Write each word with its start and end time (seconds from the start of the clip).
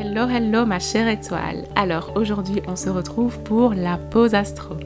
Hello, 0.00 0.28
hello 0.28 0.64
ma 0.64 0.78
chère 0.78 1.08
étoile. 1.08 1.64
Alors 1.74 2.12
aujourd'hui 2.14 2.62
on 2.68 2.76
se 2.76 2.88
retrouve 2.88 3.36
pour 3.40 3.74
la 3.74 3.96
pause 3.96 4.32
astro. 4.32 4.76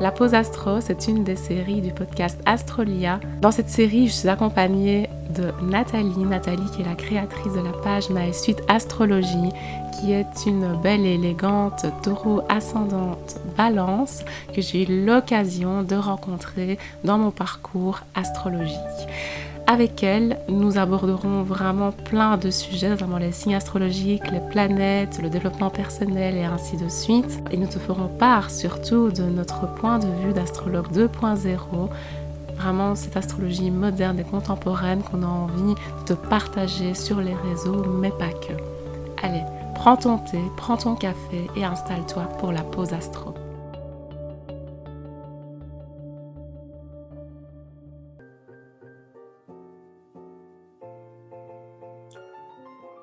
La 0.00 0.12
pause 0.12 0.32
astro, 0.32 0.80
c'est 0.80 1.08
une 1.08 1.24
des 1.24 1.34
séries 1.34 1.80
du 1.80 1.90
podcast 1.90 2.38
Astrolia. 2.46 3.18
Dans 3.40 3.50
cette 3.50 3.68
série, 3.68 4.06
je 4.06 4.12
suis 4.12 4.28
accompagnée 4.28 5.10
de 5.36 5.50
Nathalie, 5.68 6.24
Nathalie 6.24 6.70
qui 6.72 6.82
est 6.82 6.84
la 6.84 6.94
créatrice 6.94 7.52
de 7.52 7.62
la 7.62 7.72
page 7.82 8.10
My 8.10 8.32
Suite 8.32 8.62
Astrologie, 8.68 9.50
qui 9.98 10.12
est 10.12 10.46
une 10.46 10.80
belle 10.84 11.04
et 11.04 11.14
élégante 11.14 11.86
taureau 12.04 12.42
ascendante 12.48 13.40
balance 13.56 14.24
que 14.54 14.62
j'ai 14.62 14.84
eu 14.84 15.04
l'occasion 15.04 15.82
de 15.82 15.96
rencontrer 15.96 16.78
dans 17.02 17.18
mon 17.18 17.32
parcours 17.32 18.02
astrologique. 18.14 18.78
Avec 19.70 20.02
elle, 20.02 20.38
nous 20.48 20.78
aborderons 20.78 21.42
vraiment 21.42 21.92
plein 21.92 22.38
de 22.38 22.50
sujets, 22.50 22.88
notamment 22.88 23.18
les 23.18 23.32
signes 23.32 23.54
astrologiques, 23.54 24.30
les 24.30 24.40
planètes, 24.40 25.20
le 25.20 25.28
développement 25.28 25.68
personnel 25.68 26.36
et 26.36 26.44
ainsi 26.44 26.78
de 26.78 26.88
suite. 26.88 27.42
Et 27.50 27.58
nous 27.58 27.66
te 27.66 27.78
ferons 27.78 28.08
part 28.08 28.50
surtout 28.50 29.10
de 29.10 29.24
notre 29.24 29.70
point 29.74 29.98
de 29.98 30.06
vue 30.24 30.32
d'astrologue 30.32 30.90
2.0 30.90 31.90
vraiment 32.56 32.94
cette 32.94 33.18
astrologie 33.18 33.70
moderne 33.70 34.18
et 34.18 34.24
contemporaine 34.24 35.02
qu'on 35.02 35.22
a 35.22 35.26
envie 35.26 35.74
de 36.06 36.14
partager 36.14 36.94
sur 36.94 37.20
les 37.20 37.34
réseaux, 37.34 37.84
mais 37.84 38.10
pas 38.10 38.30
que. 38.30 38.54
Allez, 39.22 39.42
prends 39.74 39.96
ton 39.96 40.16
thé, 40.16 40.40
prends 40.56 40.78
ton 40.78 40.94
café 40.94 41.46
et 41.56 41.64
installe-toi 41.64 42.22
pour 42.40 42.52
la 42.52 42.62
pause 42.62 42.94
astro. 42.94 43.34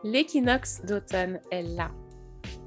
L'équinoxe 0.06 0.84
d'automne 0.86 1.40
est 1.50 1.64
là. 1.64 1.90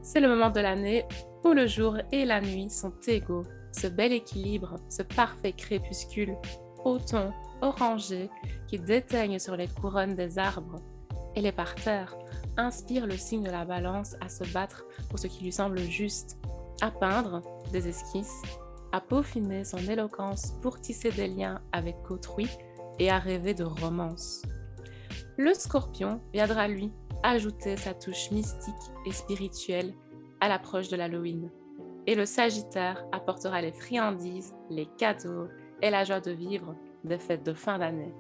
C'est 0.03 0.19
le 0.19 0.27
moment 0.27 0.51
de 0.51 0.59
l'année 0.59 1.05
où 1.45 1.53
le 1.53 1.69
jour 1.69 1.97
et 2.11 2.25
la 2.25 2.41
nuit 2.41 2.69
sont 2.69 2.93
égaux. 3.07 3.45
Ce 3.71 3.87
bel 3.87 4.13
équilibre, 4.13 4.75
ce 4.89 5.03
parfait 5.03 5.53
crépuscule, 5.53 6.37
au 6.85 6.99
ton 6.99 7.33
orangé 7.63 8.29
qui 8.67 8.81
déteigne 8.81 9.39
sur 9.39 9.57
les 9.57 9.69
couronnes 9.69 10.17
des 10.17 10.37
arbres 10.37 10.83
et 11.37 11.41
les 11.41 11.53
parterres, 11.53 12.19
inspire 12.57 13.07
le 13.07 13.17
signe 13.17 13.45
de 13.45 13.53
la 13.53 13.65
balance 13.65 14.17
à 14.21 14.29
se 14.29 14.43
battre 14.53 14.85
pour 15.09 15.21
ce 15.21 15.29
qui 15.29 15.45
lui 15.45 15.53
semble 15.53 15.79
juste, 15.79 16.39
à 16.81 16.91
peindre 16.91 17.43
des 17.71 17.87
esquisses, 17.87 18.43
à 18.91 19.01
peaufiner 19.01 19.63
son 19.63 19.79
éloquence 19.79 20.57
pour 20.61 20.81
tisser 20.81 21.13
des 21.13 21.29
liens 21.29 21.61
avec 21.71 22.11
autrui 22.11 22.49
et 22.99 23.13
à 23.13 23.21
rêver 23.21 23.55
de 23.55 23.63
romance. 23.63 24.43
Le 25.37 25.55
scorpion 25.55 26.21
viendra 26.33 26.67
lui 26.67 26.91
ajouter 27.29 27.77
sa 27.77 27.93
touche 27.93 28.31
mystique 28.31 28.75
et 29.05 29.13
spirituelle 29.13 29.93
à 30.41 30.49
l'approche 30.49 30.89
de 30.89 30.97
l'Halloween. 30.97 31.51
Et 32.07 32.15
le 32.15 32.25
Sagittaire 32.25 33.05
apportera 33.13 33.61
les 33.61 33.73
friandises, 33.73 34.55
les 34.71 34.87
cadeaux 34.97 35.49
et 35.83 35.91
la 35.91 36.05
joie 36.05 36.21
de 36.21 36.31
vivre 36.31 36.75
des 37.05 37.19
fêtes 37.19 37.45
de 37.45 37.53
fin 37.53 37.79
d'année. 37.79 38.15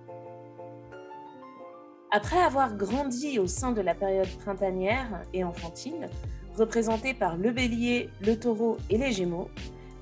Après 2.11 2.39
avoir 2.39 2.77
grandi 2.77 3.39
au 3.39 3.47
sein 3.47 3.73
de 3.73 3.81
la 3.81 3.95
période 3.95 4.29
printanière 4.39 5.23
et 5.33 5.43
enfantine, 5.43 6.09
représentée 6.55 7.15
par 7.15 7.37
le 7.37 7.51
bélier, 7.51 8.11
le 8.21 8.39
taureau 8.39 8.77
et 8.91 8.99
les 8.99 9.13
gémeaux, 9.13 9.49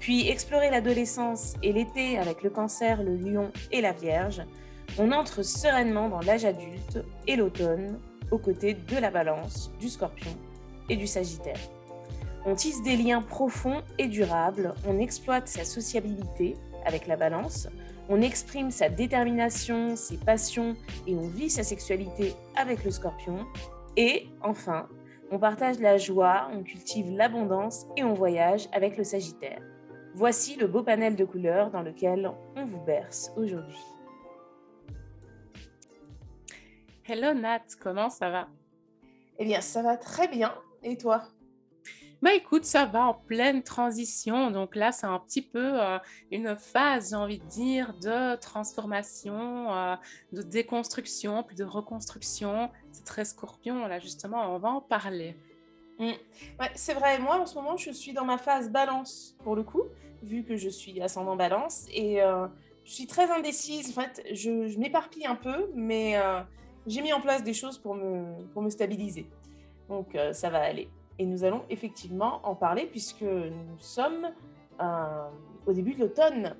puis 0.00 0.28
explorer 0.28 0.70
l'adolescence 0.70 1.54
et 1.62 1.72
l'été 1.72 2.18
avec 2.18 2.42
le 2.42 2.50
cancer, 2.50 3.02
le 3.04 3.16
lion 3.16 3.52
et 3.70 3.80
la 3.80 3.92
vierge, 3.92 4.42
on 4.98 5.12
entre 5.12 5.44
sereinement 5.44 6.08
dans 6.08 6.20
l'âge 6.20 6.44
adulte 6.44 7.04
et 7.26 7.36
l'automne 7.36 8.00
aux 8.30 8.38
côtés 8.38 8.74
de 8.74 8.96
la 8.96 9.10
balance, 9.10 9.70
du 9.80 9.88
scorpion 9.88 10.30
et 10.88 10.96
du 10.96 11.06
sagittaire. 11.06 11.58
On 12.44 12.54
tisse 12.54 12.82
des 12.82 12.96
liens 12.96 13.22
profonds 13.22 13.82
et 13.98 14.06
durables, 14.06 14.74
on 14.86 15.00
exploite 15.00 15.48
sa 15.48 15.64
sociabilité 15.64 16.56
avec 16.84 17.06
la 17.08 17.16
balance, 17.16 17.68
on 18.08 18.20
exprime 18.20 18.70
sa 18.70 18.88
détermination, 18.88 19.96
ses 19.96 20.16
passions 20.16 20.76
et 21.06 21.16
on 21.16 21.28
vit 21.28 21.50
sa 21.50 21.64
sexualité 21.64 22.34
avec 22.54 22.84
le 22.84 22.92
scorpion. 22.92 23.44
Et 23.96 24.28
enfin, 24.42 24.86
on 25.32 25.40
partage 25.40 25.80
la 25.80 25.96
joie, 25.96 26.48
on 26.52 26.62
cultive 26.62 27.10
l'abondance 27.10 27.86
et 27.96 28.04
on 28.04 28.14
voyage 28.14 28.68
avec 28.72 28.96
le 28.96 29.02
sagittaire. 29.02 29.60
Voici 30.14 30.56
le 30.56 30.68
beau 30.68 30.82
panel 30.82 31.16
de 31.16 31.24
couleurs 31.24 31.70
dans 31.70 31.82
lequel 31.82 32.30
on 32.56 32.64
vous 32.64 32.80
berce 32.86 33.32
aujourd'hui. 33.36 33.95
Hello 37.08 37.32
Nat, 37.34 37.62
comment 37.80 38.10
ça 38.10 38.30
va? 38.30 38.48
Eh 39.38 39.44
bien, 39.44 39.60
ça 39.60 39.80
va 39.80 39.96
très 39.96 40.26
bien. 40.26 40.52
Et 40.82 40.98
toi? 40.98 41.22
Bah 42.20 42.34
écoute, 42.34 42.64
ça 42.64 42.84
va 42.84 43.06
en 43.06 43.14
pleine 43.14 43.62
transition. 43.62 44.50
Donc 44.50 44.74
là, 44.74 44.90
c'est 44.90 45.06
un 45.06 45.20
petit 45.20 45.42
peu 45.42 45.80
euh, 45.80 45.98
une 46.32 46.56
phase, 46.56 47.10
j'ai 47.10 47.14
envie 47.14 47.38
de 47.38 47.44
dire, 47.44 47.94
de 48.02 48.34
transformation, 48.40 49.72
euh, 49.72 49.94
de 50.32 50.42
déconstruction, 50.42 51.44
puis 51.44 51.54
de 51.54 51.62
reconstruction. 51.62 52.70
C'est 52.90 53.04
très 53.04 53.24
scorpion, 53.24 53.86
là 53.86 54.00
justement, 54.00 54.52
on 54.52 54.58
va 54.58 54.70
en 54.70 54.80
parler. 54.80 55.36
Mm. 56.00 56.06
Ouais, 56.58 56.70
c'est 56.74 56.94
vrai, 56.94 57.20
moi 57.20 57.36
en 57.36 57.46
ce 57.46 57.54
moment, 57.54 57.76
je 57.76 57.92
suis 57.92 58.14
dans 58.14 58.24
ma 58.24 58.36
phase 58.36 58.68
balance, 58.68 59.36
pour 59.44 59.54
le 59.54 59.62
coup, 59.62 59.84
vu 60.24 60.42
que 60.42 60.56
je 60.56 60.68
suis 60.68 61.00
ascendant 61.00 61.36
balance. 61.36 61.86
Et 61.94 62.20
euh, 62.20 62.48
je 62.82 62.90
suis 62.90 63.06
très 63.06 63.30
indécise. 63.30 63.96
En 63.96 64.02
fait, 64.02 64.26
je, 64.32 64.66
je 64.66 64.78
m'éparpille 64.80 65.26
un 65.26 65.36
peu, 65.36 65.70
mais 65.72 66.20
j'ai 66.86 67.02
mis 67.02 67.12
en 67.12 67.20
place 67.20 67.42
des 67.42 67.54
choses 67.54 67.78
pour 67.78 67.94
me, 67.94 68.44
pour 68.52 68.62
me 68.62 68.70
stabiliser. 68.70 69.28
Donc 69.88 70.14
euh, 70.14 70.32
ça 70.32 70.50
va 70.50 70.62
aller. 70.62 70.88
Et 71.18 71.26
nous 71.26 71.44
allons 71.44 71.62
effectivement 71.70 72.40
en 72.44 72.54
parler 72.54 72.86
puisque 72.86 73.22
nous 73.22 73.78
sommes 73.78 74.28
euh, 74.80 75.28
au 75.66 75.72
début 75.72 75.94
de 75.94 76.00
l'automne. 76.00 76.54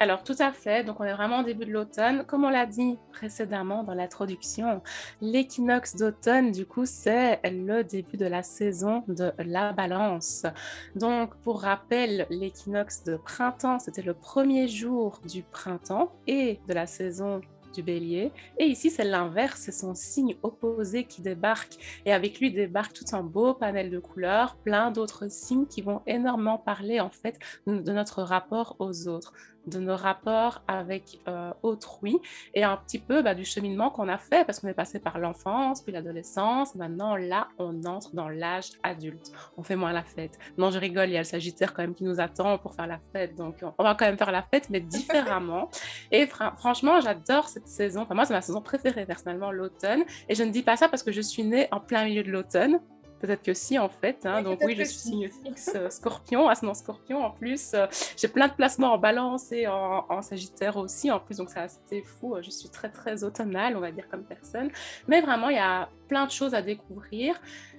Alors 0.00 0.22
tout 0.22 0.36
à 0.38 0.52
fait, 0.52 0.84
donc 0.84 1.00
on 1.00 1.04
est 1.04 1.12
vraiment 1.12 1.40
au 1.40 1.42
début 1.42 1.66
de 1.66 1.72
l'automne. 1.72 2.24
Comme 2.24 2.44
on 2.44 2.50
l'a 2.50 2.66
dit 2.66 2.98
précédemment 3.10 3.82
dans 3.82 3.94
l'introduction, 3.94 4.80
l'équinoxe 5.20 5.96
d'automne, 5.96 6.52
du 6.52 6.66
coup, 6.66 6.86
c'est 6.86 7.40
le 7.42 7.82
début 7.82 8.16
de 8.16 8.26
la 8.26 8.44
saison 8.44 9.02
de 9.08 9.32
la 9.38 9.72
balance. 9.72 10.46
Donc 10.94 11.34
pour 11.38 11.62
rappel, 11.62 12.28
l'équinoxe 12.30 13.02
de 13.02 13.16
printemps, 13.16 13.80
c'était 13.80 14.02
le 14.02 14.14
premier 14.14 14.68
jour 14.68 15.20
du 15.28 15.42
printemps 15.42 16.12
et 16.28 16.60
de 16.68 16.74
la 16.74 16.86
saison 16.86 17.40
bélier. 17.82 18.32
Et 18.58 18.66
ici, 18.66 18.90
c'est 18.90 19.04
l'inverse, 19.04 19.60
c'est 19.60 19.72
son 19.72 19.94
signe 19.94 20.36
opposé 20.42 21.04
qui 21.04 21.22
débarque. 21.22 21.74
Et 22.06 22.12
avec 22.12 22.40
lui 22.40 22.50
débarque 22.50 22.92
tout 22.92 23.04
un 23.12 23.22
beau 23.22 23.54
panel 23.54 23.90
de 23.90 23.98
couleurs, 23.98 24.56
plein 24.56 24.90
d'autres 24.90 25.30
signes 25.30 25.66
qui 25.66 25.82
vont 25.82 26.02
énormément 26.06 26.58
parler 26.58 27.00
en 27.00 27.10
fait 27.10 27.38
de 27.66 27.92
notre 27.92 28.22
rapport 28.22 28.76
aux 28.78 29.08
autres 29.08 29.32
de 29.68 29.78
nos 29.78 29.96
rapports 29.96 30.62
avec 30.66 31.20
euh, 31.28 31.52
autrui 31.62 32.18
et 32.54 32.64
un 32.64 32.76
petit 32.76 32.98
peu 32.98 33.22
bah, 33.22 33.34
du 33.34 33.44
cheminement 33.44 33.90
qu'on 33.90 34.08
a 34.08 34.18
fait 34.18 34.44
parce 34.44 34.60
qu'on 34.60 34.68
est 34.68 34.74
passé 34.74 34.98
par 34.98 35.18
l'enfance, 35.18 35.82
puis 35.82 35.92
l'adolescence. 35.92 36.74
Maintenant, 36.74 37.16
là, 37.16 37.48
on 37.58 37.84
entre 37.84 38.14
dans 38.14 38.28
l'âge 38.28 38.70
adulte. 38.82 39.32
On 39.56 39.62
fait 39.62 39.76
moins 39.76 39.92
la 39.92 40.02
fête. 40.02 40.38
Non, 40.56 40.70
je 40.70 40.78
rigole, 40.78 41.08
il 41.08 41.12
y 41.12 41.16
a 41.16 41.20
le 41.20 41.24
Sagittaire 41.24 41.74
quand 41.74 41.82
même 41.82 41.94
qui 41.94 42.04
nous 42.04 42.20
attend 42.20 42.58
pour 42.58 42.74
faire 42.74 42.86
la 42.86 42.98
fête. 43.12 43.36
Donc, 43.36 43.56
on 43.78 43.82
va 43.82 43.94
quand 43.94 44.06
même 44.06 44.18
faire 44.18 44.32
la 44.32 44.42
fête, 44.42 44.70
mais 44.70 44.80
différemment. 44.98 45.70
et 46.10 46.26
franchement, 46.26 47.00
j'adore 47.00 47.48
cette 47.48 47.68
saison. 47.68 48.02
Enfin, 48.02 48.14
moi, 48.14 48.24
c'est 48.24 48.34
ma 48.34 48.42
saison 48.42 48.60
préférée 48.60 49.06
personnellement, 49.06 49.52
l'automne. 49.52 50.04
Et 50.28 50.34
je 50.34 50.42
ne 50.42 50.50
dis 50.50 50.62
pas 50.62 50.76
ça 50.76 50.88
parce 50.88 51.02
que 51.02 51.12
je 51.12 51.20
suis 51.20 51.44
née 51.44 51.68
en 51.70 51.80
plein 51.80 52.04
milieu 52.04 52.22
de 52.22 52.30
l'automne. 52.30 52.80
Peut-être 53.20 53.42
que 53.42 53.54
si, 53.54 53.78
en 53.78 53.88
fait. 53.88 54.24
Hein. 54.24 54.42
Donc 54.42 54.60
oui, 54.62 54.74
je 54.76 54.84
suis 54.84 54.98
signe 54.98 55.28
fixe 55.28 55.72
euh, 55.74 55.90
scorpion, 55.90 56.48
ascendant 56.48 56.74
scorpion. 56.74 57.24
En 57.24 57.30
plus, 57.30 57.72
euh, 57.74 57.86
j'ai 58.16 58.28
plein 58.28 58.48
de 58.48 58.52
placements 58.52 58.92
en 58.92 58.98
balance 58.98 59.50
et 59.52 59.66
en, 59.66 60.22
sagittaire 60.22 60.76
aussi. 60.76 61.10
En 61.10 61.20
plus, 61.20 61.38
donc 61.38 61.50
c'est 61.50 61.60
assez 61.60 62.02
fou. 62.02 62.36
Je 62.40 62.50
suis 62.50 62.68
très, 62.68 62.90
très 62.90 63.24
automnale, 63.24 63.76
on 63.76 63.80
va 63.80 63.90
dire, 63.90 64.08
comme 64.08 64.24
personne. 64.24 64.70
Mais 65.08 65.20
vraiment, 65.20 65.48
il 65.48 65.56
y 65.56 65.60
a 65.60 65.88
plein 66.08 66.26
de 66.26 66.30
choses 66.30 66.54
à 66.54 66.62
découvrir. 66.62 67.34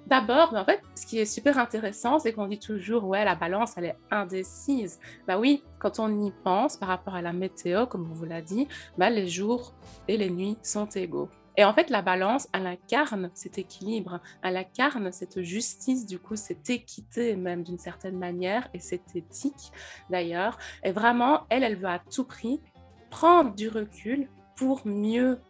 D'abord, 0.08 0.54
en 0.56 0.66
fait, 0.66 0.82
ce 0.96 1.06
qui 1.06 1.20
est 1.20 1.26
super 1.26 1.58
intéressant, 1.58 2.20
c'est 2.20 2.34
qu'on 2.34 2.48
dit 2.48 2.60
toujours, 2.60 3.06
ouais, 3.06 3.24
la 3.24 3.36
balance, 3.36 3.74
elle 3.78 3.86
est 3.86 3.98
indécise. 4.10 5.00
Bah 5.28 5.38
oui, 5.38 5.64
quand 5.78 6.00
on 6.00 6.26
y 6.26 6.32
pense 6.44 6.78
par 6.78 6.90
rapport 6.90 7.16
à 7.16 7.22
la 7.22 7.34
météo, 7.34 7.86
comme 7.86 8.10
on 8.10 8.14
vous 8.14 8.26
l'a 8.26 8.42
dit, 8.42 8.68
bah, 8.98 9.10
les 9.10 9.28
jours 9.28 9.74
et 10.08 10.18
les 10.18 10.30
nuits 10.30 10.58
sont 10.64 10.88
égaux. 10.88 11.30
Et 11.60 11.66
en 11.66 11.74
fait, 11.74 11.90
la 11.90 12.02
balance, 12.02 12.48
elle 12.54 12.68
incarne 12.68 13.32
cet 13.34 13.58
équilibre, 13.58 14.22
elle 14.42 14.56
incarne 14.56 15.12
cette 15.12 15.42
justice, 15.42 16.06
du 16.06 16.18
coup, 16.18 16.38
cette 16.38 16.70
équité 16.70 17.36
même 17.36 17.64
d'une 17.64 17.78
certaine 17.78 18.18
manière, 18.18 18.70
et 18.74 18.80
cette 18.80 19.14
éthique 19.14 19.74
d'ailleurs. 20.10 20.58
Et 20.86 20.94
vraiment, 20.94 21.42
elle, 21.50 21.66
elle 21.66 21.76
veut 21.76 21.90
à 21.90 22.00
tout 22.00 22.24
prix 22.24 22.62
prendre 23.10 23.54
du 23.56 23.68
recul 23.68 24.30
pour 24.56 24.88
mieux 24.88 25.42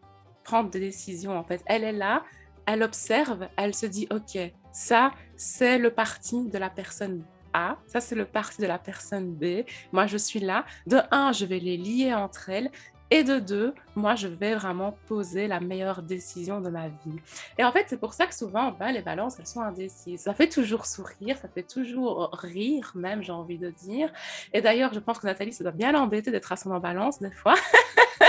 prendre 0.43 0.71
des 0.71 0.79
décisions. 0.79 1.37
En 1.37 1.43
fait, 1.43 1.61
elle 1.67 1.83
est 1.83 1.93
là, 1.93 2.23
elle 2.65 2.81
observe, 2.81 3.47
elle 3.55 3.75
se 3.75 3.85
dit, 3.85 4.07
OK, 4.09 4.35
ça, 4.71 5.11
c'est 5.35 5.77
le 5.77 5.91
parti 5.91 6.47
de 6.47 6.57
la 6.57 6.71
personne 6.71 7.23
A, 7.53 7.77
ça 7.85 8.01
c'est 8.01 8.15
le 8.15 8.25
parti 8.25 8.63
de 8.63 8.67
la 8.67 8.79
personne 8.79 9.35
B. 9.35 9.63
Moi, 9.91 10.07
je 10.07 10.17
suis 10.17 10.39
là. 10.39 10.65
De 10.87 10.97
un, 11.11 11.33
je 11.33 11.45
vais 11.45 11.59
les 11.59 11.77
lier 11.77 12.15
entre 12.15 12.49
elles 12.49 12.71
Et 13.11 13.23
de 13.23 13.39
deux, 13.39 13.73
moi, 13.95 14.15
je 14.15 14.27
vais 14.27 14.53
vraiment 14.53 14.97
poser 15.07 15.47
la 15.47 15.59
meilleure 15.59 16.03
décision 16.03 16.61
de 16.61 16.69
ma 16.69 16.89
vie. 16.89 17.19
Et 17.57 17.63
en 17.63 17.71
fait, 17.71 17.85
c'est 17.87 17.99
pour 17.99 18.13
ça 18.13 18.27
que 18.27 18.35
souvent, 18.35 18.71
ben, 18.71 18.91
les 18.91 19.01
balances, 19.01 19.39
elles 19.39 19.47
sont 19.47 19.61
indécises. 19.61 20.21
Ça 20.21 20.33
fait 20.35 20.47
toujours 20.47 20.85
sourire, 20.85 21.37
ça 21.37 21.47
fait 21.47 21.63
toujours 21.63 22.29
rire, 22.33 22.91
même, 22.93 23.23
j'ai 23.23 23.31
envie 23.31 23.57
de 23.57 23.71
dire. 23.71 24.11
Et 24.53 24.61
d'ailleurs, 24.61 24.93
je 24.93 24.99
pense 24.99 25.17
que 25.17 25.25
Nathalie, 25.25 25.53
ça 25.53 25.63
doit 25.63 25.73
bien 25.73 25.91
l'embêter 25.91 26.29
d'être 26.29 26.51
à 26.51 26.55
son 26.55 26.71
en 26.71 26.79
balance 26.79 27.19
des 27.19 27.31
fois. 27.31 27.55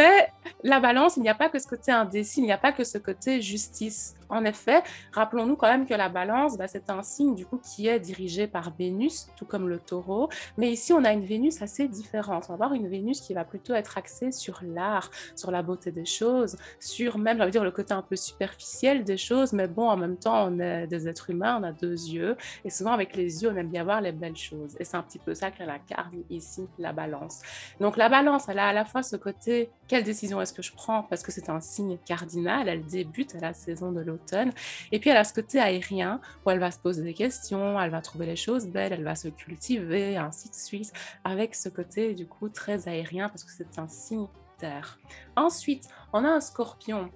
Mais 0.00 0.28
la 0.64 0.80
balance, 0.80 1.18
il 1.18 1.22
n'y 1.22 1.28
a 1.28 1.34
pas 1.34 1.50
que 1.50 1.58
ce 1.58 1.68
côté 1.68 1.92
indécis, 1.92 2.40
il 2.40 2.44
n'y 2.44 2.52
a 2.52 2.58
pas 2.58 2.72
que 2.72 2.84
ce 2.84 2.96
côté 2.96 3.42
justice. 3.42 4.16
En 4.30 4.44
effet, 4.44 4.82
rappelons-nous 5.12 5.56
quand 5.56 5.66
même 5.66 5.86
que 5.86 5.94
la 5.94 6.08
balance, 6.08 6.56
bah, 6.56 6.68
c'est 6.68 6.88
un 6.88 7.02
signe 7.02 7.34
du 7.34 7.44
coup 7.44 7.58
qui 7.58 7.88
est 7.88 7.98
dirigé 7.98 8.46
par 8.46 8.72
Vénus, 8.78 9.28
tout 9.36 9.44
comme 9.44 9.68
le 9.68 9.78
taureau. 9.78 10.28
Mais 10.56 10.70
ici, 10.70 10.92
on 10.92 11.04
a 11.04 11.12
une 11.12 11.24
Vénus 11.24 11.60
assez 11.62 11.88
différente. 11.88 12.44
On 12.48 12.52
va 12.52 12.54
avoir 12.54 12.74
une 12.74 12.88
Vénus 12.88 13.20
qui 13.20 13.34
va 13.34 13.44
plutôt 13.44 13.74
être 13.74 13.98
axée 13.98 14.30
sur 14.30 14.60
l'art, 14.62 15.10
sur 15.34 15.50
la 15.50 15.62
beauté 15.62 15.90
des 15.90 16.04
choses, 16.04 16.56
sur 16.78 17.18
même, 17.18 17.38
de 17.38 17.50
dire, 17.50 17.64
le 17.64 17.72
côté 17.72 17.92
un 17.92 18.02
peu 18.02 18.16
superficiel 18.16 19.04
des 19.04 19.16
choses. 19.16 19.52
Mais 19.52 19.66
bon, 19.66 19.88
en 19.88 19.96
même 19.96 20.16
temps, 20.16 20.46
on 20.48 20.60
est 20.60 20.86
des 20.86 21.08
êtres 21.08 21.30
humains, 21.30 21.58
on 21.60 21.64
a 21.64 21.72
deux 21.72 22.06
yeux. 22.08 22.36
Et 22.64 22.70
souvent, 22.70 22.92
avec 22.92 23.16
les 23.16 23.42
yeux, 23.42 23.50
on 23.52 23.56
aime 23.56 23.68
bien 23.68 23.84
voir 23.84 24.00
les 24.00 24.12
belles 24.12 24.36
choses. 24.36 24.76
Et 24.78 24.84
c'est 24.84 24.96
un 24.96 25.02
petit 25.02 25.18
peu 25.18 25.34
ça 25.34 25.50
qu'elle 25.50 25.70
incarne 25.70 26.22
ici, 26.30 26.68
la 26.78 26.92
balance. 26.92 27.42
Donc 27.80 27.96
la 27.96 28.08
balance, 28.08 28.48
elle 28.48 28.60
a 28.60 28.68
à 28.68 28.72
la 28.72 28.84
fois 28.84 29.02
ce 29.02 29.16
côté, 29.16 29.70
quelle 29.90 30.04
décision 30.04 30.40
est-ce 30.40 30.52
que 30.52 30.62
je 30.62 30.72
prends 30.72 31.02
Parce 31.02 31.24
que 31.24 31.32
c'est 31.32 31.50
un 31.50 31.60
signe 31.60 31.98
cardinal, 32.06 32.68
elle 32.68 32.86
débute 32.86 33.34
à 33.34 33.40
la 33.40 33.52
saison 33.52 33.90
de 33.90 34.00
l'automne 34.00 34.52
et 34.92 35.00
puis 35.00 35.10
elle 35.10 35.16
a 35.16 35.24
ce 35.24 35.34
côté 35.34 35.58
aérien 35.58 36.20
où 36.46 36.50
elle 36.50 36.60
va 36.60 36.70
se 36.70 36.78
poser 36.78 37.02
des 37.02 37.12
questions, 37.12 37.80
elle 37.80 37.90
va 37.90 38.00
trouver 38.00 38.26
les 38.26 38.36
choses 38.36 38.68
belles, 38.68 38.92
elle 38.92 39.02
va 39.02 39.16
se 39.16 39.26
cultiver, 39.26 40.16
ainsi 40.16 40.48
de 40.48 40.54
suite, 40.54 40.92
avec 41.24 41.56
ce 41.56 41.68
côté 41.68 42.14
du 42.14 42.24
coup 42.24 42.48
très 42.48 42.86
aérien 42.86 43.28
parce 43.28 43.42
que 43.42 43.50
c'est 43.50 43.80
un 43.80 43.88
signe 43.88 44.28
terre. 44.58 45.00
Ensuite, 45.34 45.88
on 46.12 46.24
a 46.24 46.28
un 46.28 46.40
scorpion 46.40 47.10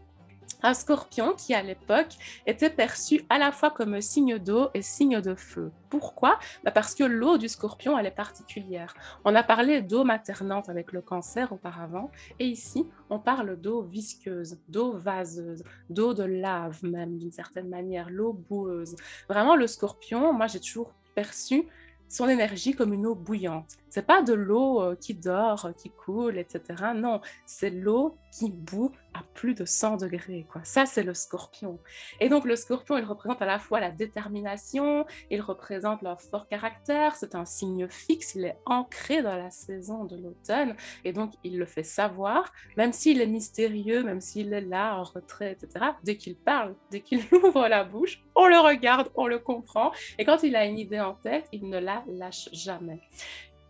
un 0.64 0.72
scorpion 0.72 1.34
qui 1.34 1.54
à 1.54 1.62
l'époque 1.62 2.16
était 2.46 2.70
perçu 2.70 3.24
à 3.28 3.38
la 3.38 3.52
fois 3.52 3.70
comme 3.70 4.00
signe 4.00 4.38
d'eau 4.38 4.70
et 4.72 4.80
signe 4.80 5.20
de 5.20 5.34
feu. 5.34 5.70
Pourquoi? 5.90 6.38
Bah, 6.64 6.70
Parce 6.70 6.94
que 6.94 7.04
l'eau 7.04 7.36
du 7.36 7.48
scorpion, 7.48 7.98
elle 7.98 8.06
est 8.06 8.10
particulière. 8.10 8.94
On 9.24 9.34
a 9.34 9.42
parlé 9.42 9.82
d'eau 9.82 10.04
maternante 10.04 10.70
avec 10.70 10.92
le 10.92 11.02
cancer 11.02 11.52
auparavant, 11.52 12.10
et 12.38 12.46
ici, 12.46 12.88
on 13.10 13.18
parle 13.18 13.60
d'eau 13.60 13.82
visqueuse, 13.82 14.58
d'eau 14.68 14.96
vaseuse, 14.96 15.62
d'eau 15.90 16.14
de 16.14 16.24
lave 16.24 16.82
même 16.82 17.18
d'une 17.18 17.32
certaine 17.32 17.68
manière, 17.68 18.08
l'eau 18.08 18.32
boueuse. 18.32 18.96
Vraiment, 19.28 19.56
le 19.56 19.66
scorpion, 19.66 20.32
moi 20.32 20.46
j'ai 20.46 20.60
toujours 20.60 20.94
perçu 21.14 21.68
son 22.08 22.28
énergie 22.28 22.74
comme 22.74 22.92
une 22.92 23.06
eau 23.06 23.14
bouillante. 23.14 23.76
C'est 23.88 24.06
pas 24.06 24.22
de 24.22 24.32
l'eau 24.32 24.82
euh, 24.82 24.94
qui 24.94 25.14
dort, 25.14 25.70
qui 25.76 25.90
coule, 25.90 26.38
etc. 26.38 26.92
Non, 26.94 27.20
c'est 27.44 27.70
l'eau 27.70 28.16
qui 28.32 28.50
bout 28.50 28.92
à 29.14 29.22
plus 29.34 29.54
de 29.54 29.64
100 29.64 29.96
degrés. 29.98 30.46
Quoi. 30.50 30.62
Ça, 30.64 30.86
c'est 30.86 31.02
le 31.02 31.14
scorpion. 31.14 31.78
Et 32.20 32.28
donc, 32.28 32.44
le 32.44 32.56
scorpion, 32.56 32.98
il 32.98 33.04
représente 33.04 33.40
à 33.40 33.46
la 33.46 33.58
fois 33.58 33.80
la 33.80 33.90
détermination, 33.90 35.06
il 35.30 35.40
représente 35.40 36.02
leur 36.02 36.20
fort 36.20 36.46
caractère, 36.48 37.14
c'est 37.16 37.34
un 37.34 37.44
signe 37.44 37.88
fixe, 37.88 38.34
il 38.34 38.44
est 38.44 38.58
ancré 38.66 39.22
dans 39.22 39.36
la 39.36 39.50
saison 39.50 40.04
de 40.04 40.16
l'automne, 40.16 40.76
et 41.04 41.12
donc 41.12 41.32
il 41.44 41.58
le 41.58 41.66
fait 41.66 41.82
savoir, 41.82 42.52
même 42.76 42.92
s'il 42.92 43.20
est 43.20 43.26
mystérieux, 43.26 44.02
même 44.02 44.20
s'il 44.20 44.52
est 44.52 44.60
là 44.60 44.96
en 44.96 45.04
retrait, 45.04 45.52
etc. 45.52 45.86
Dès 46.02 46.16
qu'il 46.16 46.36
parle, 46.36 46.74
dès 46.90 47.00
qu'il 47.00 47.20
ouvre 47.32 47.68
la 47.68 47.84
bouche, 47.84 48.22
on 48.34 48.46
le 48.46 48.58
regarde, 48.58 49.10
on 49.14 49.26
le 49.26 49.38
comprend, 49.38 49.92
et 50.18 50.24
quand 50.24 50.42
il 50.42 50.56
a 50.56 50.66
une 50.66 50.78
idée 50.78 51.00
en 51.00 51.14
tête, 51.14 51.46
il 51.52 51.68
ne 51.68 51.78
la 51.78 52.04
lâche 52.08 52.48
jamais. 52.52 53.00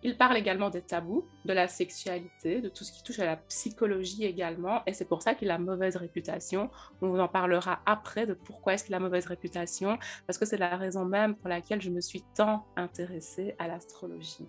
Il 0.07 0.19
parle 0.19 0.37
également 0.37 0.69
des 0.69 0.83
tabous, 0.83 1.25
de 1.47 1.55
la 1.55 1.67
sexualité, 1.67 2.61
de 2.61 2.69
tout 2.69 2.85
ce 2.85 2.93
qui 2.93 3.03
touche 3.03 3.21
à 3.21 3.25
la 3.25 3.37
psychologie 3.37 4.25
également, 4.27 4.83
et 4.87 4.93
c'est 4.93 5.07
pour 5.07 5.23
ça 5.23 5.35
qu'il 5.35 5.51
a 5.51 5.59
mauvaise 5.59 5.97
réputation. 5.97 6.69
On 7.01 7.09
vous 7.09 7.19
en 7.19 7.27
parlera 7.27 7.81
après 7.87 8.27
de 8.27 8.35
pourquoi 8.35 8.75
est-ce 8.75 8.85
qu'il 8.85 8.95
a 8.95 9.01
mauvaise 9.01 9.25
réputation, 9.25 9.99
parce 10.27 10.39
que 10.39 10.45
c'est 10.45 10.59
la 10.59 10.77
raison 10.77 11.07
même 11.07 11.35
pour 11.35 11.49
laquelle 11.49 11.81
je 11.81 11.89
me 11.89 12.03
suis 12.03 12.23
tant 12.37 12.67
intéressée 12.77 13.55
à 13.59 13.67
l'astrologie. 13.67 14.47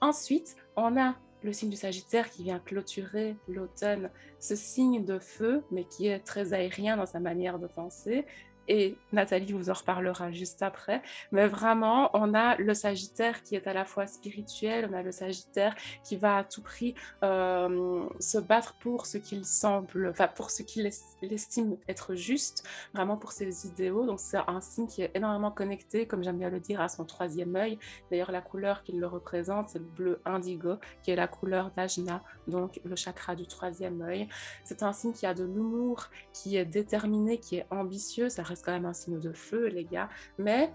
Ensuite, 0.00 0.56
on 0.74 1.00
a 1.00 1.14
le 1.44 1.52
signe 1.52 1.70
du 1.70 1.76
Sagittaire 1.76 2.28
qui 2.30 2.42
vient 2.42 2.58
clôturer 2.58 3.36
l'automne, 3.46 4.10
ce 4.40 4.56
signe 4.56 5.04
de 5.04 5.20
feu, 5.20 5.62
mais 5.70 5.84
qui 5.84 6.08
est 6.08 6.18
très 6.18 6.52
aérien 6.52 6.96
dans 6.96 7.06
sa 7.06 7.20
manière 7.20 7.60
de 7.60 7.68
penser, 7.68 8.26
et 8.68 8.96
Nathalie 9.12 9.52
vous 9.52 9.70
en 9.70 9.72
reparlera 9.72 10.30
juste 10.30 10.62
après. 10.62 11.02
Mais 11.32 11.46
vraiment, 11.46 12.10
on 12.14 12.34
a 12.34 12.56
le 12.56 12.74
Sagittaire 12.74 13.42
qui 13.42 13.56
est 13.56 13.66
à 13.66 13.72
la 13.72 13.84
fois 13.84 14.06
spirituel, 14.06 14.88
on 14.90 14.94
a 14.94 15.02
le 15.02 15.12
Sagittaire 15.12 15.74
qui 16.04 16.16
va 16.16 16.38
à 16.38 16.44
tout 16.44 16.62
prix 16.62 16.94
euh, 17.24 18.04
se 18.20 18.38
battre 18.38 18.74
pour 18.80 19.06
ce 19.06 19.18
qu'il 19.18 19.44
semble, 19.44 20.08
enfin 20.10 20.28
pour 20.28 20.50
ce 20.50 20.62
qu'il 20.62 20.86
estime 20.86 21.76
être 21.88 22.14
juste, 22.14 22.66
vraiment 22.94 23.16
pour 23.16 23.32
ses 23.32 23.66
idéaux. 23.66 24.06
Donc 24.06 24.20
c'est 24.20 24.38
un 24.46 24.60
signe 24.60 24.86
qui 24.86 25.02
est 25.02 25.10
énormément 25.14 25.50
connecté, 25.50 26.06
comme 26.06 26.22
j'aime 26.22 26.38
bien 26.38 26.50
le 26.50 26.60
dire, 26.60 26.80
à 26.80 26.88
son 26.88 27.04
troisième 27.04 27.56
œil. 27.56 27.78
D'ailleurs, 28.10 28.30
la 28.30 28.40
couleur 28.40 28.82
qui 28.82 28.92
le 28.92 29.06
représente, 29.06 29.70
c'est 29.70 29.78
le 29.78 29.84
bleu 29.84 30.20
indigo, 30.24 30.74
qui 31.02 31.10
est 31.10 31.16
la 31.16 31.28
couleur 31.28 31.70
d'Ajna, 31.76 32.22
donc 32.46 32.80
le 32.84 32.96
chakra 32.96 33.34
du 33.34 33.46
troisième 33.46 34.02
œil. 34.02 34.28
C'est 34.64 34.82
un 34.82 34.92
signe 34.92 35.12
qui 35.12 35.26
a 35.26 35.34
de 35.34 35.44
l'humour, 35.44 36.08
qui 36.32 36.56
est 36.56 36.64
déterminé, 36.64 37.38
qui 37.38 37.56
est 37.56 37.66
ambitieux. 37.70 38.28
Ça 38.28 38.42
reste 38.42 38.57
quand 38.62 38.72
même 38.72 38.86
un 38.86 38.94
signe 38.94 39.20
de 39.20 39.32
feu, 39.32 39.66
les 39.66 39.84
gars. 39.84 40.08
Mais 40.38 40.72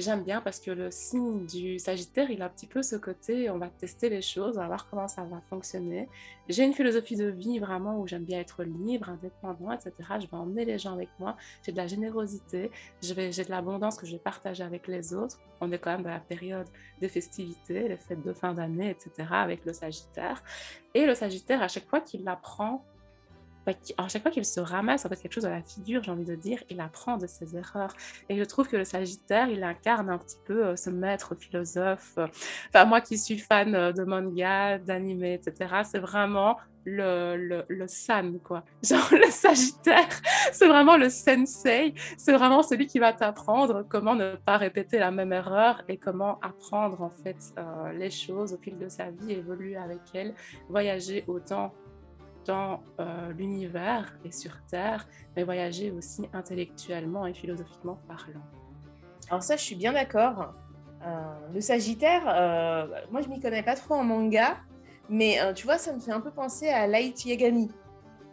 j'aime 0.00 0.22
bien 0.22 0.40
parce 0.40 0.60
que 0.60 0.70
le 0.70 0.90
signe 0.90 1.46
du 1.46 1.78
Sagittaire, 1.78 2.30
il 2.30 2.42
a 2.42 2.46
un 2.46 2.48
petit 2.48 2.66
peu 2.66 2.82
ce 2.82 2.96
côté, 2.96 3.50
on 3.50 3.58
va 3.58 3.68
tester 3.68 4.08
les 4.08 4.22
choses, 4.22 4.56
on 4.56 4.60
va 4.60 4.66
voir 4.66 4.88
comment 4.88 5.08
ça 5.08 5.24
va 5.24 5.40
fonctionner. 5.48 6.08
J'ai 6.48 6.64
une 6.64 6.72
philosophie 6.72 7.16
de 7.16 7.26
vie 7.26 7.58
vraiment 7.58 8.00
où 8.00 8.06
j'aime 8.06 8.24
bien 8.24 8.40
être 8.40 8.64
libre, 8.64 9.10
indépendant, 9.10 9.72
etc. 9.72 9.92
Je 10.20 10.26
vais 10.26 10.36
emmener 10.36 10.64
les 10.64 10.78
gens 10.78 10.94
avec 10.94 11.10
moi. 11.18 11.36
J'ai 11.62 11.72
de 11.72 11.76
la 11.76 11.86
générosité, 11.86 12.70
j'ai 13.02 13.14
de 13.14 13.50
l'abondance 13.50 13.96
que 13.98 14.06
je 14.06 14.12
vais 14.12 14.18
partager 14.18 14.64
avec 14.64 14.88
les 14.88 15.14
autres. 15.14 15.38
On 15.60 15.70
est 15.70 15.78
quand 15.78 15.92
même 15.92 16.02
dans 16.02 16.10
la 16.10 16.20
période 16.20 16.68
des 17.00 17.08
festivités, 17.08 17.88
les 17.88 17.96
fêtes 17.96 18.22
de 18.22 18.32
fin 18.32 18.54
d'année, 18.54 18.90
etc. 18.90 19.28
avec 19.30 19.64
le 19.64 19.72
Sagittaire. 19.72 20.42
Et 20.94 21.06
le 21.06 21.14
Sagittaire, 21.14 21.62
à 21.62 21.68
chaque 21.68 21.86
fois 21.86 22.00
qu'il 22.00 22.26
apprend 22.26 22.84
à 23.98 24.08
chaque 24.08 24.22
fois 24.22 24.30
qu'il 24.30 24.44
se 24.44 24.60
ramasse 24.60 25.04
en 25.04 25.08
fait 25.08 25.16
quelque 25.16 25.32
chose 25.32 25.44
dans 25.44 25.50
la 25.50 25.62
figure, 25.62 26.02
j'ai 26.02 26.10
envie 26.10 26.24
de 26.24 26.34
dire, 26.34 26.62
il 26.70 26.80
apprend 26.80 27.16
de 27.16 27.26
ses 27.26 27.56
erreurs. 27.56 27.94
Et 28.28 28.36
je 28.36 28.44
trouve 28.44 28.68
que 28.68 28.76
le 28.76 28.84
Sagittaire, 28.84 29.48
il 29.48 29.62
incarne 29.62 30.10
un 30.10 30.18
petit 30.18 30.38
peu 30.44 30.66
euh, 30.66 30.76
ce 30.76 30.90
maître 30.90 31.34
philosophe. 31.34 32.18
Enfin, 32.68 32.84
moi 32.84 33.00
qui 33.00 33.18
suis 33.18 33.38
fan 33.38 33.74
euh, 33.74 33.92
de 33.92 34.04
manga, 34.04 34.78
d'anime, 34.78 35.24
etc., 35.24 35.82
c'est 35.84 35.98
vraiment 35.98 36.56
le, 36.84 37.36
le, 37.36 37.64
le, 37.68 37.86
san, 37.86 38.38
quoi. 38.40 38.64
Genre 38.82 39.08
le 39.12 39.30
Sagittaire, 39.30 40.08
c'est 40.52 40.66
vraiment 40.66 40.96
le 40.96 41.10
sensei, 41.10 41.94
c'est 42.16 42.32
vraiment 42.32 42.62
celui 42.62 42.86
qui 42.86 42.98
va 42.98 43.12
t'apprendre 43.12 43.84
comment 43.88 44.14
ne 44.14 44.36
pas 44.36 44.56
répéter 44.56 44.98
la 44.98 45.10
même 45.10 45.32
erreur 45.32 45.82
et 45.88 45.98
comment 45.98 46.38
apprendre 46.40 47.02
en 47.02 47.10
fait 47.10 47.36
euh, 47.58 47.92
les 47.92 48.10
choses 48.10 48.54
au 48.54 48.58
fil 48.58 48.78
de 48.78 48.88
sa 48.88 49.10
vie, 49.10 49.32
évoluer 49.32 49.76
avec 49.76 50.00
elle, 50.14 50.34
voyager 50.68 51.24
autant 51.26 51.74
dans 52.50 52.82
euh, 52.98 53.32
l'univers 53.38 54.12
et 54.24 54.32
sur 54.32 54.50
Terre, 54.68 55.06
mais 55.36 55.44
voyager 55.44 55.92
aussi 55.92 56.28
intellectuellement 56.32 57.24
et 57.24 57.32
philosophiquement 57.32 57.96
parlant. 58.08 58.44
Alors 59.28 59.44
ça, 59.44 59.56
je 59.56 59.62
suis 59.62 59.76
bien 59.76 59.92
d'accord. 59.92 60.52
Euh, 61.06 61.16
le 61.54 61.60
Sagittaire, 61.60 62.24
euh, 62.26 62.88
moi 63.12 63.20
je 63.22 63.28
m'y 63.28 63.38
connais 63.40 63.62
pas 63.62 63.76
trop 63.76 63.94
en 63.94 64.02
manga, 64.02 64.58
mais 65.08 65.38
tu 65.54 65.64
vois, 65.64 65.78
ça 65.78 65.92
me 65.92 66.00
fait 66.00 66.10
un 66.10 66.20
peu 66.20 66.32
penser 66.32 66.68
à 66.68 66.86
Light 66.88 67.24
Yagami. 67.24 67.70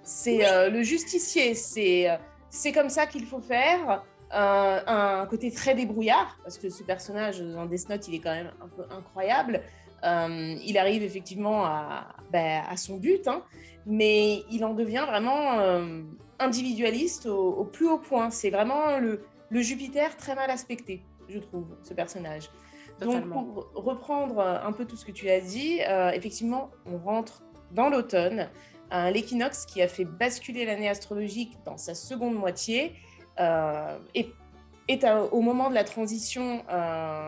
C'est 0.04 0.70
le 0.70 0.82
justicier, 0.84 1.54
c'est 1.54 2.72
comme 2.72 2.90
ça 2.90 3.06
qu'il 3.06 3.26
faut 3.26 3.42
faire. 3.42 4.04
un 4.32 5.26
côté 5.28 5.52
très 5.52 5.74
débrouillard, 5.76 6.38
parce 6.44 6.58
que 6.58 6.70
ce 6.70 6.84
personnage 6.84 7.40
dans 7.40 7.66
Death 7.66 7.90
Note, 7.90 8.08
il 8.08 8.16
est 8.16 8.20
quand 8.20 8.36
même 8.42 8.52
un 8.62 8.68
peu 8.68 8.84
incroyable. 8.92 9.62
il 10.04 10.78
arrive 10.78 11.04
effectivement 11.04 11.66
à, 11.66 12.16
ben, 12.32 12.64
à 12.70 12.78
son 12.78 12.98
but, 12.98 13.28
hein, 13.28 13.42
mais 13.88 14.44
il 14.52 14.64
en 14.66 14.74
devient 14.74 15.06
vraiment 15.08 15.60
euh, 15.60 16.02
individualiste 16.40 17.26
au, 17.26 17.64
plus 17.64 17.88
haut 17.88 17.98
point. 17.98 18.30
C'est 18.30 18.50
vraiment 18.50 19.00
le, 19.00 19.22
Jupiter 19.52 20.16
très 20.18 20.36
mal 20.36 20.52
aspecté, 20.52 21.02
je 21.30 21.40
trouve, 21.40 21.66
ce 21.82 21.94
personnage. 21.94 22.50
Donc, 23.00 23.28
pour 23.30 23.72
reprendre 23.76 24.40
un 24.40 24.72
peu 24.72 24.86
tout 24.86 24.98
ce 24.98 25.06
que 25.06 25.12
tu 25.12 25.30
as 25.30 25.40
dit, 25.40 25.80
euh, 25.88 26.12
effectivement, 26.12 26.72
on 26.86 26.98
rentre 26.98 27.44
dans 27.72 27.90
l'automne, 27.90 28.50
l'équinoxe 29.12 29.66
qui 29.66 29.82
a 29.82 29.88
fait 29.88 30.06
basculer 30.06 30.66
l'année 30.66 30.90
astrologique 30.90 31.58
dans 31.66 31.78
sa 31.78 31.94
seconde 31.94 32.36
moitié 32.36 32.94
euh, 33.40 34.00
est, 34.88 35.06
au 35.32 35.42
moment 35.42 35.70
de 35.70 35.76
la 35.76 35.84
transition 35.84 36.64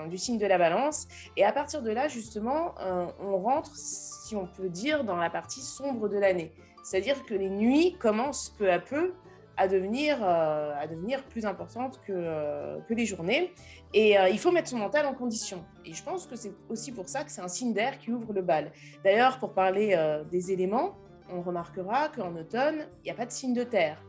du 0.09 0.17
signe 0.17 0.37
de 0.37 0.45
la 0.45 0.57
balance. 0.57 1.07
Et 1.37 1.43
à 1.43 1.51
partir 1.51 1.81
de 1.81 1.91
là, 1.91 2.07
justement, 2.07 2.75
on 3.21 3.37
rentre 3.37 3.75
si 3.75 4.35
on 4.35 4.45
peut 4.45 4.69
dire, 4.69 5.03
dans 5.03 5.17
la 5.17 5.29
partie 5.29 5.61
sombre 5.61 6.07
de 6.07 6.17
l'année. 6.17 6.53
C'est-à-dire 6.83 7.25
que 7.25 7.33
les 7.33 7.49
nuits 7.49 7.95
commencent 7.99 8.53
peu 8.57 8.71
à 8.71 8.79
peu 8.79 9.13
à 9.57 9.67
devenir, 9.67 10.23
à 10.23 10.87
devenir 10.87 11.23
plus 11.25 11.45
importante 11.45 11.99
que, 12.07 12.79
que 12.87 12.93
les 12.93 13.05
journées. 13.05 13.53
Et 13.93 14.15
il 14.31 14.39
faut 14.39 14.51
mettre 14.51 14.69
son 14.69 14.77
mental 14.77 15.05
en 15.05 15.13
condition. 15.13 15.65
Et 15.83 15.93
je 15.93 16.01
pense 16.01 16.27
que 16.27 16.35
c'est 16.35 16.53
aussi 16.69 16.91
pour 16.93 17.09
ça 17.09 17.23
que 17.23 17.31
c'est 17.31 17.41
un 17.41 17.49
signe 17.49 17.73
d'air 17.73 17.97
qui 17.97 18.11
ouvre 18.11 18.31
le 18.31 18.41
bal. 18.41 18.71
D'ailleurs, 19.03 19.37
pour 19.39 19.53
parler 19.53 19.97
des 20.31 20.51
éléments, 20.51 20.95
on 21.31 21.41
remarquera 21.41 22.09
qu'en 22.09 22.35
automne, 22.35 22.87
il 22.99 23.05
n'y 23.05 23.11
a 23.11 23.15
pas 23.15 23.25
de 23.25 23.31
signe 23.31 23.53
de 23.53 23.63
terre. 23.63 24.01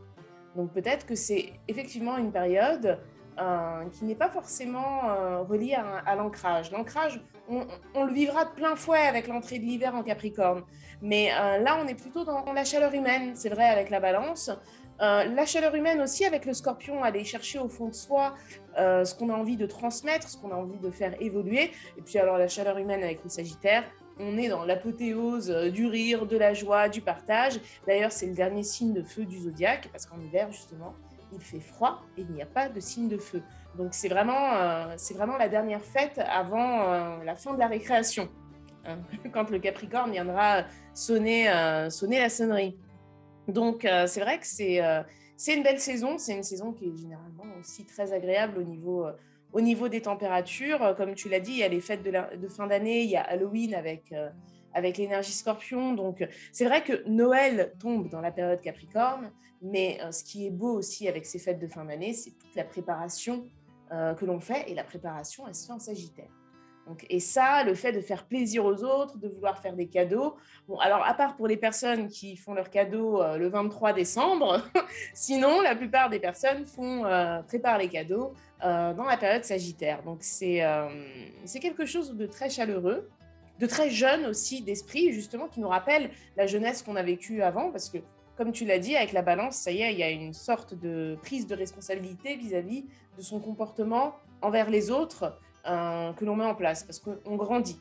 Donc 0.55 0.71
peut-être 0.73 1.05
que 1.05 1.15
c'est 1.15 1.53
effectivement 1.67 2.17
une 2.17 2.31
période 2.31 2.99
euh, 3.41 3.89
qui 3.89 4.05
n'est 4.05 4.15
pas 4.15 4.29
forcément 4.29 5.09
euh, 5.09 5.41
reliée 5.41 5.73
à, 5.73 6.15
l'ancrage. 6.15 6.71
L'ancrage, 6.71 7.19
on, 7.49 8.05
le 8.05 8.13
vivra 8.13 8.45
de 8.45 8.51
plein 8.51 8.75
fouet 8.75 8.99
avec 8.99 9.27
l'entrée 9.27 9.57
de 9.57 9.63
l'hiver 9.63 9.95
en 9.95 10.03
Capricorne. 10.03 10.61
Mais 11.01 11.31
euh, 11.31 11.57
là, 11.57 11.79
on 11.83 11.87
est 11.87 11.95
plutôt 11.95 12.23
dans 12.23 12.53
la 12.53 12.63
chaleur 12.63 12.93
humaine, 12.93 13.31
c'est 13.33 13.49
vrai, 13.49 13.65
avec 13.65 13.89
la 13.89 13.99
balance. 13.99 14.51
la 14.99 15.45
chaleur 15.47 15.73
humaine 15.73 16.01
aussi 16.01 16.23
avec 16.23 16.45
le 16.45 16.53
scorpion, 16.53 17.03
aller 17.03 17.23
chercher 17.23 17.57
au 17.57 17.67
fond 17.67 17.87
de 17.87 17.95
soi 17.95 18.35
ce 18.77 19.15
qu'on 19.15 19.29
a 19.29 19.33
envie 19.33 19.57
de 19.57 19.65
transmettre, 19.65 20.29
ce 20.29 20.37
qu'on 20.37 20.51
a 20.51 20.55
envie 20.55 20.77
de 20.77 20.91
faire 20.91 21.19
évoluer. 21.19 21.71
Et 21.97 22.03
puis 22.05 22.19
alors 22.19 22.37
la 22.37 22.47
chaleur 22.47 22.77
humaine 22.77 23.01
avec 23.03 23.23
le 23.23 23.29
Sagittaire, 23.29 23.83
on 24.19 24.37
est 24.37 24.49
dans 24.49 24.65
l'apothéose 24.65 25.49
du 25.73 25.87
rire, 25.87 26.27
de 26.27 26.37
la 26.37 26.53
joie, 26.53 26.89
du 26.89 27.01
partage. 27.01 27.59
D'ailleurs, 27.87 28.11
c'est 28.11 28.27
le 28.27 28.35
dernier 28.35 28.61
signe 28.61 28.93
de 28.93 29.01
feu 29.01 29.25
du 29.25 29.39
zodiaque, 29.39 29.89
parce 29.91 30.05
qu'en 30.05 30.19
hiver, 30.19 30.51
justement, 30.51 30.93
il 31.33 31.41
fait 31.41 31.59
froid 31.59 32.01
et 32.17 32.21
il 32.21 32.31
n'y 32.31 32.41
a 32.41 32.45
pas 32.45 32.69
de 32.69 32.79
signe 32.79 33.07
de 33.07 33.17
feu. 33.17 33.41
Donc 33.77 33.93
c'est 33.93 34.09
vraiment, 34.09 34.53
euh, 34.55 34.95
vraiment 35.15 35.37
la 35.37 35.49
dernière 35.49 35.81
fête 35.81 36.19
avant 36.19 36.91
euh, 36.91 37.23
la 37.23 37.35
fin 37.35 37.53
de 37.53 37.59
la 37.59 37.67
récréation, 37.67 38.29
hein, 38.85 38.99
quand 39.33 39.49
le 39.49 39.59
Capricorne 39.59 40.11
viendra 40.11 40.65
sonner, 40.93 41.49
euh, 41.49 41.89
sonner 41.89 42.19
la 42.19 42.29
sonnerie. 42.29 42.77
Donc 43.47 43.81
c'est 43.81 44.21
vrai 44.21 44.39
que 44.39 44.45
c'est, 44.45 44.79
c'est 45.35 45.55
une 45.55 45.63
belle 45.63 45.79
saison, 45.79 46.17
c'est 46.17 46.33
une 46.33 46.43
saison 46.43 46.71
qui 46.71 46.85
est 46.85 46.95
généralement 46.95 47.43
aussi 47.59 47.85
très 47.85 48.13
agréable 48.13 48.59
au 48.59 48.63
niveau, 48.63 49.07
au 49.51 49.61
niveau 49.61 49.89
des 49.89 50.01
températures. 50.01 50.93
Comme 50.95 51.15
tu 51.15 51.27
l'as 51.27 51.39
dit, 51.39 51.53
il 51.53 51.57
y 51.57 51.63
a 51.63 51.67
les 51.67 51.81
fêtes 51.81 52.03
de, 52.03 52.11
de 52.37 52.47
fin 52.47 52.67
d'année, 52.67 53.01
il 53.01 53.09
y 53.09 53.17
a 53.17 53.23
Halloween 53.23 53.73
avec 53.73 54.13
avec 54.73 54.97
l'énergie 54.97 55.31
scorpion. 55.31 55.93
Donc, 55.93 56.27
c'est 56.51 56.65
vrai 56.65 56.83
que 56.83 57.03
Noël 57.07 57.73
tombe 57.79 58.09
dans 58.09 58.21
la 58.21 58.31
période 58.31 58.61
Capricorne, 58.61 59.31
mais 59.61 59.99
euh, 60.01 60.11
ce 60.11 60.23
qui 60.23 60.47
est 60.47 60.51
beau 60.51 60.73
aussi 60.73 61.07
avec 61.07 61.25
ces 61.25 61.39
fêtes 61.39 61.59
de 61.59 61.67
fin 61.67 61.85
d'année, 61.85 62.13
c'est 62.13 62.31
toute 62.31 62.55
la 62.55 62.63
préparation 62.63 63.47
euh, 63.91 64.13
que 64.13 64.25
l'on 64.25 64.39
fait, 64.39 64.69
et 64.69 64.73
la 64.73 64.83
préparation, 64.83 65.47
elle 65.47 65.55
se 65.55 65.67
fait 65.67 65.73
en 65.73 65.79
Sagittaire. 65.79 66.29
Donc, 66.87 67.05
et 67.09 67.19
ça, 67.19 67.63
le 67.63 67.75
fait 67.75 67.91
de 67.91 68.01
faire 68.01 68.25
plaisir 68.25 68.65
aux 68.65 68.83
autres, 68.83 69.19
de 69.19 69.27
vouloir 69.27 69.59
faire 69.59 69.75
des 69.75 69.87
cadeaux. 69.87 70.35
Bon, 70.67 70.79
alors, 70.79 71.05
à 71.05 71.13
part 71.13 71.35
pour 71.35 71.47
les 71.47 71.55
personnes 71.55 72.07
qui 72.07 72.35
font 72.35 72.55
leurs 72.55 72.71
cadeaux 72.71 73.21
euh, 73.21 73.37
le 73.37 73.49
23 73.49 73.93
décembre, 73.93 74.61
sinon, 75.13 75.61
la 75.61 75.75
plupart 75.75 76.09
des 76.09 76.19
personnes 76.19 76.65
font, 76.65 77.03
préparent 77.47 77.77
les 77.77 77.87
cadeaux 77.87 78.33
dans 78.61 79.05
la 79.05 79.17
période 79.17 79.43
Sagittaire. 79.43 80.03
Donc, 80.03 80.19
c'est 80.21 80.61
c'est 81.45 81.59
quelque 81.59 81.85
chose 81.85 82.15
de 82.15 82.25
très 82.25 82.49
chaleureux 82.49 83.09
de 83.61 83.67
très 83.67 83.91
jeunes 83.91 84.25
aussi 84.25 84.63
d'esprit, 84.63 85.13
justement, 85.13 85.47
qui 85.47 85.59
nous 85.59 85.67
rappellent 85.67 86.09
la 86.35 86.47
jeunesse 86.47 86.81
qu'on 86.81 86.95
a 86.95 87.03
vécue 87.03 87.43
avant, 87.43 87.69
parce 87.71 87.89
que, 87.89 87.99
comme 88.35 88.51
tu 88.51 88.65
l'as 88.65 88.79
dit, 88.79 88.95
avec 88.95 89.13
la 89.13 89.21
balance, 89.21 89.55
ça 89.55 89.71
y 89.71 89.83
est, 89.83 89.93
il 89.93 89.99
y 89.99 90.03
a 90.03 90.09
une 90.09 90.33
sorte 90.33 90.73
de 90.73 91.15
prise 91.21 91.45
de 91.45 91.55
responsabilité 91.55 92.35
vis-à-vis 92.35 92.85
de 93.17 93.21
son 93.21 93.39
comportement 93.39 94.15
envers 94.41 94.71
les 94.71 94.89
autres 94.89 95.37
euh, 95.67 96.11
que 96.13 96.25
l'on 96.25 96.35
met 96.35 96.43
en 96.43 96.55
place, 96.55 96.83
parce 96.83 96.99
qu'on 96.99 97.35
grandit. 97.35 97.79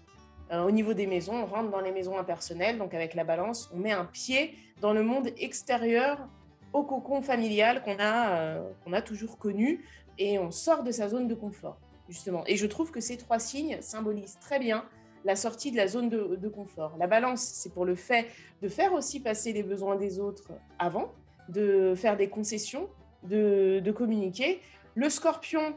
Euh, 0.53 0.65
au 0.65 0.71
niveau 0.71 0.93
des 0.93 1.07
maisons, 1.07 1.35
on 1.35 1.47
rentre 1.47 1.71
dans 1.71 1.81
les 1.81 1.93
maisons 1.93 2.19
impersonnelles, 2.19 2.77
donc 2.77 2.93
avec 2.93 3.15
la 3.15 3.25
balance, 3.25 3.71
on 3.73 3.79
met 3.79 3.93
un 3.93 4.05
pied 4.05 4.55
dans 4.83 4.93
le 4.93 5.03
monde 5.03 5.31
extérieur 5.39 6.29
au 6.75 6.83
cocon 6.83 7.23
familial 7.23 7.83
qu'on 7.83 7.99
a, 7.99 8.33
euh, 8.33 8.71
qu'on 8.85 8.93
a 8.93 9.01
toujours 9.01 9.39
connu, 9.39 9.83
et 10.19 10.39
on 10.39 10.51
sort 10.51 10.83
de 10.83 10.93
sa 10.93 11.09
zone 11.09 11.27
de 11.27 11.35
confort, 11.35 11.79
justement. 12.07 12.43
Et 12.47 12.57
je 12.59 12.67
trouve 12.67 12.91
que 12.91 13.01
ces 13.01 13.17
trois 13.17 13.39
signes 13.39 13.79
symbolisent 13.81 14.39
très 14.41 14.59
bien 14.59 14.85
la 15.25 15.37
sortie 15.37 15.71
de 15.71 15.77
la 15.77 15.87
zone 15.87 16.09
de, 16.09 16.49
confort. 16.49 16.97
La 16.99 17.07
balance, 17.07 17.43
c'est 17.43 17.73
pour 17.73 17.85
le 17.85 17.95
fait 17.95 18.27
de 18.63 18.69
faire 18.69 18.93
aussi 18.93 19.21
passer 19.21 19.53
les 19.53 19.63
besoins 19.63 19.97
des 19.97 20.19
autres 20.19 20.53
avant, 20.79 21.13
de 21.49 21.95
faire 21.95 22.17
des 22.17 22.29
concessions, 22.29 22.89
de, 23.23 23.93
communiquer. 23.95 24.61
Le 24.95 25.09
scorpion, 25.09 25.75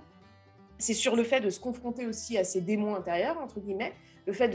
c'est 0.78 0.94
sur 0.94 1.16
le 1.16 1.24
fait 1.24 1.42
de 1.42 1.50
se 1.50 1.60
confronter 1.60 2.08
aussi 2.08 2.38
à 2.38 2.44
ses 2.44 2.62
démons 2.62 2.96
intérieurs, 2.96 3.38
entre 3.40 3.60
guillemets, 3.60 3.94
le 4.26 4.34
fait 4.34 4.50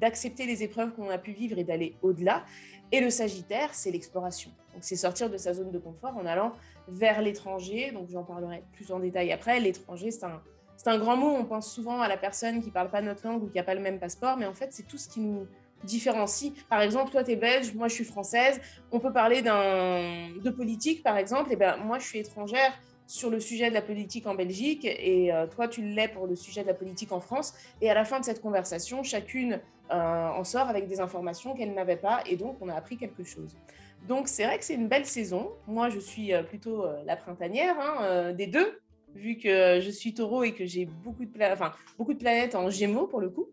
d'accepter 0.00 0.46
les 0.46 0.62
épreuves 0.62 0.92
qu'on 0.92 1.08
a 1.08 1.18
pu 1.18 1.32
vivre 1.32 1.58
et 1.58 1.64
d'aller 1.64 1.94
au-delà. 2.02 2.44
Et 2.92 3.00
le 3.00 3.08
Sagittaire, 3.08 3.72
c'est 3.72 3.90
l'exploration. 3.90 4.50
Donc 4.74 4.82
c'est 4.82 4.96
sortir 4.96 5.30
de 5.30 5.36
sa 5.36 5.54
zone 5.54 5.70
de 5.70 5.78
confort 5.78 6.16
en 6.16 6.26
allant 6.26 6.52
vers 6.88 7.22
l'étranger. 7.22 7.92
Donc 7.92 8.08
j'en 8.10 8.24
parlerai 8.24 8.62
plus 8.72 8.92
en 8.92 9.00
détail 9.00 9.32
après. 9.32 9.58
L'étranger, 9.60 10.10
c'est 10.10 10.24
un, 10.24 10.42
c'est 10.82 10.88
un 10.88 10.98
grand 10.98 11.14
mot, 11.14 11.28
on 11.28 11.44
pense 11.44 11.70
souvent 11.70 12.00
à 12.00 12.08
la 12.08 12.16
personne 12.16 12.62
qui 12.62 12.68
ne 12.68 12.72
parle 12.72 12.88
pas 12.88 13.02
notre 13.02 13.26
langue 13.26 13.42
ou 13.42 13.48
qui 13.48 13.58
n'a 13.58 13.62
pas 13.62 13.74
le 13.74 13.82
même 13.82 13.98
passeport, 13.98 14.38
mais 14.38 14.46
en 14.46 14.54
fait, 14.54 14.68
c'est 14.70 14.84
tout 14.84 14.96
ce 14.96 15.10
qui 15.10 15.20
nous 15.20 15.46
différencie. 15.84 16.54
Par 16.70 16.80
exemple, 16.80 17.10
toi, 17.10 17.22
tu 17.22 17.32
es 17.32 17.36
belge, 17.36 17.74
moi, 17.74 17.88
je 17.88 17.92
suis 17.96 18.04
française. 18.04 18.62
On 18.90 18.98
peut 18.98 19.12
parler 19.12 19.42
de 19.42 20.48
politique, 20.48 21.02
par 21.02 21.18
exemple. 21.18 21.52
Et 21.52 21.56
ben, 21.56 21.76
moi, 21.76 21.98
je 21.98 22.06
suis 22.06 22.18
étrangère 22.20 22.72
sur 23.06 23.28
le 23.28 23.40
sujet 23.40 23.68
de 23.68 23.74
la 23.74 23.82
politique 23.82 24.26
en 24.26 24.34
Belgique 24.34 24.86
et 24.86 25.30
euh, 25.30 25.46
toi, 25.46 25.68
tu 25.68 25.82
l'es 25.82 26.08
pour 26.08 26.26
le 26.26 26.34
sujet 26.34 26.62
de 26.62 26.68
la 26.68 26.74
politique 26.74 27.12
en 27.12 27.20
France. 27.20 27.52
Et 27.82 27.90
à 27.90 27.94
la 27.94 28.06
fin 28.06 28.18
de 28.18 28.24
cette 28.24 28.40
conversation, 28.40 29.02
chacune 29.02 29.60
euh, 29.90 30.28
en 30.28 30.44
sort 30.44 30.68
avec 30.68 30.88
des 30.88 30.98
informations 30.98 31.52
qu'elle 31.52 31.74
n'avait 31.74 31.96
pas 31.96 32.22
et 32.24 32.36
donc 32.36 32.56
on 32.62 32.70
a 32.70 32.74
appris 32.74 32.96
quelque 32.96 33.22
chose. 33.22 33.54
Donc 34.08 34.28
c'est 34.28 34.44
vrai 34.46 34.58
que 34.58 34.64
c'est 34.64 34.76
une 34.76 34.88
belle 34.88 35.04
saison. 35.04 35.50
Moi, 35.66 35.90
je 35.90 35.98
suis 35.98 36.32
euh, 36.32 36.42
plutôt 36.42 36.86
la 37.04 37.16
printanière 37.16 37.76
hein, 37.78 38.32
des 38.32 38.46
deux 38.46 38.80
vu 39.14 39.36
que 39.36 39.80
je 39.80 39.90
suis 39.90 40.14
taureau 40.14 40.42
et 40.42 40.52
que 40.52 40.66
j'ai 40.66 40.86
beaucoup, 40.86 41.24
de 41.24 41.52
enfin, 41.52 41.72
beaucoup 41.98 42.14
de 42.14 42.18
planètes 42.18 42.54
en 42.54 42.70
gémeaux 42.70 43.06
pour 43.06 43.20
le 43.20 43.30
coup. 43.30 43.48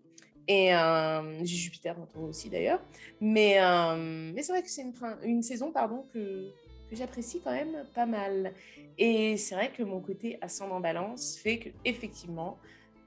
Et 0.48 0.74
euh, 0.74 1.40
j'ai 1.44 1.58
Jupiter 1.58 2.00
en 2.00 2.06
taureau 2.06 2.28
aussi 2.28 2.50
d'ailleurs. 2.50 2.82
Mais, 3.20 3.62
euh, 3.62 4.32
c'est 4.38 4.52
vrai 4.52 4.64
que 4.64 4.70
c'est 4.70 4.84
une, 4.84 4.94
une, 5.24 5.44
saison 5.44 5.72
pardon, 5.72 6.06
que, 6.14 6.52
que 6.90 6.96
j'apprécie 6.96 7.42
quand 7.44 7.52
même 7.52 7.86
pas 7.94 8.06
mal. 8.06 8.54
Et 8.98 9.38
c'est 9.38 9.56
vrai 9.56 9.72
que 9.72 9.84
mon 9.84 10.00
côté 10.00 10.38
ascendant 10.42 10.80
balance 10.80 11.38
fait 11.38 11.60
que 11.60 11.70
effectivement 11.84 12.58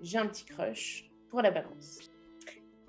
j'ai 0.02 0.18
un 0.18 0.26
petit 0.26 0.44
crush 0.44 1.10
pour 1.30 1.42
la 1.42 1.50
balance. 1.50 2.10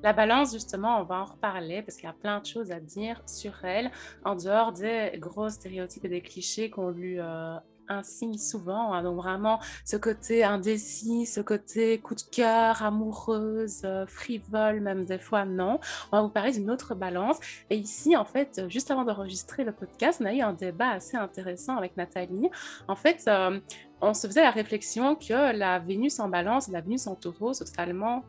La 0.04 0.14
balance, 0.14 0.54
justement, 0.54 1.00
on 1.00 1.04
va 1.04 1.20
en 1.20 1.26
reparler 1.26 1.84
parce 1.84 1.96
qu'il 1.96 2.06
y 2.06 2.10
a 2.10 2.14
plein 2.14 2.40
de 2.40 2.46
choses 2.46 2.72
à 2.72 2.80
dire 2.80 3.22
sur 3.28 3.64
elle, 3.64 3.92
en 4.26 4.36
dehors 4.36 4.72
des 4.72 5.12
gros 5.18 5.50
stéréotypes 5.50 6.06
et 6.06 6.10
des 6.10 6.22
clichés 6.22 6.72
qu'on 6.72 6.90
lui 6.90 7.20
euh, 7.20 7.56
signe 8.04 8.38
souvent. 8.38 8.94
Hein. 8.94 9.04
donc 9.04 9.18
vraiment 9.18 9.60
ce 9.86 9.98
côté 9.98 10.44
indécis, 10.44 11.26
ce 11.26 11.42
côté 11.42 12.00
coup 12.00 12.16
de 12.16 12.22
cœur, 12.32 12.84
amoureuse, 12.84 13.82
euh, 13.86 14.06
frivole, 14.08 14.80
même 14.82 15.06
des 15.06 15.20
fois 15.20 15.46
non. 15.46 15.80
On 16.12 16.18
va 16.18 16.24
vous 16.24 16.30
parler 16.30 16.52
d'une 16.52 16.70
autre 16.70 16.96
balance. 16.96 17.38
Et 17.70 17.78
ici, 17.78 18.16
en 18.16 18.26
fait, 18.26 18.62
juste 18.70 18.92
avant 18.92 19.04
d'enregistrer 19.04 19.64
le 19.64 19.72
podcast, 19.72 20.20
on 20.22 20.26
a 20.26 20.34
eu 20.34 20.42
un 20.42 20.54
débat 20.54 20.90
assez 20.90 21.18
intéressant 21.18 21.78
avec 21.78 21.98
Nathalie. 21.98 22.50
En 22.88 22.96
fait, 22.96 23.24
euh, 23.28 23.60
on 24.02 24.14
se 24.14 24.28
faisait 24.28 24.42
la 24.42 24.52
réflexion 24.52 25.16
que 25.16 25.56
la 25.56 25.80
Vénus 25.80 26.20
en 26.20 26.30
balance 26.30 26.68
la 26.70 26.82
Vénus 26.82 27.08
en 27.08 27.16
taureau 27.16 27.54
totalement 27.54 28.24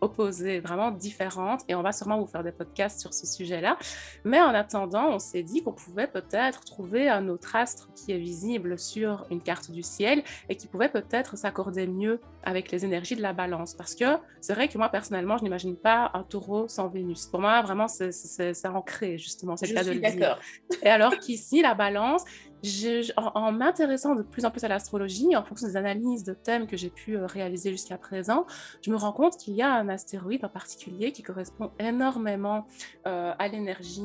opposées, 0.00 0.60
vraiment 0.60 0.90
différentes, 0.90 1.62
et 1.68 1.74
on 1.74 1.82
va 1.82 1.92
sûrement 1.92 2.18
vous 2.18 2.26
faire 2.26 2.42
des 2.42 2.52
podcasts 2.52 3.00
sur 3.00 3.14
ce 3.14 3.26
sujet-là. 3.26 3.78
Mais 4.24 4.40
en 4.40 4.54
attendant, 4.54 5.08
on 5.08 5.18
s'est 5.18 5.42
dit 5.42 5.62
qu'on 5.62 5.72
pouvait 5.72 6.06
peut-être 6.06 6.64
trouver 6.64 7.08
un 7.08 7.28
autre 7.28 7.56
astre 7.56 7.88
qui 7.94 8.12
est 8.12 8.18
visible 8.18 8.78
sur 8.78 9.26
une 9.30 9.40
carte 9.40 9.70
du 9.70 9.82
ciel 9.82 10.22
et 10.48 10.56
qui 10.56 10.66
pouvait 10.66 10.88
peut-être 10.88 11.36
s'accorder 11.36 11.86
mieux 11.86 12.20
avec 12.42 12.70
les 12.70 12.84
énergies 12.84 13.16
de 13.16 13.22
la 13.22 13.32
balance. 13.32 13.74
Parce 13.74 13.94
que 13.94 14.04
c'est 14.40 14.54
vrai 14.54 14.68
que 14.68 14.78
moi, 14.78 14.88
personnellement, 14.88 15.36
je 15.36 15.42
n'imagine 15.42 15.76
pas 15.76 16.10
un 16.14 16.22
taureau 16.22 16.68
sans 16.68 16.88
Vénus. 16.88 17.26
Pour 17.26 17.40
moi, 17.40 17.60
vraiment, 17.62 17.88
c'est 17.88 18.66
ancré, 18.66 19.18
justement, 19.18 19.56
c'est 19.56 19.66
le 19.66 19.74
cas 19.74 19.84
de 19.84 19.90
le 19.90 20.00
dire. 20.00 20.38
Et 20.82 20.88
alors 20.88 21.18
qu'ici, 21.18 21.62
la 21.62 21.74
balance, 21.74 22.24
en, 23.16 23.52
m'intéressant 23.52 24.14
de 24.14 24.22
plus 24.22 24.44
en 24.44 24.50
plus 24.50 24.64
à 24.64 24.68
l'astrologie, 24.68 25.36
en 25.36 25.44
fonction 25.44 25.66
des 25.66 25.76
analyses 25.76 26.24
de 26.24 26.34
thèmes 26.34 26.66
que 26.66 26.76
j'ai 26.76 26.90
pu 26.90 27.16
euh, 27.16 27.26
réaliser 27.26 27.70
jusqu'à 27.70 27.98
présent, 27.98 28.46
je 28.82 28.90
me 28.90 28.96
rends 28.96 29.12
compte 29.12 29.36
qu'il 29.36 29.54
y 29.54 29.62
a 29.62 29.72
un 29.72 29.88
astéroïde 29.88 30.44
en 30.44 30.48
particulier 30.48 31.12
qui 31.12 31.22
correspond 31.22 31.70
énormément 31.78 32.66
euh, 33.06 33.32
à 33.38 33.48
l'énergie 33.48 34.02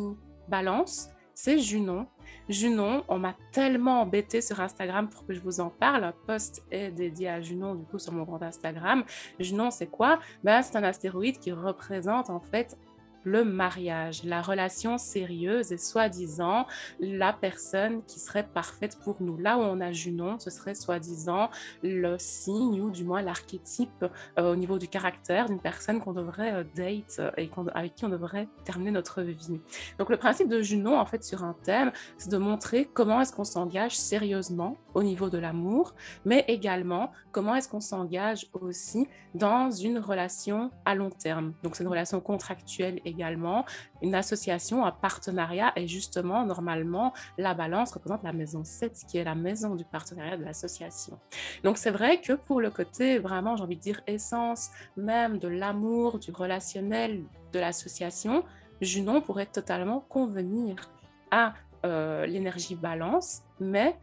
balance. 0.48 1.10
C'est 1.34 1.60
Junon. 1.60 2.08
Junon, 2.50 3.04
on 3.08 3.18
m'a 3.18 3.36
tellement 3.52 4.02
embêté 4.02 4.42
sur 4.42 4.60
Instagram 4.60 5.10
pour 5.10 5.26
que 5.26 5.34
je 5.34 5.40
vous 5.40 5.60
en 5.60 5.70
parle. 5.70 6.04
Un 6.04 6.14
post 6.28 6.64
est 6.70 6.92
dédié 6.92 7.30
à 7.30 7.42
Junon, 7.42 7.76
du 7.76 7.86
coup, 7.86 8.00
sur 8.00 8.12
mon 8.12 8.26
compte 8.26 8.44
Instagram. 8.44 9.04
Junon, 9.40 9.72
c'est 9.72 9.88
quoi? 9.88 10.20
Ben, 10.44 10.62
C'est 10.62 10.76
un 10.76 10.84
astéroïde 10.84 11.40
qui 11.40 11.52
représente 11.52 12.30
en 12.30 12.40
fait 12.40 12.78
le 13.24 13.44
mariage, 13.44 14.24
la 14.24 14.42
relation 14.42 14.98
sérieuse 14.98 15.72
et 15.72 15.78
soi-disant 15.78 16.66
la 17.00 17.34
personne 17.34 18.04
qui 18.06 18.20
serait 18.20 18.48
parfaite 18.48 18.98
pour 19.04 19.22
nous. 19.22 19.38
Là 19.38 19.58
où 19.58 19.62
on 19.62 19.80
a 19.82 19.92
Junon, 19.92 20.40
ce 20.40 20.50
serait 20.50 20.76
soi-disant 20.76 21.50
le 21.84 22.18
signe 22.18 22.82
ou 22.82 22.92
du 22.92 23.04
moins 23.04 23.22
l'archétype 23.22 24.06
euh, 24.40 24.54
au 24.54 24.56
niveau 24.56 24.80
du 24.80 24.88
caractère 24.88 25.48
d'une 25.48 25.60
personne 25.60 26.00
qu'on 26.00 26.14
devrait 26.14 26.54
euh, 26.54 26.64
date 26.76 27.18
euh, 27.20 27.32
et 27.38 27.50
avec 27.74 27.96
qui 27.96 28.06
on 28.06 28.10
devrait 28.10 28.48
terminer 28.64 28.92
notre 28.92 29.22
vie. 29.22 29.60
Donc 30.00 30.10
le 30.10 30.18
principe 30.18 30.50
de 30.50 30.62
Junon, 30.62 31.00
en 31.00 31.06
fait, 31.06 31.24
sur 31.24 31.44
un 31.44 31.56
thème, 31.64 31.92
c'est 32.18 32.32
de 32.32 32.38
montrer 32.38 32.86
comment 32.86 33.22
est-ce 33.22 33.34
qu'on 33.34 33.44
s'engage 33.44 33.98
sérieusement 33.98 34.78
au 34.94 35.04
niveau 35.04 35.30
de 35.30 35.38
l'amour, 35.38 35.94
mais 36.26 36.46
également 36.48 37.12
comment 37.32 37.56
est-ce 37.56 37.70
qu'on 37.70 37.80
s'engage 37.80 38.48
aussi 38.54 39.08
dans 39.34 39.72
une 39.72 40.00
relation 40.00 40.72
à 40.86 40.96
long 40.96 41.10
terme. 41.10 41.54
Donc 41.64 41.76
c'est 41.76 41.84
une 41.84 41.90
relation 41.90 42.20
contractuelle 42.20 43.00
également, 43.12 43.66
une 44.02 44.16
association, 44.16 44.86
un 44.86 44.92
partenariat, 44.92 45.72
et 45.76 45.88
justement, 45.88 46.46
normalement, 46.46 47.14
la 47.38 47.54
balance 47.54 47.92
représente 47.94 48.24
la 48.24 48.34
maison 48.34 48.64
7, 48.64 49.04
qui 49.08 49.18
est 49.18 49.24
la 49.24 49.36
maison 49.36 49.76
du 49.76 49.86
partenariat 49.86 50.38
de 50.38 50.44
l'association. 50.44 51.20
Donc 51.64 51.78
c'est 51.78 51.92
vrai 51.92 52.22
que 52.22 52.34
pour 52.34 52.62
le 52.62 52.72
côté 52.72 53.20
vraiment, 53.20 53.56
j'ai 53.56 53.64
envie 53.64 53.78
de 53.78 53.82
dire, 53.82 54.02
essence 54.08 54.72
même 54.98 55.38
de 55.38 55.48
l'amour, 55.48 56.20
du 56.20 56.32
relationnel, 56.32 57.24
de 57.54 57.60
l'association, 57.60 58.44
Junon 58.82 59.22
pourrait 59.22 59.46
totalement 59.46 60.00
convenir 60.00 60.90
à 61.30 61.54
euh, 61.86 62.26
l'énergie 62.26 62.76
balance, 62.76 63.44
mais 63.60 63.96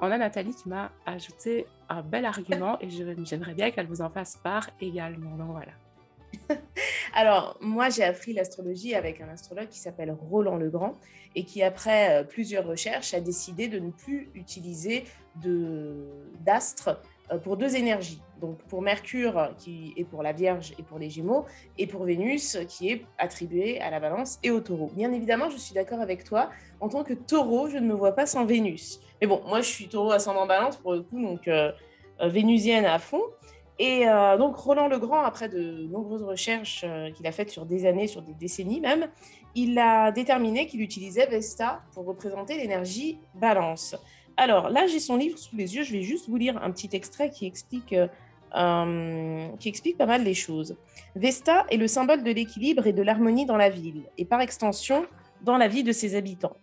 on 0.00 0.10
a 0.10 0.18
Nathalie 0.18 0.54
qui 0.54 0.68
m'a 0.68 0.90
ajouté 1.06 1.66
un 1.88 2.02
bel 2.02 2.24
argument 2.24 2.78
et 2.80 2.88
j'aimerais 2.90 3.54
bien 3.54 3.70
qu'elle 3.70 3.86
vous 3.86 4.02
en 4.02 4.10
fasse 4.10 4.36
part 4.36 4.68
également. 4.80 5.36
Donc 5.36 5.50
voilà. 5.50 5.72
Alors, 7.14 7.56
moi, 7.60 7.90
j'ai 7.90 8.04
appris 8.04 8.32
l'astrologie 8.32 8.94
avec 8.94 9.20
un 9.20 9.28
astrologue 9.28 9.68
qui 9.68 9.78
s'appelle 9.78 10.10
Roland 10.10 10.56
Legrand 10.56 10.94
et 11.34 11.44
qui, 11.44 11.62
après 11.62 12.20
euh, 12.20 12.24
plusieurs 12.24 12.66
recherches, 12.66 13.14
a 13.14 13.20
décidé 13.20 13.68
de 13.68 13.78
ne 13.78 13.90
plus 13.90 14.30
utiliser 14.34 15.04
d'astres 16.44 17.00
euh, 17.30 17.38
pour 17.38 17.56
deux 17.56 17.76
énergies. 17.76 18.20
Donc, 18.40 18.58
pour 18.64 18.82
Mercure, 18.82 19.54
qui 19.56 19.94
est 19.96 20.04
pour 20.04 20.22
la 20.22 20.32
Vierge 20.32 20.74
et 20.78 20.82
pour 20.82 20.98
les 20.98 21.10
Gémeaux, 21.10 21.46
et 21.78 21.86
pour 21.86 22.04
Vénus, 22.04 22.58
qui 22.68 22.90
est 22.90 23.04
attribuée 23.18 23.80
à 23.80 23.90
la 23.90 24.00
Balance 24.00 24.38
et 24.42 24.50
au 24.50 24.60
Taureau. 24.60 24.90
Bien 24.94 25.12
évidemment, 25.12 25.48
je 25.48 25.56
suis 25.56 25.74
d'accord 25.74 26.00
avec 26.00 26.24
toi. 26.24 26.50
En 26.80 26.88
tant 26.88 27.04
que 27.04 27.14
Taureau, 27.14 27.68
je 27.68 27.78
ne 27.78 27.86
me 27.86 27.94
vois 27.94 28.12
pas 28.12 28.26
sans 28.26 28.44
Vénus. 28.44 29.00
Mais 29.20 29.26
bon, 29.26 29.40
moi, 29.46 29.60
je 29.60 29.68
suis 29.68 29.88
Taureau 29.88 30.10
ascendant 30.10 30.46
Balance 30.46 30.76
pour 30.76 30.92
le 30.92 31.02
coup, 31.02 31.22
donc 31.22 31.46
euh, 31.46 31.70
vénusienne 32.20 32.84
à 32.84 32.98
fond. 32.98 33.22
Et 33.78 34.08
euh, 34.08 34.36
donc 34.36 34.56
Roland 34.56 34.88
Legrand, 34.88 35.22
après 35.22 35.48
de 35.48 35.86
nombreuses 35.88 36.22
recherches 36.22 36.84
euh, 36.86 37.10
qu'il 37.10 37.26
a 37.26 37.32
faites 37.32 37.50
sur 37.50 37.66
des 37.66 37.86
années, 37.86 38.06
sur 38.06 38.22
des 38.22 38.34
décennies 38.34 38.80
même, 38.80 39.08
il 39.54 39.78
a 39.78 40.12
déterminé 40.12 40.66
qu'il 40.66 40.82
utilisait 40.82 41.26
Vesta 41.26 41.82
pour 41.94 42.04
représenter 42.04 42.56
l'énergie 42.56 43.18
balance. 43.34 43.96
Alors 44.36 44.70
là, 44.70 44.86
j'ai 44.86 45.00
son 45.00 45.16
livre 45.16 45.38
sous 45.38 45.56
les 45.56 45.74
yeux, 45.74 45.84
je 45.84 45.92
vais 45.92 46.02
juste 46.02 46.28
vous 46.28 46.36
lire 46.36 46.62
un 46.62 46.70
petit 46.70 46.90
extrait 46.92 47.30
qui 47.30 47.46
explique, 47.46 47.94
euh, 48.54 49.48
qui 49.58 49.68
explique 49.68 49.98
pas 49.98 50.06
mal 50.06 50.22
les 50.22 50.34
choses. 50.34 50.76
Vesta 51.16 51.66
est 51.70 51.76
le 51.76 51.86
symbole 51.86 52.22
de 52.22 52.30
l'équilibre 52.30 52.86
et 52.86 52.92
de 52.92 53.02
l'harmonie 53.02 53.46
dans 53.46 53.56
la 53.56 53.68
ville, 53.68 54.04
et 54.16 54.24
par 54.24 54.40
extension, 54.40 55.06
dans 55.42 55.56
la 55.56 55.68
vie 55.68 55.82
de 55.82 55.92
ses 55.92 56.14
habitants. 56.14 56.56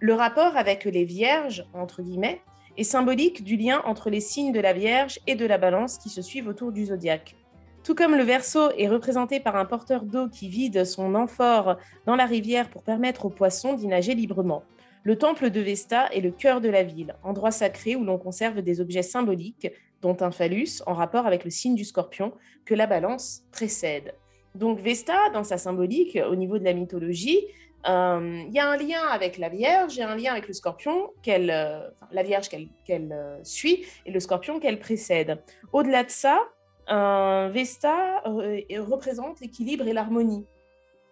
Le 0.00 0.14
rapport 0.14 0.56
avec 0.56 0.84
les 0.84 1.04
vierges, 1.04 1.64
entre 1.74 2.02
guillemets, 2.02 2.40
est 2.76 2.84
symbolique 2.84 3.44
du 3.44 3.56
lien 3.56 3.82
entre 3.84 4.10
les 4.10 4.20
signes 4.20 4.52
de 4.52 4.60
la 4.60 4.72
Vierge 4.72 5.18
et 5.26 5.34
de 5.34 5.46
la 5.46 5.58
Balance 5.58 5.98
qui 5.98 6.08
se 6.08 6.22
suivent 6.22 6.48
autour 6.48 6.72
du 6.72 6.86
zodiaque. 6.86 7.36
Tout 7.84 7.94
comme 7.94 8.16
le 8.16 8.24
Verseau 8.24 8.70
est 8.76 8.88
représenté 8.88 9.38
par 9.38 9.54
un 9.56 9.64
porteur 9.64 10.02
d'eau 10.02 10.28
qui 10.28 10.48
vide 10.48 10.84
son 10.84 11.14
amphore 11.14 11.76
dans 12.04 12.16
la 12.16 12.26
rivière 12.26 12.68
pour 12.68 12.82
permettre 12.82 13.26
aux 13.26 13.30
poissons 13.30 13.74
d'y 13.74 13.86
nager 13.86 14.14
librement. 14.14 14.64
Le 15.04 15.16
temple 15.16 15.50
de 15.50 15.60
Vesta 15.60 16.08
est 16.12 16.20
le 16.20 16.32
cœur 16.32 16.60
de 16.60 16.68
la 16.68 16.82
ville, 16.82 17.14
endroit 17.22 17.52
sacré 17.52 17.94
où 17.94 18.02
l'on 18.02 18.18
conserve 18.18 18.60
des 18.60 18.80
objets 18.80 19.04
symboliques, 19.04 19.68
dont 20.02 20.16
un 20.20 20.32
phallus 20.32 20.82
en 20.86 20.94
rapport 20.94 21.26
avec 21.26 21.44
le 21.44 21.50
signe 21.50 21.76
du 21.76 21.84
scorpion 21.84 22.32
que 22.64 22.74
la 22.74 22.88
balance 22.88 23.44
précède. 23.52 24.14
Donc 24.56 24.80
Vesta, 24.80 25.30
dans 25.32 25.44
sa 25.44 25.58
symbolique, 25.58 26.18
au 26.28 26.34
niveau 26.34 26.58
de 26.58 26.64
la 26.64 26.72
mythologie, 26.72 27.46
euh, 27.88 28.42
il 28.46 28.52
y 28.52 28.58
a 28.58 28.68
un 28.68 28.76
lien 28.76 29.00
avec 29.12 29.38
la 29.38 29.48
Vierge 29.48 29.98
et 29.98 30.02
un 30.02 30.16
lien 30.16 30.32
avec 30.32 30.48
le 30.48 30.54
Scorpion, 30.54 31.10
qu'elle, 31.22 31.50
euh, 31.50 31.88
la 32.10 32.22
Vierge 32.22 32.48
qu'elle, 32.48 33.12
euh, 33.12 33.38
suit 33.44 33.84
et 34.04 34.10
le 34.10 34.18
Scorpion 34.18 34.58
qu'elle 34.58 34.80
précède. 34.80 35.40
Au-delà 35.72 36.02
de 36.04 36.10
ça, 36.10 36.40
Vesta 36.88 38.22
représente 38.24 39.40
l'équilibre 39.40 39.88
et 39.88 39.92
l'harmonie. 39.92 40.44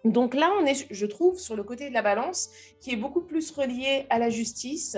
Donc 0.05 0.33
là, 0.33 0.49
on 0.61 0.65
est, 0.65 0.87
je 0.89 1.05
trouve, 1.05 1.37
sur 1.37 1.55
le 1.55 1.63
côté 1.63 1.89
de 1.89 1.93
la 1.93 2.01
balance, 2.01 2.49
qui 2.79 2.91
est 2.91 2.95
beaucoup 2.95 3.21
plus 3.21 3.51
relié 3.51 4.05
à 4.09 4.19
la 4.19 4.29
justice, 4.29 4.97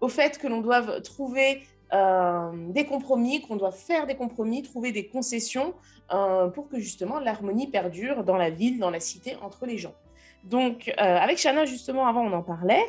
au 0.00 0.08
fait 0.08 0.38
que 0.38 0.48
l'on 0.48 0.62
doive 0.62 1.00
trouver 1.02 1.62
des 1.92 2.86
compromis, 2.86 3.40
qu'on 3.42 3.54
doit 3.54 3.70
faire 3.70 4.08
des 4.08 4.16
compromis, 4.16 4.62
trouver 4.62 4.90
des 4.90 5.06
concessions 5.06 5.74
pour 6.08 6.68
que 6.68 6.80
justement 6.80 7.20
l'harmonie 7.20 7.68
perdure 7.68 8.24
dans 8.24 8.36
la 8.36 8.50
ville, 8.50 8.80
dans 8.80 8.90
la 8.90 8.98
cité, 8.98 9.36
entre 9.42 9.64
les 9.64 9.78
gens. 9.78 9.94
Donc, 10.46 10.88
euh, 10.88 11.02
avec 11.02 11.38
Shana, 11.38 11.64
justement, 11.64 12.06
avant, 12.06 12.22
on 12.24 12.32
en 12.32 12.42
parlait. 12.42 12.84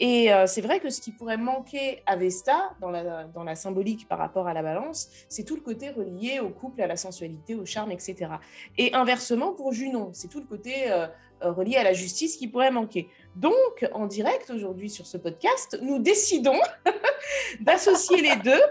Et 0.00 0.32
euh, 0.32 0.46
c'est 0.46 0.60
vrai 0.60 0.78
que 0.78 0.90
ce 0.90 1.00
qui 1.00 1.10
pourrait 1.10 1.38
manquer 1.38 2.02
à 2.06 2.14
Vesta, 2.14 2.70
dans 2.80 2.90
la, 2.90 3.24
dans 3.24 3.42
la 3.42 3.56
symbolique 3.56 4.06
par 4.06 4.18
rapport 4.18 4.46
à 4.46 4.54
la 4.54 4.62
balance, 4.62 5.08
c'est 5.28 5.42
tout 5.42 5.56
le 5.56 5.60
côté 5.62 5.90
relié 5.90 6.38
au 6.38 6.50
couple, 6.50 6.82
à 6.82 6.86
la 6.86 6.96
sensualité, 6.96 7.56
au 7.56 7.66
charme, 7.66 7.90
etc. 7.90 8.30
Et 8.76 8.94
inversement 8.94 9.54
pour 9.54 9.72
Junon, 9.72 10.10
c'est 10.12 10.28
tout 10.28 10.38
le 10.38 10.46
côté 10.46 10.92
euh, 10.92 11.08
relié 11.40 11.76
à 11.76 11.82
la 11.82 11.94
justice 11.94 12.36
qui 12.36 12.46
pourrait 12.46 12.70
manquer. 12.70 13.08
Donc, 13.34 13.88
en 13.92 14.06
direct 14.06 14.50
aujourd'hui 14.50 14.90
sur 14.90 15.06
ce 15.06 15.16
podcast, 15.16 15.78
nous 15.82 15.98
décidons 15.98 16.60
d'associer 17.60 18.20
les 18.20 18.36
deux 18.36 18.62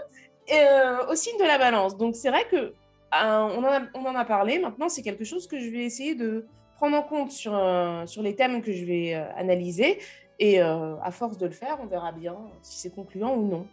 au 1.10 1.14
signe 1.14 1.38
de 1.38 1.44
la 1.44 1.58
balance. 1.58 1.96
Donc, 1.98 2.16
c'est 2.16 2.30
vrai 2.30 2.46
que 2.50 2.72
on 3.12 3.64
en, 3.64 3.86
on, 3.94 4.06
en 4.06 4.14
a, 4.14 4.24
parlé. 4.24 4.58
Maintenant, 4.58 4.88
c'est 4.88 5.02
quelque 5.02 5.24
chose 5.24 5.46
que 5.46 5.58
je 5.58 5.68
vais 5.68 5.84
essayer 5.84 6.14
de 6.14 6.46
prendre 6.78 6.96
en 6.96 7.02
compte 7.02 7.32
sur, 7.32 7.56
euh, 7.56 8.06
sur 8.06 8.22
les 8.22 8.36
thèmes 8.36 8.62
que 8.62 8.72
je 8.72 8.84
vais 8.84 9.14
euh, 9.14 9.24
analyser. 9.36 9.98
Et 10.38 10.62
euh, 10.62 10.94
à 11.02 11.10
force 11.10 11.36
de 11.36 11.46
le 11.46 11.52
faire, 11.52 11.78
on 11.82 11.86
verra 11.86 12.12
bien 12.12 12.36
si 12.62 12.78
c'est 12.78 12.94
concluant 12.94 13.34
ou 13.34 13.46
non. 13.46 13.66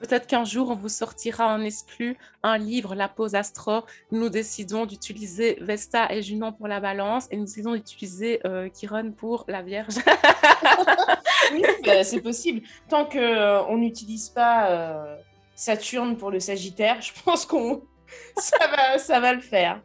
Peut-être 0.00 0.26
qu'un 0.26 0.44
jour, 0.44 0.70
on 0.70 0.74
vous 0.74 0.88
sortira 0.88 1.52
en 1.52 1.60
exclu 1.60 2.16
un 2.44 2.58
livre, 2.58 2.94
La 2.94 3.08
pause 3.08 3.34
astro. 3.34 3.82
Nous 4.12 4.28
décidons 4.28 4.86
d'utiliser 4.86 5.56
Vesta 5.60 6.12
et 6.12 6.22
Junon 6.22 6.52
pour 6.52 6.68
la 6.68 6.80
balance 6.80 7.26
et 7.30 7.36
nous 7.36 7.44
décidons 7.44 7.74
d'utiliser 7.74 8.40
Chiron 8.74 9.12
pour 9.12 9.44
la 9.46 9.62
Vierge. 9.62 9.94
oui, 11.52 11.62
bah, 11.84 12.02
c'est 12.02 12.20
possible. 12.20 12.62
Tant 12.88 13.04
qu'on 13.04 13.76
n'utilise 13.76 14.30
pas 14.30 15.16
Saturne 15.54 16.16
pour 16.16 16.32
le 16.32 16.40
Sagittaire, 16.40 17.00
je 17.00 17.12
pense 17.22 17.46
qu'on 17.46 17.82
ça 18.36 18.66
va, 18.66 18.98
ça 18.98 19.20
va 19.20 19.32
le 19.32 19.40
faire. 19.40 19.80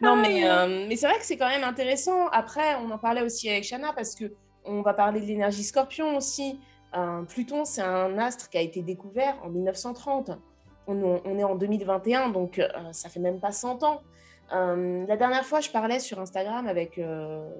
Non, 0.00 0.16
mais, 0.16 0.44
ah. 0.44 0.64
euh, 0.64 0.86
mais 0.88 0.96
c'est 0.96 1.06
vrai 1.06 1.18
que 1.18 1.24
c'est 1.24 1.36
quand 1.36 1.48
même 1.48 1.64
intéressant. 1.64 2.28
Après, 2.28 2.76
on 2.76 2.90
en 2.90 2.98
parlait 2.98 3.22
aussi 3.22 3.48
avec 3.48 3.64
Shana 3.64 3.92
parce 3.92 4.14
que 4.14 4.32
on 4.64 4.82
va 4.82 4.94
parler 4.94 5.20
de 5.20 5.26
l'énergie 5.26 5.62
scorpion 5.62 6.16
aussi. 6.16 6.58
Euh, 6.96 7.22
Pluton, 7.22 7.64
c'est 7.64 7.82
un 7.82 8.18
astre 8.18 8.48
qui 8.50 8.58
a 8.58 8.60
été 8.60 8.82
découvert 8.82 9.36
en 9.44 9.48
1930. 9.48 10.32
On, 10.88 11.38
est 11.38 11.44
en 11.44 11.56
2021, 11.56 12.28
donc 12.28 12.60
euh, 12.60 12.68
ça 12.92 13.08
fait 13.08 13.18
même 13.18 13.40
pas 13.40 13.50
100 13.50 13.82
ans. 13.82 14.02
la 14.52 15.16
dernière 15.16 15.44
fois, 15.44 15.60
je 15.60 15.70
parlais 15.70 15.98
sur 15.98 16.20
Instagram 16.20 16.68
avec 16.68 17.00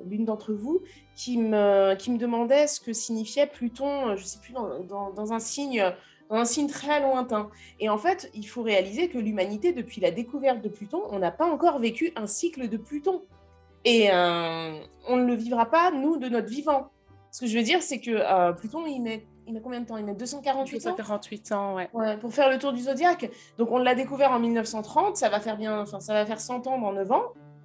l'une 0.06 0.24
d'entre 0.24 0.52
vous 0.52 0.80
qui 1.16 1.38
me, 1.38 1.94
qui 1.96 2.12
me 2.12 2.18
demandait 2.18 2.68
ce 2.68 2.80
que 2.80 2.92
signifiait 2.92 3.48
Pluton, 3.48 4.14
je 4.14 4.22
ne 4.22 4.26
sais 4.26 4.38
plus, 4.38 4.52
dans, 4.52 5.10
dans 5.10 5.32
un 5.32 5.40
signe 5.40 5.92
un 6.30 6.44
signe 6.44 6.68
très 6.68 7.00
lointain. 7.00 7.50
Et 7.80 7.88
en 7.88 7.98
fait, 7.98 8.30
il 8.34 8.44
faut 8.44 8.62
réaliser 8.62 9.08
que 9.08 9.18
l'humanité, 9.18 9.72
depuis 9.72 10.00
la 10.00 10.10
découverte 10.10 10.62
de 10.62 10.68
Pluton, 10.68 11.02
on 11.10 11.18
n'a 11.18 11.30
pas 11.30 11.46
encore 11.46 11.78
vécu 11.78 12.12
un 12.16 12.26
cycle 12.26 12.68
de 12.68 12.76
Pluton. 12.76 13.22
Et 13.84 14.10
euh, 14.12 14.78
on 15.08 15.16
ne 15.16 15.24
le 15.26 15.34
vivra 15.34 15.66
pas, 15.66 15.90
nous, 15.90 16.16
de 16.16 16.28
notre 16.28 16.48
vivant. 16.48 16.90
Ce 17.30 17.40
que 17.40 17.46
je 17.46 17.56
veux 17.56 17.62
dire, 17.62 17.82
c'est 17.82 18.00
que 18.00 18.10
euh, 18.10 18.52
Pluton, 18.52 18.86
il 18.86 19.00
met, 19.00 19.26
il 19.46 19.52
met 19.52 19.60
combien 19.60 19.80
de 19.80 19.86
temps? 19.86 19.96
Il 19.96 20.04
met 20.04 20.14
248 20.14 20.86
ans? 20.86 20.90
248 20.90 21.52
ans, 21.52 21.74
ouais. 21.76 21.88
ouais. 21.92 22.16
Pour 22.16 22.32
faire 22.32 22.50
le 22.50 22.58
tour 22.58 22.72
du 22.72 22.82
zodiaque. 22.82 23.30
Donc, 23.58 23.70
on 23.70 23.78
l'a 23.78 23.94
découvert 23.94 24.32
en 24.32 24.40
1930, 24.40 25.16
ça 25.16 25.28
va 25.28 25.38
faire 25.38 25.56
bien, 25.56 25.80
enfin, 25.80 26.00
ça 26.00 26.14
va 26.14 26.26
faire 26.26 26.40
100 26.40 26.66
ans 26.66 26.78
dans 26.78 26.92
9 26.92 27.12
ans. 27.12 27.24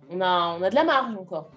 On 0.10 0.22
a, 0.22 0.58
on 0.60 0.62
a 0.62 0.70
de 0.70 0.76
la 0.76 0.84
marge 0.84 1.16
encore. 1.16 1.50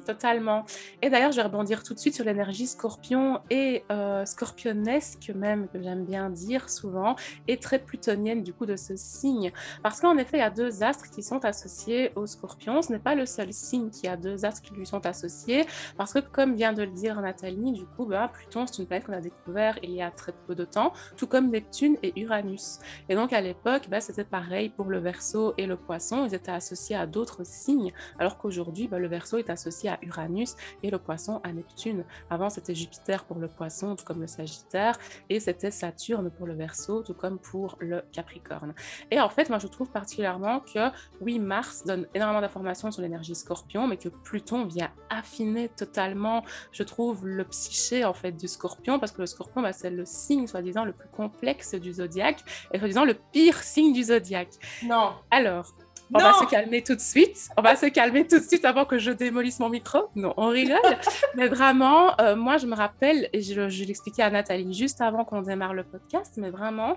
Totalement. 0.06 0.64
Et 1.02 1.10
d'ailleurs, 1.10 1.32
je 1.32 1.36
vais 1.36 1.42
rebondir 1.42 1.82
tout 1.82 1.94
de 1.94 1.98
suite 1.98 2.14
sur 2.14 2.24
l'énergie 2.24 2.66
scorpion 2.66 3.40
et 3.50 3.84
euh, 3.90 4.24
scorpionesque 4.24 5.32
même, 5.34 5.68
que 5.68 5.82
j'aime 5.82 6.04
bien 6.04 6.30
dire 6.30 6.70
souvent, 6.70 7.16
et 7.48 7.58
très 7.58 7.78
plutonienne 7.78 8.42
du 8.42 8.52
coup 8.52 8.66
de 8.66 8.76
ce 8.76 8.96
signe. 8.96 9.52
Parce 9.82 10.00
qu'en 10.00 10.16
effet, 10.18 10.38
il 10.38 10.40
y 10.40 10.42
a 10.42 10.50
deux 10.50 10.82
astres 10.82 11.10
qui 11.10 11.22
sont 11.22 11.44
associés 11.44 12.12
au 12.16 12.26
scorpion. 12.26 12.82
Ce 12.82 12.92
n'est 12.92 12.98
pas 12.98 13.14
le 13.14 13.26
seul 13.26 13.52
signe 13.52 13.90
qui 13.90 14.08
a 14.08 14.16
deux 14.16 14.44
astres 14.44 14.62
qui 14.62 14.74
lui 14.74 14.86
sont 14.86 15.04
associés, 15.06 15.64
parce 15.96 16.12
que 16.12 16.18
comme 16.18 16.54
vient 16.54 16.72
de 16.72 16.82
le 16.82 16.90
dire 16.90 17.20
Nathalie, 17.20 17.72
du 17.72 17.86
coup, 17.86 18.06
bah, 18.06 18.30
Pluton, 18.32 18.66
c'est 18.66 18.78
une 18.78 18.86
planète 18.86 19.06
qu'on 19.06 19.12
a 19.12 19.20
découvert 19.20 19.78
il 19.82 19.90
y 19.90 20.02
a 20.02 20.10
très 20.10 20.32
peu 20.46 20.54
de 20.54 20.64
temps, 20.64 20.92
tout 21.16 21.26
comme 21.26 21.50
Neptune 21.50 21.96
et 22.02 22.18
Uranus. 22.20 22.78
Et 23.08 23.14
donc 23.14 23.32
à 23.32 23.40
l'époque, 23.40 23.88
bah, 23.88 24.00
c'était 24.00 24.24
pareil 24.24 24.68
pour 24.68 24.86
le 24.86 24.98
Verseau 24.98 25.54
et 25.58 25.66
le 25.66 25.76
Poisson, 25.76 26.24
ils 26.26 26.34
étaient 26.34 26.50
associés 26.50 26.96
à 26.96 27.06
d'autres 27.06 27.44
signes, 27.44 27.92
alors 28.18 28.38
qu'aujourd'hui, 28.38 28.88
bah, 28.88 28.98
le 28.98 29.08
Verseau 29.08 29.38
est 29.38 29.50
associé 29.50 29.83
aussi 29.84 29.88
à 29.88 29.98
Uranus 30.02 30.56
et 30.82 30.90
le 30.90 30.98
poisson 30.98 31.40
à 31.42 31.52
Neptune. 31.52 32.04
Avant, 32.30 32.50
c'était 32.50 32.74
Jupiter 32.74 33.24
pour 33.24 33.38
le 33.38 33.48
poisson, 33.48 33.96
tout 33.96 34.04
comme 34.04 34.20
le 34.20 34.26
Sagittaire, 34.26 34.98
et 35.28 35.40
c'était 35.40 35.70
Saturne 35.70 36.30
pour 36.30 36.46
le 36.46 36.54
Verseau, 36.54 37.02
tout 37.02 37.14
comme 37.14 37.38
pour 37.38 37.76
le 37.80 38.02
Capricorne. 38.12 38.74
Et 39.10 39.20
en 39.20 39.28
fait, 39.28 39.48
moi, 39.48 39.58
je 39.58 39.66
trouve 39.66 39.90
particulièrement 39.90 40.60
que, 40.60 40.90
oui, 41.20 41.38
Mars 41.38 41.84
donne 41.84 42.06
énormément 42.14 42.40
d'informations 42.40 42.90
sur 42.90 43.02
l'énergie 43.02 43.34
Scorpion, 43.34 43.86
mais 43.86 43.96
que 43.96 44.08
Pluton 44.08 44.66
vient 44.66 44.90
affiner 45.10 45.68
totalement, 45.68 46.44
je 46.72 46.82
trouve, 46.82 47.26
le 47.26 47.44
psyché, 47.44 48.04
en 48.04 48.14
fait, 48.14 48.32
du 48.32 48.48
Scorpion, 48.48 48.98
parce 48.98 49.12
que 49.12 49.20
le 49.20 49.26
Scorpion, 49.26 49.62
bah, 49.62 49.72
c'est 49.72 49.90
le 49.90 50.04
signe, 50.04 50.46
soi-disant, 50.46 50.84
le 50.84 50.92
plus 50.92 51.08
complexe 51.08 51.74
du 51.74 51.92
zodiaque, 51.94 52.42
et 52.72 52.78
soi-disant 52.78 53.04
le 53.04 53.14
pire 53.14 53.62
signe 53.62 53.92
du 53.92 54.04
zodiaque. 54.04 54.54
Non. 54.84 55.12
Alors, 55.30 55.74
on 56.14 56.18
va 56.18 56.32
se 56.34 56.44
calmer 56.46 56.82
tout 56.82 56.94
de 56.94 57.00
suite. 57.00 57.48
On 57.56 57.62
va 57.62 57.76
se 57.76 57.86
calmer 57.86 58.26
tout 58.26 58.38
de 58.38 58.44
suite 58.44 58.64
avant 58.64 58.84
que 58.84 58.98
je 58.98 59.10
démolisse 59.10 59.60
mon 59.60 59.68
micro. 59.68 60.10
Non, 60.14 60.32
on 60.36 60.48
rigole. 60.48 60.78
mais 61.36 61.48
vraiment, 61.48 62.18
euh, 62.20 62.36
moi, 62.36 62.56
je 62.56 62.66
me 62.66 62.74
rappelle, 62.74 63.28
et 63.32 63.42
je, 63.42 63.68
je 63.68 63.84
l'expliquais 63.84 64.22
à 64.22 64.30
Nathalie 64.30 64.72
juste 64.72 65.00
avant 65.00 65.24
qu'on 65.24 65.42
démarre 65.42 65.74
le 65.74 65.84
podcast, 65.84 66.34
mais 66.36 66.50
vraiment, 66.50 66.96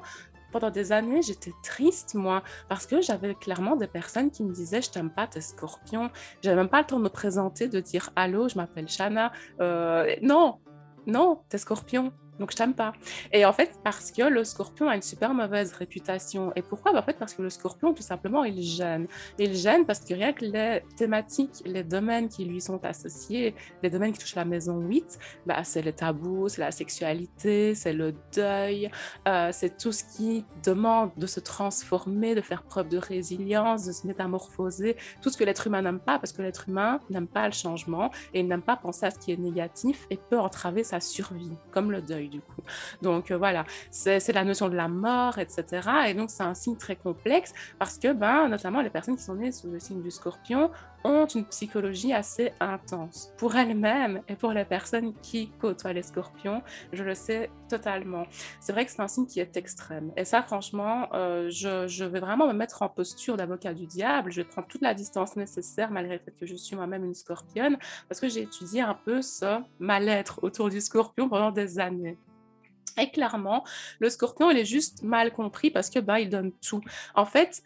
pendant 0.51 0.69
des 0.69 0.91
années, 0.91 1.21
j'étais 1.21 1.51
triste, 1.63 2.15
moi, 2.15 2.43
parce 2.69 2.85
que 2.85 3.01
j'avais 3.01 3.35
clairement 3.35 3.75
des 3.75 3.87
personnes 3.87 4.31
qui 4.31 4.43
me 4.43 4.53
disaient 4.53 4.81
Je 4.81 4.91
t'aime 4.91 5.09
pas, 5.09 5.27
t'es 5.27 5.41
scorpion. 5.41 6.09
J'avais 6.41 6.55
même 6.55 6.69
pas 6.69 6.79
le 6.79 6.85
temps 6.85 6.97
de 6.97 7.03
me 7.03 7.09
présenter, 7.09 7.67
de 7.67 7.79
dire 7.79 8.11
Allô, 8.15 8.47
je 8.47 8.55
m'appelle 8.55 8.87
Shana. 8.87 9.31
Euh, 9.59 10.15
non, 10.21 10.59
non, 11.05 11.41
t'es 11.49 11.57
scorpion. 11.57 12.13
Donc, 12.39 12.51
je 12.51 12.57
t'aime 12.57 12.73
pas. 12.73 12.93
Et 13.31 13.45
en 13.45 13.53
fait, 13.53 13.79
parce 13.83 14.11
que 14.11 14.23
le 14.23 14.43
scorpion 14.43 14.87
a 14.87 14.95
une 14.95 15.01
super 15.01 15.33
mauvaise 15.33 15.73
réputation. 15.73 16.51
Et 16.55 16.61
pourquoi? 16.61 16.93
Bah, 16.93 16.99
En 16.99 17.03
fait, 17.03 17.17
parce 17.17 17.33
que 17.33 17.41
le 17.41 17.49
scorpion, 17.49 17.93
tout 17.93 18.03
simplement, 18.03 18.43
il 18.43 18.61
gêne. 18.61 19.07
Il 19.39 19.55
gêne 19.55 19.85
parce 19.85 19.99
que 19.99 20.13
rien 20.13 20.33
que 20.33 20.45
les 20.45 20.81
thématiques, 20.95 21.63
les 21.65 21.83
domaines 21.83 22.29
qui 22.29 22.45
lui 22.45 22.61
sont 22.61 22.83
associés, 22.83 23.55
les 23.83 23.89
domaines 23.89 24.11
qui 24.13 24.19
touchent 24.19 24.35
la 24.35 24.45
maison 24.45 24.79
8, 24.79 25.19
bah, 25.45 25.63
c'est 25.63 25.81
le 25.81 25.93
tabou, 25.93 26.49
c'est 26.49 26.61
la 26.61 26.71
sexualité, 26.71 27.75
c'est 27.75 27.93
le 27.93 28.13
deuil, 28.35 28.89
euh, 29.27 29.49
c'est 29.51 29.77
tout 29.77 29.91
ce 29.91 30.03
qui 30.03 30.45
demande 30.63 31.11
de 31.17 31.27
se 31.27 31.39
transformer, 31.39 32.35
de 32.35 32.41
faire 32.41 32.63
preuve 32.63 32.89
de 32.89 32.97
résilience, 32.97 33.85
de 33.85 33.91
se 33.91 34.05
métamorphoser, 34.07 34.97
tout 35.21 35.29
ce 35.29 35.37
que 35.37 35.43
l'être 35.43 35.67
humain 35.67 35.81
n'aime 35.81 35.99
pas, 35.99 36.19
parce 36.19 36.31
que 36.31 36.41
l'être 36.41 36.69
humain 36.69 36.99
n'aime 37.09 37.27
pas 37.27 37.45
le 37.45 37.53
changement 37.53 38.11
et 38.33 38.41
il 38.41 38.47
n'aime 38.47 38.61
pas 38.61 38.75
penser 38.75 39.05
à 39.05 39.11
ce 39.11 39.19
qui 39.19 39.31
est 39.31 39.37
négatif 39.37 40.05
et 40.09 40.17
peut 40.17 40.39
entraver 40.39 40.83
sa 40.83 40.99
survie, 40.99 41.51
comme 41.71 41.91
le 41.91 42.01
deuil 42.01 42.26
Donc 43.01 43.31
euh, 43.31 43.37
voilà, 43.37 43.65
c'est 43.91 44.33
la 44.33 44.43
notion 44.43 44.69
de 44.69 44.75
la 44.75 44.87
mort, 44.87 45.37
etc. 45.37 45.65
Et 46.07 46.13
donc 46.13 46.29
c'est 46.29 46.43
un 46.43 46.53
signe 46.53 46.77
très 46.77 46.95
complexe 46.95 47.53
parce 47.79 47.97
que, 47.97 48.13
ben, 48.13 48.47
notamment 48.47 48.81
les 48.81 48.89
personnes 48.89 49.15
qui 49.15 49.23
sont 49.23 49.35
nées 49.35 49.51
sous 49.51 49.69
le 49.69 49.79
signe 49.79 50.01
du 50.01 50.11
scorpion 50.11 50.71
ont 51.03 51.25
une 51.25 51.45
psychologie 51.45 52.13
assez 52.13 52.51
intense 52.59 53.31
pour 53.37 53.55
elles-mêmes 53.55 54.21
et 54.27 54.35
pour 54.35 54.51
les 54.51 54.65
personnes 54.65 55.13
qui 55.21 55.49
côtoient 55.59 55.93
les 55.93 56.03
scorpions. 56.03 56.61
Je 56.93 57.03
le 57.03 57.15
sais 57.15 57.49
totalement. 57.69 58.25
C'est 58.59 58.71
vrai 58.71 58.85
que 58.85 58.91
c'est 58.91 59.01
un 59.01 59.07
signe 59.07 59.25
qui 59.25 59.39
est 59.39 59.57
extrême. 59.57 60.11
Et 60.17 60.25
ça, 60.25 60.41
franchement, 60.43 61.09
euh, 61.13 61.49
je, 61.49 61.87
je, 61.87 62.05
vais 62.05 62.19
vraiment 62.19 62.47
me 62.47 62.53
mettre 62.53 62.81
en 62.81 62.89
posture 62.89 63.37
d'avocat 63.37 63.73
du 63.73 63.85
diable. 63.85 64.31
Je 64.31 64.41
vais 64.41 64.47
prendre 64.47 64.67
toute 64.67 64.81
la 64.81 64.93
distance 64.93 65.35
nécessaire 65.35 65.91
malgré 65.91 66.15
le 66.15 66.21
fait 66.23 66.33
que 66.37 66.45
je 66.45 66.55
suis 66.55 66.75
moi-même 66.75 67.05
une 67.05 67.15
scorpionne 67.15 67.77
parce 68.09 68.19
que 68.19 68.29
j'ai 68.29 68.41
étudié 68.41 68.81
un 68.81 68.93
peu 68.93 69.21
ce 69.21 69.59
mal-être 69.79 70.39
autour 70.43 70.69
du 70.69 70.81
scorpion 70.81 71.29
pendant 71.29 71.51
des 71.51 71.79
années. 71.79 72.17
Et 72.97 73.11
clairement, 73.11 73.63
le 73.99 74.09
scorpion, 74.09 74.49
il 74.49 74.57
est 74.57 74.65
juste 74.65 75.03
mal 75.03 75.31
compris 75.31 75.69
parce 75.69 75.89
que 75.89 75.99
bah, 75.99 76.19
il 76.19 76.29
donne 76.29 76.51
tout. 76.51 76.81
En 77.13 77.25
fait, 77.25 77.61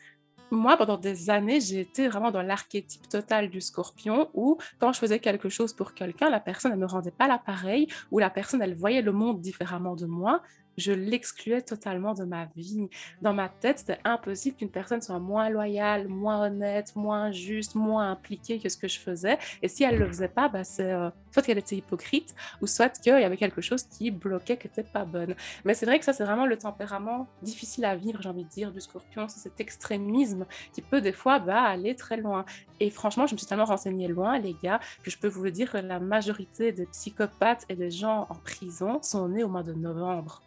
moi, 0.52 0.78
pendant 0.78 0.98
des 0.98 1.30
années, 1.30 1.62
j'ai 1.62 1.80
été 1.80 2.08
vraiment 2.08 2.32
dans 2.32 2.42
l'archétype 2.42 3.08
total 3.08 3.50
du 3.50 3.62
scorpion 3.62 4.30
où, 4.34 4.58
quand 4.80 4.92
je 4.92 5.00
faisais 5.00 5.20
quelque 5.20 5.50
chose 5.50 5.74
pour 5.74 5.94
quelqu'un, 5.94 6.30
la 6.30 6.40
personne, 6.40 6.72
ne 6.72 6.78
me 6.78 6.86
rendait 6.86 7.12
pas 7.12 7.28
l'appareil 7.28 7.88
ou 8.12 8.20
la 8.20 8.30
personne, 8.30 8.62
elle 8.62 8.76
voyait 8.76 9.02
le 9.02 9.12
monde 9.12 9.40
différemment 9.40 9.96
de 9.96 10.06
moi 10.06 10.42
je 10.82 10.92
l'excluais 10.92 11.62
totalement 11.62 12.14
de 12.14 12.26
ma 12.26 12.46
vie. 12.56 12.90
Dans 13.22 13.34
ma 13.34 13.50
tête, 13.50 13.80
c'était 13.80 14.00
impossible 14.04 14.58
qu'une 14.58 14.70
personne 14.70 15.02
soit 15.02 15.20
moins 15.20 15.50
loyale, 15.50 16.08
moins 16.08 16.48
honnête, 16.48 16.96
moins 16.96 17.32
juste, 17.32 17.76
moins 17.76 18.12
impliquée 18.12 18.60
que 18.60 18.68
ce 18.68 18.78
que 18.78 18.88
je 18.88 19.00
faisais. 19.00 19.38
Et 19.62 19.68
si 19.68 19.84
elle 19.84 19.96
ne 19.96 20.00
le 20.00 20.08
faisait 20.08 20.28
pas, 20.28 20.50
bah, 20.50 20.64
euh, 20.80 21.10
soit 21.32 21.44
qu'elle 21.44 21.58
était 21.58 21.76
hypocrite 21.76 22.36
ou 22.62 22.68
soit 22.68 22.90
qu'il 22.90 23.14
y 23.14 23.24
avait 23.24 23.38
quelque 23.38 23.62
chose 23.62 23.84
qui 23.84 24.12
bloquait, 24.12 24.58
qui 24.58 24.68
n'était 24.68 24.84
pas 24.84 25.06
bonne. 25.06 25.36
Mais 25.64 25.74
c'est 25.74 25.86
vrai 25.86 26.00
que 26.00 26.06
ça, 26.06 26.14
c'est 26.14 26.26
vraiment 26.26 26.46
le 26.46 26.58
tempérament 26.58 27.28
difficile 27.42 27.86
à 27.86 27.96
vivre, 27.96 28.22
j'ai 28.22 28.30
envie 28.30 28.44
de 28.44 28.50
dire, 28.50 28.72
du 28.72 28.82
scorpion. 28.82 29.28
C'est 29.28 29.40
cet 29.40 29.60
extrémisme 29.60 30.46
qui 30.74 30.82
peut 30.82 31.02
des 31.02 31.14
fois 31.14 31.40
bah, 31.40 31.62
aller 31.62 31.96
très 31.96 32.18
loin. 32.18 32.46
Et 32.80 32.90
franchement, 32.90 33.28
je 33.28 33.34
me 33.34 33.38
suis 33.38 33.48
tellement 33.48 33.66
renseignée 33.66 34.08
loin, 34.08 34.40
les 34.40 34.56
gars, 34.62 34.80
que 35.04 35.12
je 35.12 35.18
peux 35.18 35.28
vous 35.28 35.44
le 35.44 35.52
dire 35.52 35.72
que 35.72 35.78
la 35.78 36.00
majorité 36.00 36.72
des 36.72 36.88
psychopathes 36.88 37.66
et 37.70 37.76
des 37.76 37.92
gens 37.92 38.26
en 38.30 38.36
prison 38.36 39.02
sont 39.02 39.30
nés 39.30 39.44
au 39.44 39.50
mois 39.50 39.64
de 39.64 39.74
novembre. 39.74 40.42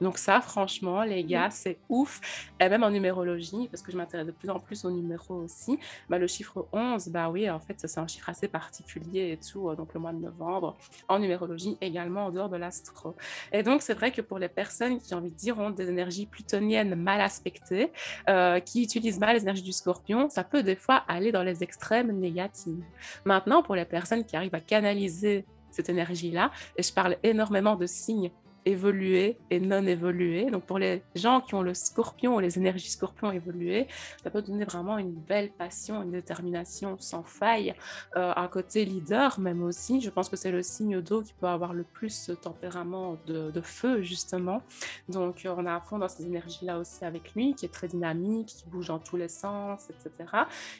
Donc 0.00 0.18
ça, 0.18 0.40
franchement, 0.40 1.02
les 1.02 1.24
gars, 1.24 1.50
c'est 1.50 1.78
ouf. 1.88 2.20
Et 2.58 2.68
même 2.68 2.82
en 2.82 2.90
numérologie, 2.90 3.68
parce 3.70 3.82
que 3.82 3.92
je 3.92 3.96
m'intéresse 3.96 4.26
de 4.26 4.32
plus 4.32 4.50
en 4.50 4.58
plus 4.58 4.84
aux 4.84 4.90
numéros 4.90 5.34
aussi, 5.34 5.78
bah, 6.08 6.18
le 6.18 6.26
chiffre 6.26 6.66
11, 6.72 7.08
bah 7.08 7.28
oui, 7.28 7.48
en 7.50 7.60
fait, 7.60 7.76
c'est 7.78 7.98
un 7.98 8.06
chiffre 8.06 8.28
assez 8.28 8.48
particulier 8.48 9.32
et 9.32 9.36
tout, 9.36 9.68
euh, 9.68 9.76
donc 9.76 9.92
le 9.94 10.00
mois 10.00 10.12
de 10.12 10.18
novembre, 10.18 10.76
en 11.08 11.18
numérologie 11.18 11.76
également, 11.80 12.26
en 12.26 12.30
dehors 12.30 12.48
de 12.48 12.56
l'astro. 12.56 13.14
Et 13.52 13.62
donc, 13.62 13.82
c'est 13.82 13.94
vrai 13.94 14.10
que 14.10 14.22
pour 14.22 14.38
les 14.38 14.48
personnes 14.48 14.98
qui, 14.98 15.14
ont 15.14 15.18
envie 15.18 15.30
de 15.30 15.36
dire, 15.36 15.58
ont 15.58 15.70
des 15.70 15.88
énergies 15.88 16.26
plutoniennes 16.26 16.94
mal 16.94 17.20
aspectées, 17.20 17.92
euh, 18.28 18.60
qui 18.60 18.82
utilisent 18.82 19.20
mal 19.20 19.36
les 19.36 19.42
énergies 19.42 19.62
du 19.62 19.72
scorpion, 19.72 20.28
ça 20.30 20.44
peut 20.44 20.62
des 20.62 20.76
fois 20.76 21.04
aller 21.08 21.32
dans 21.32 21.42
les 21.42 21.62
extrêmes 21.62 22.12
négatives. 22.12 22.84
Maintenant, 23.24 23.62
pour 23.62 23.74
les 23.74 23.84
personnes 23.84 24.24
qui 24.24 24.36
arrivent 24.36 24.54
à 24.54 24.60
canaliser 24.60 25.44
cette 25.70 25.88
énergie-là, 25.88 26.50
et 26.76 26.82
je 26.82 26.92
parle 26.92 27.16
énormément 27.22 27.76
de 27.76 27.86
signes 27.86 28.30
évolué 28.64 29.38
et 29.50 29.60
non 29.60 29.86
évolué. 29.86 30.50
Donc 30.50 30.64
pour 30.64 30.78
les 30.78 31.02
gens 31.14 31.40
qui 31.40 31.54
ont 31.54 31.62
le 31.62 31.74
scorpion 31.74 32.36
ou 32.36 32.40
les 32.40 32.58
énergies 32.58 32.90
scorpion 32.90 33.32
évoluées, 33.32 33.86
ça 34.22 34.30
peut 34.30 34.42
donner 34.42 34.64
vraiment 34.64 34.98
une 34.98 35.12
belle 35.12 35.50
passion, 35.50 36.02
une 36.02 36.12
détermination 36.12 36.96
sans 36.98 37.22
faille. 37.22 37.74
Euh, 38.16 38.32
un 38.36 38.48
côté 38.48 38.84
leader 38.84 39.38
même 39.40 39.62
aussi, 39.62 40.00
je 40.00 40.10
pense 40.10 40.28
que 40.28 40.36
c'est 40.36 40.50
le 40.50 40.62
signe 40.62 41.00
d'eau 41.00 41.22
qui 41.22 41.32
peut 41.34 41.46
avoir 41.46 41.72
le 41.72 41.84
plus 41.84 42.10
ce 42.10 42.32
tempérament 42.32 43.16
de, 43.26 43.60
feu 43.62 44.02
justement. 44.02 44.62
Donc 45.08 45.44
euh, 45.44 45.54
on 45.56 45.66
a 45.66 45.74
à 45.74 45.80
fond 45.80 45.98
dans 45.98 46.08
ces 46.08 46.24
énergies-là 46.24 46.78
aussi 46.78 47.04
avec 47.04 47.34
lui, 47.34 47.54
qui 47.54 47.66
est 47.66 47.70
très 47.70 47.88
dynamique, 47.88 48.48
qui 48.48 48.64
bouge 48.66 48.88
dans 48.88 48.98
tous 48.98 49.16
les 49.16 49.28
sens, 49.28 49.88
etc. 49.90 50.30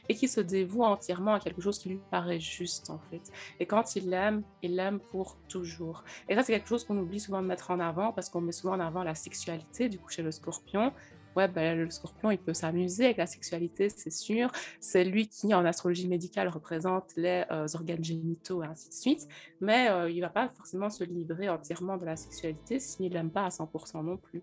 Et 0.08 0.14
qui 0.14 0.28
se 0.28 0.40
dévoue 0.40 0.82
entièrement 0.82 1.34
à 1.34 1.40
quelque 1.40 1.60
chose 1.60 1.78
qui 1.78 1.90
lui 1.90 2.00
paraît 2.10 2.40
juste 2.40 2.90
en 2.90 2.98
fait. 3.10 3.20
Et 3.58 3.66
quand 3.66 3.96
il 3.96 4.08
l'aime, 4.08 4.42
il 4.62 4.76
l'aime 4.76 4.98
pour 4.98 5.36
toujours. 5.48 6.04
Et 6.28 6.34
ça 6.34 6.42
c'est 6.42 6.52
quelque 6.52 6.68
chose 6.68 6.84
qu'on 6.84 6.96
oublie 6.98 7.20
souvent 7.20 7.42
de 7.42 7.46
mettre 7.46 7.69
en 7.70 7.80
avant 7.80 8.12
parce 8.12 8.28
qu'on 8.28 8.40
met 8.40 8.52
souvent 8.52 8.74
en 8.74 8.80
avant 8.80 9.02
la 9.02 9.14
sexualité, 9.14 9.88
du 9.88 9.98
coup, 9.98 10.11
chez 10.11 10.22
le 10.22 10.33
scorpion. 10.33 10.92
Ouais, 11.37 11.46
ben, 11.46 11.78
le 11.78 11.88
scorpion, 11.90 12.33
il 12.33 12.38
peut 12.38 12.54
s'amuser 12.54 13.04
avec 13.04 13.18
la 13.18 13.26
sexualité, 13.26 13.88
c'est 13.88 14.11
sûr. 14.11 14.50
C'est 14.80 15.04
lui 15.04 15.28
qui, 15.28 15.54
en 15.54 15.64
astrologie 15.64 16.09
médicale, 16.09 16.48
représente 16.48 17.12
les 17.16 17.44
euh, 17.52 17.66
organes 17.74 18.02
génitaux 18.02 18.64
et 18.64 18.66
ainsi 18.66 18.88
de 18.88 18.94
suite. 18.94 19.28
Mais 19.61 19.88
euh, 19.90 20.11
il 20.11 20.16
ne 20.16 20.22
va 20.22 20.30
pas 20.30 20.48
forcément 20.48 20.90
se 20.90 21.04
livrer 21.04 21.48
entièrement 21.48 21.96
de 21.96 22.04
la 22.04 22.16
sexualité 22.16 22.80
s'il 22.80 23.12
n'aime 23.12 23.30
pas 23.30 23.44
à 23.44 23.48
100% 23.48 24.04
non 24.04 24.16
plus. 24.16 24.42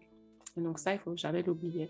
Et 0.57 0.61
donc 0.61 0.79
ça, 0.79 0.93
il 0.93 0.99
faut 0.99 1.15
jamais 1.15 1.43
l'oublier. 1.43 1.89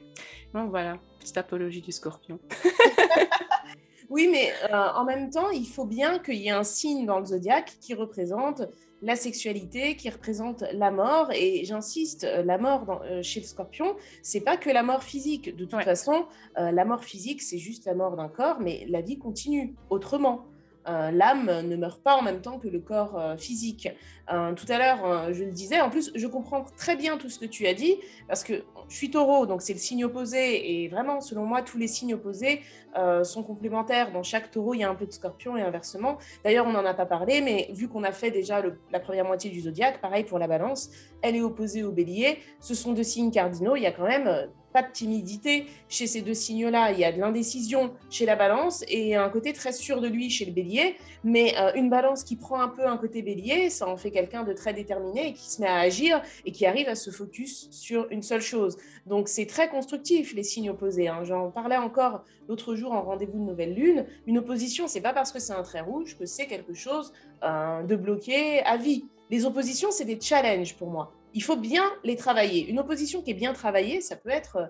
Donc 0.53 0.71
voilà, 0.71 0.97
petite 1.19 1.37
apologie 1.37 1.81
du 1.81 1.91
scorpion. 1.91 2.39
oui, 4.09 4.27
mais 4.31 4.51
euh, 4.71 4.89
en 4.95 5.05
même 5.05 5.29
temps, 5.29 5.51
il 5.51 5.67
faut 5.67 5.85
bien 5.85 6.19
qu'il 6.19 6.35
y 6.35 6.47
ait 6.47 6.51
un 6.51 6.63
signe 6.63 7.05
dans 7.05 7.19
le 7.19 7.25
zodiaque 7.25 7.77
qui 7.79 7.93
représente 7.93 8.63
la 9.01 9.15
sexualité 9.15 9.95
qui 9.95 10.09
représente 10.09 10.63
la 10.73 10.91
mort. 10.91 11.31
Et 11.33 11.65
j'insiste, 11.65 12.23
euh, 12.23 12.43
la 12.43 12.57
mort 12.57 13.01
euh, 13.03 13.21
chez 13.21 13.39
le 13.39 13.45
scorpion, 13.45 13.95
c'est 14.21 14.41
pas 14.41 14.57
que 14.57 14.69
la 14.69 14.83
mort 14.83 15.03
physique. 15.03 15.55
De 15.55 15.65
toute 15.65 15.83
façon, 15.83 16.25
euh, 16.57 16.71
la 16.71 16.85
mort 16.85 17.03
physique, 17.03 17.41
c'est 17.41 17.57
juste 17.57 17.85
la 17.85 17.93
mort 17.93 18.15
d'un 18.15 18.29
corps, 18.29 18.59
mais 18.59 18.85
la 18.89 19.01
vie 19.01 19.17
continue 19.17 19.75
autrement. 19.89 20.45
L'âme 20.87 21.67
ne 21.67 21.75
meurt 21.75 22.01
pas 22.01 22.15
en 22.15 22.21
même 22.21 22.41
temps 22.41 22.59
que 22.59 22.67
le 22.67 22.79
corps 22.79 23.19
physique. 23.37 23.89
tout 24.27 24.65
à 24.69 24.77
l'heure, 24.77 25.33
je 25.33 25.43
le 25.43 25.51
disais, 25.51 25.81
en 25.81 25.89
plus, 25.89 26.11
je 26.15 26.27
comprends 26.27 26.63
très 26.77 26.95
bien 26.95 27.17
tout 27.17 27.29
ce 27.29 27.39
que 27.39 27.45
tu 27.45 27.67
as 27.67 27.73
dit, 27.73 27.97
parce 28.27 28.43
que 28.43 28.63
je 28.89 28.95
suis 28.95 29.11
taureau, 29.11 29.45
donc 29.45 29.61
c'est 29.61 29.73
le 29.73 29.79
signe 29.79 30.05
opposé, 30.05 30.83
et 30.83 30.87
vraiment, 30.87 31.19
selon 31.19 31.45
moi, 31.45 31.61
tous 31.61 31.77
les 31.77 31.87
signes 31.87 32.13
opposés 32.13 32.61
euh, 32.97 33.23
sont 33.23 33.43
complémentaires. 33.43 34.11
Dans 34.11 34.23
chaque 34.23 34.49
taureau, 34.49 34.73
il 34.73 34.79
y 34.79 34.83
a 34.83 34.89
un 34.89 34.95
peu 34.95 35.05
de 35.05 35.11
scorpion 35.11 35.57
et 35.57 35.61
inversement. 35.61 36.17
D'ailleurs, 36.43 36.65
on 36.65 36.71
n'en 36.71 36.85
a 36.85 36.93
pas 36.93 37.05
parlé, 37.05 37.41
mais 37.41 37.69
vu 37.73 37.87
qu'on 37.87 38.03
a 38.03 38.11
fait 38.11 38.31
déjà 38.31 38.61
la 38.91 38.99
première 38.99 39.25
moitié 39.25 39.49
du 39.49 39.61
zodiaque, 39.61 40.01
pareil 40.01 40.23
pour 40.23 40.39
la 40.39 40.47
balance, 40.47 40.89
elle 41.21 41.35
est 41.35 41.41
opposée 41.41 41.83
au 41.83 41.91
bélier. 41.91 42.39
Ce 42.59 42.73
sont 42.73 42.93
deux 42.93 43.03
signes 43.03 43.31
cardinaux. 43.31 43.75
Il 43.75 43.83
y 43.83 43.87
a 43.87 43.91
quand 43.91 44.07
même 44.07 44.27
euh, 44.27 44.47
pas 44.77 44.83
de 44.83 44.91
timidité 44.91 45.65
chez 45.89 46.05
ces 46.05 46.21
deux 46.21 46.35
signes-là. 46.35 46.91
Il 46.91 46.99
y 46.99 47.03
a 47.03 47.11
de 47.11 47.19
l'indécision 47.19 47.95
chez 48.11 48.27
la 48.27 48.35
balance 48.35 48.85
et 48.87 49.15
un 49.15 49.27
côté 49.27 49.51
très 49.51 49.71
sûr 49.71 50.01
de 50.01 50.07
lui 50.07 50.29
chez 50.29 50.45
le 50.45 50.51
bélier. 50.51 50.97
Mais 51.23 51.55
euh, 51.57 51.71
une 51.73 51.89
balance 51.89 52.23
qui 52.23 52.35
prend 52.35 52.59
un 52.61 52.67
peu 52.67 52.85
un 52.85 52.97
côté 52.97 53.23
bélier, 53.23 53.71
ça 53.71 53.87
en 53.87 53.97
fait 53.97 54.11
quelqu'un 54.11 54.43
de 54.43 54.53
très 54.53 54.73
déterminé 54.73 55.29
et 55.29 55.33
qui 55.33 55.49
se 55.49 55.59
met 55.61 55.67
à 55.67 55.77
agir 55.77 56.21
et 56.45 56.51
qui 56.51 56.67
arrive 56.67 56.87
à 56.89 56.93
se 56.93 57.09
focus 57.09 57.69
sur 57.71 58.05
une 58.11 58.21
seule 58.21 58.41
chose. 58.41 58.77
Donc 59.07 59.29
c'est 59.29 59.47
très 59.47 59.67
constructif 59.67 60.35
les 60.35 60.43
signes 60.43 60.69
opposés. 60.69 61.07
Hein. 61.07 61.23
J'en 61.23 61.49
parlais 61.49 61.77
encore 61.77 62.23
l'autre 62.47 62.75
jour 62.75 62.91
en 62.91 63.01
rendez-vous 63.01 63.39
de 63.39 63.45
nouvelle 63.49 63.73
lune. 63.73 64.05
Une 64.27 64.37
opposition, 64.37 64.87
c'est 64.87 65.01
pas 65.01 65.13
parce 65.13 65.31
que 65.31 65.39
c'est 65.39 65.53
un 65.53 65.63
trait 65.63 65.81
rouge 65.81 66.15
que 66.19 66.27
c'est 66.27 66.45
quelque 66.45 66.75
chose 66.75 67.13
euh, 67.43 67.81
de 67.81 67.95
bloqué 67.95 68.59
à 68.59 68.77
vie. 68.77 69.05
Les 69.31 69.43
oppositions, 69.43 69.89
c'est 69.89 70.05
des 70.05 70.21
challenges 70.21 70.75
pour 70.75 70.91
moi 70.91 71.16
il 71.33 71.43
faut 71.43 71.55
bien 71.55 71.83
les 72.03 72.15
travailler. 72.15 72.67
Une 72.67 72.79
opposition 72.79 73.21
qui 73.21 73.31
est 73.31 73.35
bien 73.35 73.53
travaillée, 73.53 74.01
ça 74.01 74.15
peut 74.15 74.29
être, 74.29 74.69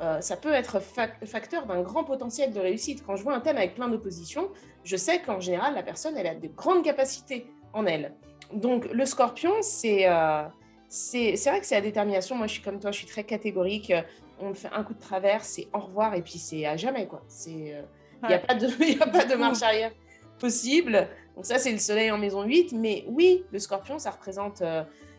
euh, 0.00 0.20
ça 0.20 0.36
peut 0.36 0.52
être 0.52 0.80
facteur 1.24 1.66
d'un 1.66 1.82
grand 1.82 2.04
potentiel 2.04 2.52
de 2.52 2.60
réussite. 2.60 3.04
Quand 3.06 3.16
je 3.16 3.22
vois 3.22 3.34
un 3.34 3.40
thème 3.40 3.56
avec 3.56 3.74
plein 3.74 3.88
d'oppositions, 3.88 4.50
je 4.84 4.96
sais 4.96 5.20
qu'en 5.20 5.40
général, 5.40 5.74
la 5.74 5.82
personne, 5.82 6.16
elle 6.16 6.26
a 6.26 6.34
de 6.34 6.48
grandes 6.48 6.84
capacités 6.84 7.46
en 7.72 7.86
elle. 7.86 8.14
Donc, 8.52 8.86
le 8.90 9.04
scorpion, 9.04 9.52
c'est 9.60 10.08
euh, 10.08 10.44
c'est 10.88 11.34
vrai 11.44 11.60
que 11.60 11.66
c'est 11.66 11.74
la 11.74 11.82
détermination. 11.82 12.34
Moi, 12.34 12.46
je 12.46 12.54
suis 12.54 12.62
comme 12.62 12.80
toi, 12.80 12.90
je 12.90 12.98
suis 12.98 13.06
très 13.06 13.24
catégorique. 13.24 13.92
On 14.40 14.50
me 14.50 14.54
fait 14.54 14.70
un 14.72 14.82
coup 14.82 14.94
de 14.94 15.00
travers, 15.00 15.44
c'est 15.44 15.68
au 15.74 15.80
revoir, 15.80 16.14
et 16.14 16.22
puis 16.22 16.38
c'est 16.38 16.64
à 16.64 16.76
jamais, 16.76 17.06
quoi. 17.06 17.22
Il 17.46 17.72
euh, 17.72 17.82
n'y 18.26 18.34
a, 18.34 18.38
pas 18.38 18.54
de, 18.54 18.66
a 19.02 19.06
pas 19.06 19.24
de 19.24 19.34
marche 19.34 19.62
arrière 19.62 19.92
possible. 20.38 21.08
Donc 21.34 21.44
ça, 21.44 21.58
c'est 21.58 21.72
le 21.72 21.78
soleil 21.78 22.10
en 22.10 22.18
maison 22.18 22.42
8. 22.42 22.72
Mais 22.72 23.04
oui, 23.08 23.44
le 23.52 23.58
scorpion, 23.58 23.98
ça 23.98 24.10
représente 24.10 24.62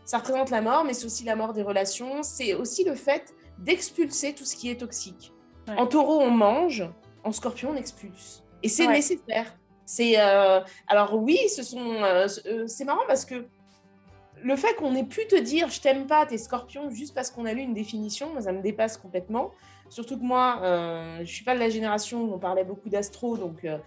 ça 0.10 0.18
représente 0.18 0.50
la 0.50 0.62
mort, 0.62 0.86
mais 0.86 0.96
c'est 0.96 1.06
aussi 1.06 1.24
la 1.24 1.36
mort 1.36 1.54
des 1.54 1.62
relations. 1.62 2.24
C'est 2.24 2.56
aussi 2.56 2.84
le 2.84 2.96
fait 2.96 3.36
d'expulser 3.60 4.34
tout 4.34 4.44
ce 4.44 4.56
qui 4.56 4.72
est 4.72 4.78
toxique. 4.78 5.32
En 5.78 5.86
taureau, 5.86 6.20
on 6.20 6.32
mange. 6.32 6.84
En 7.24 7.32
scorpion, 7.32 7.74
on 7.74 7.76
expulse. 7.76 8.44
Et 8.64 8.70
c'est 8.70 8.88
nécessaire. 8.88 9.56
C'est 9.86 10.20
euh, 10.20 10.62
alors 10.88 11.14
oui, 11.14 11.38
ce 11.56 11.62
sont 11.62 11.92
euh, 12.02 12.28
euh, 12.48 12.66
c'est 12.66 12.86
marrant 12.86 13.04
parce 13.08 13.24
que 13.24 13.46
le 14.42 14.56
fait 14.56 14.74
qu'on 14.78 14.96
ait 14.96 15.04
pu 15.04 15.28
te 15.28 15.40
dire 15.40 15.70
je 15.70 15.80
t'aime 15.80 16.08
pas, 16.08 16.26
t'es 16.26 16.40
scorpion 16.40 16.90
juste 16.90 17.14
parce 17.14 17.30
qu'on 17.30 17.46
a 17.46 17.54
lu 17.54 17.62
une 17.62 17.76
définition, 17.76 18.30
ça 18.42 18.52
me 18.52 18.64
dépasse 18.64 18.98
complètement. 18.98 19.52
Surtout 19.90 20.18
que 20.18 20.24
moi, 20.24 20.60
je 21.20 21.32
suis 21.32 21.44
pas 21.44 21.54
de 21.54 21.60
la 21.60 21.70
génération 21.70 22.24
où 22.24 22.34
on 22.34 22.40
parlait 22.40 22.64
beaucoup 22.64 22.90
d'astro, 22.90 23.38
donc 23.38 23.64
euh, 23.64 23.78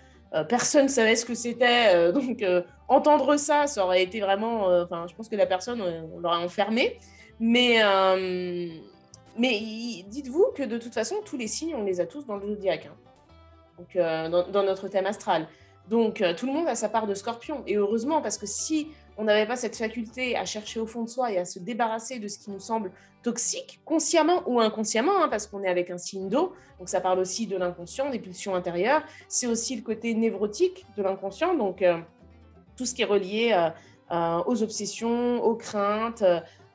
personne 0.48 0.84
ne 0.84 0.88
savait 0.88 1.16
ce 1.16 1.24
que 1.24 1.34
c'était. 1.34 1.94
Euh, 1.94 2.12
donc, 2.12 2.42
euh, 2.42 2.62
entendre 2.88 3.36
ça, 3.36 3.66
ça 3.66 3.84
aurait 3.84 4.02
été 4.02 4.20
vraiment. 4.20 4.66
Enfin, 4.82 5.06
je 5.08 5.14
pense 5.14 5.28
que 5.28 5.36
la 5.36 5.46
personne, 5.46 5.82
on 5.82 6.18
l'aurait 6.18 6.42
enfermée. 6.42 6.98
Mais, 7.40 7.80
mais 9.38 9.60
dites-vous 10.06 10.52
que 10.54 10.62
de 10.62 10.78
toute 10.78 10.94
façon, 10.94 11.16
tous 11.24 11.36
les 11.36 11.48
signes, 11.48 11.74
on 11.74 11.84
les 11.84 12.00
a 12.00 12.06
tous 12.06 12.26
dans 12.26 12.36
le 12.36 12.46
zodiaque. 12.46 12.88
Hein. 12.90 12.96
Donc, 13.78 14.50
dans, 14.52 14.62
notre 14.62 14.88
thème 14.88 15.06
astral. 15.06 15.48
Donc, 15.88 16.22
tout 16.36 16.46
le 16.46 16.52
monde 16.52 16.68
a 16.68 16.74
sa 16.74 16.88
part 16.88 17.06
de 17.06 17.14
scorpion. 17.14 17.62
Et 17.66 17.76
heureusement, 17.76 18.22
parce 18.22 18.38
que 18.38 18.46
si 18.46 18.88
on 19.16 19.24
n'avait 19.24 19.46
pas 19.46 19.56
cette 19.56 19.76
faculté 19.76 20.36
à 20.36 20.44
chercher 20.44 20.80
au 20.80 20.86
fond 20.86 21.02
de 21.02 21.08
soi 21.08 21.32
et 21.32 21.38
à 21.38 21.44
se 21.44 21.58
débarrasser 21.58 22.18
de 22.18 22.28
ce 22.28 22.38
qui 22.38 22.50
nous 22.50 22.60
semble 22.60 22.92
toxique, 23.22 23.80
consciemment 23.84 24.42
ou 24.46 24.60
inconsciemment, 24.60 25.22
hein, 25.22 25.28
parce 25.28 25.46
qu'on 25.46 25.62
est 25.62 25.68
avec 25.68 25.90
un 25.90 25.98
signe 25.98 26.28
d'eau, 26.28 26.52
donc 26.78 26.88
ça 26.88 27.00
parle 27.00 27.18
aussi 27.18 27.46
de 27.46 27.56
l'inconscient, 27.56 28.10
des 28.10 28.18
pulsions 28.18 28.54
intérieures, 28.54 29.02
c'est 29.28 29.46
aussi 29.46 29.76
le 29.76 29.82
côté 29.82 30.14
névrotique 30.14 30.84
de 30.96 31.02
l'inconscient, 31.02 31.54
donc 31.54 31.82
euh, 31.82 31.98
tout 32.76 32.86
ce 32.86 32.94
qui 32.94 33.02
est 33.02 33.06
relié 33.06 33.52
euh, 33.52 33.70
euh, 34.12 34.42
aux 34.46 34.62
obsessions, 34.62 35.42
aux 35.42 35.54
craintes, 35.54 36.24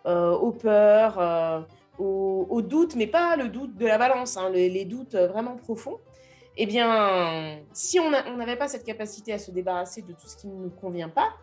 aux 0.06 0.52
peurs, 0.54 1.67
aux, 2.00 2.62
doutes, 2.62 2.95
mais 2.95 3.08
pas 3.08 3.36
le 3.36 3.50
doute 3.50 3.76
de 3.76 3.86
la 3.86 3.97
balance, 3.97 4.38
hein, 4.38 4.50
les, 4.50 4.86
doutes 4.86 5.15
vraiment 5.15 5.58
profonds. 5.58 5.97
Eh 6.56 6.65
bien, 6.65 7.60
si 7.73 8.00
on 8.00 8.10
n'avait 8.10 8.56
pas 8.56 8.69
cette 8.69 8.86
capacité 8.86 9.34
à 9.34 9.38
se 9.38 9.52
débarrasser 9.52 10.02
de 10.04 10.13
tout 10.13 10.28
ce 10.28 10.38
qui 10.38 10.47
ne 10.47 10.56
nous 10.56 10.69
convient 10.69 11.10
pas, 11.10 11.34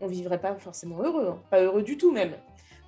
on 0.00 0.06
vivrait 0.06 0.40
pas 0.40 0.54
forcément 0.56 0.98
heureux, 1.02 1.28
hein. 1.30 1.42
pas 1.50 1.60
heureux 1.60 1.82
du 1.82 1.96
tout 1.96 2.12
même. 2.12 2.34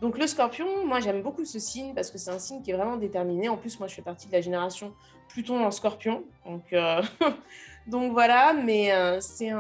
Donc 0.01 0.17
le 0.17 0.27
scorpion, 0.27 0.87
moi 0.87 1.01
j'aime 1.01 1.23
beaucoup 1.23 1.45
ce 1.45 1.59
signe 1.59 1.93
parce 1.95 2.11
que 2.11 2.19
c'est 2.19 2.31
un 2.31 2.39
signe 2.39 2.63
qui 2.63 2.71
est 2.71 2.75
vraiment 2.75 2.97
déterminé. 2.97 3.49
En 3.49 3.57
plus, 3.57 3.79
moi 3.81 3.89
je 3.89 3.95
fais 3.95 4.03
partie 4.03 4.29
de 4.29 4.33
la 4.33 4.41
génération 4.41 4.93
Pluton 5.29 5.65
en 5.65 5.71
scorpion. 5.71 6.25
Donc, 6.47 6.73
euh, 6.73 7.03
donc 7.87 8.13
voilà, 8.13 8.53
mais 8.53 8.93
euh, 8.93 9.21
c'est 9.21 9.51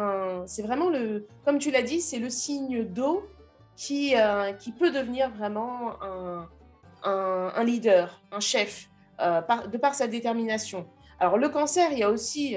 c'est 0.46 0.62
vraiment 0.62 0.90
le, 0.90 1.26
comme 1.44 1.58
tu 1.58 1.70
l'as 1.70 1.82
dit, 1.82 2.00
c'est 2.00 2.18
le 2.18 2.30
signe 2.30 2.84
d'eau 2.84 3.24
qui, 3.76 4.14
euh, 4.16 4.52
qui 4.52 4.72
peut 4.72 4.90
devenir 4.90 5.30
vraiment 5.30 6.02
un, 6.02 6.48
un, 7.04 7.64
leader, 7.64 8.20
un 8.32 8.40
chef, 8.40 8.88
de 9.20 9.76
par 9.76 9.94
sa 9.94 10.06
détermination. 10.06 10.86
Alors 11.20 11.36
le 11.36 11.48
cancer, 11.48 11.90
il 11.92 11.98
y 11.98 12.02
a 12.04 12.10
aussi 12.10 12.56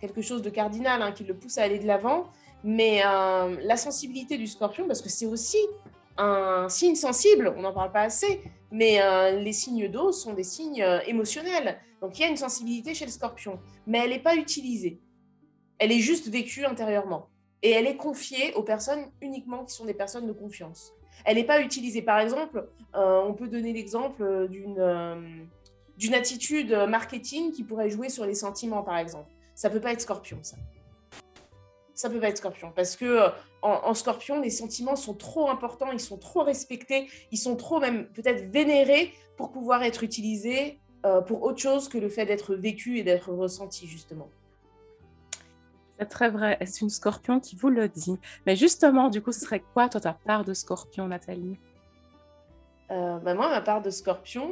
quelque 0.00 0.22
chose 0.22 0.42
de 0.42 0.50
cardinal 0.50 1.00
hein, 1.02 1.12
qui 1.12 1.24
le 1.24 1.34
pousse 1.34 1.58
à 1.58 1.62
aller 1.62 1.78
de 1.78 1.86
l'avant, 1.86 2.26
mais 2.64 3.02
la 3.02 3.76
sensibilité 3.76 4.38
du 4.38 4.46
scorpion, 4.46 4.86
parce 4.86 5.02
que 5.02 5.08
c'est 5.08 5.26
aussi 5.26 5.58
un 6.16 6.68
signe 6.68 6.94
sensible, 6.94 7.52
on 7.56 7.62
n'en 7.62 7.72
parle 7.72 7.92
pas 7.92 8.02
assez, 8.02 8.40
mais 8.70 9.00
euh, 9.00 9.38
les 9.38 9.52
signes 9.52 9.88
d'eau 9.88 10.12
sont 10.12 10.34
des 10.34 10.44
signes 10.44 10.82
euh, 10.82 11.00
émotionnels. 11.06 11.78
Donc 12.00 12.18
il 12.18 12.22
y 12.22 12.24
a 12.24 12.28
une 12.28 12.36
sensibilité 12.36 12.94
chez 12.94 13.04
le 13.04 13.10
scorpion, 13.10 13.58
mais 13.86 13.98
elle 13.98 14.10
n'est 14.10 14.22
pas 14.22 14.36
utilisée. 14.36 15.00
Elle 15.78 15.92
est 15.92 16.00
juste 16.00 16.28
vécue 16.28 16.64
intérieurement. 16.64 17.28
Et 17.62 17.70
elle 17.70 17.86
est 17.86 17.96
confiée 17.96 18.52
aux 18.54 18.62
personnes 18.62 19.06
uniquement 19.22 19.64
qui 19.64 19.74
sont 19.74 19.86
des 19.86 19.94
personnes 19.94 20.26
de 20.26 20.32
confiance. 20.32 20.92
Elle 21.24 21.36
n'est 21.36 21.44
pas 21.44 21.60
utilisée. 21.60 22.02
Par 22.02 22.18
exemple, 22.18 22.68
euh, 22.94 23.22
on 23.22 23.32
peut 23.32 23.48
donner 23.48 23.72
l'exemple 23.72 24.48
d'une 24.48 25.38
d'une 25.96 26.14
attitude 26.14 26.72
marketing 26.88 27.52
qui 27.52 27.62
pourrait 27.62 27.88
jouer 27.88 28.08
sur 28.08 28.26
les 28.26 28.34
sentiments, 28.34 28.82
par 28.82 28.98
exemple. 28.98 29.30
Ça 29.54 29.70
peut 29.70 29.80
pas 29.80 29.92
être 29.92 30.00
scorpion, 30.00 30.38
ça 30.42 30.56
ça 31.94 32.10
peut 32.10 32.20
pas 32.20 32.28
être 32.28 32.38
scorpion 32.38 32.72
parce 32.74 32.96
que 32.96 33.04
euh, 33.04 33.28
en, 33.62 33.94
scorpion, 33.94 34.40
les 34.40 34.50
sentiments 34.50 34.96
sont 34.96 35.14
trop 35.14 35.48
importants, 35.48 35.90
ils 35.92 36.00
sont 36.00 36.18
trop 36.18 36.42
respectés, 36.42 37.08
ils 37.30 37.38
sont 37.38 37.56
trop 37.56 37.80
même 37.80 38.08
peut-être 38.08 38.50
vénérés 38.50 39.14
pour 39.36 39.52
pouvoir 39.52 39.82
être 39.82 40.02
utilisés 40.02 40.78
euh, 41.06 41.22
pour 41.22 41.42
autre 41.42 41.60
chose 41.60 41.88
que 41.88 41.96
le 41.96 42.08
fait 42.08 42.26
d'être 42.26 42.54
vécu 42.54 42.98
et 42.98 43.02
d'être 43.02 43.32
ressenti, 43.32 43.86
justement. 43.86 44.28
C'est 45.98 46.06
très 46.06 46.28
vrai. 46.28 46.58
C'est 46.66 46.80
une 46.82 46.90
scorpion 46.90 47.40
qui 47.40 47.56
vous 47.56 47.70
le 47.70 47.88
dit. 47.88 48.18
Mais 48.46 48.56
justement, 48.56 49.08
du 49.08 49.22
coup, 49.22 49.32
ce 49.32 49.40
serait 49.40 49.62
quoi, 49.72 49.88
toi, 49.88 50.00
ta 50.00 50.12
part 50.12 50.44
de 50.44 50.52
scorpion, 50.52 51.06
Nathalie? 51.06 51.56
Euh, 52.90 53.18
bah, 53.18 53.34
Moi, 53.34 53.48
ma 53.48 53.60
part 53.60 53.80
de 53.80 53.90
scorpion, 53.90 54.50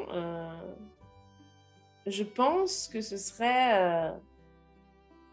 je 2.07 2.23
pense 2.23 2.89
que 2.89 3.01
ce 3.01 3.17
serait 3.17 4.15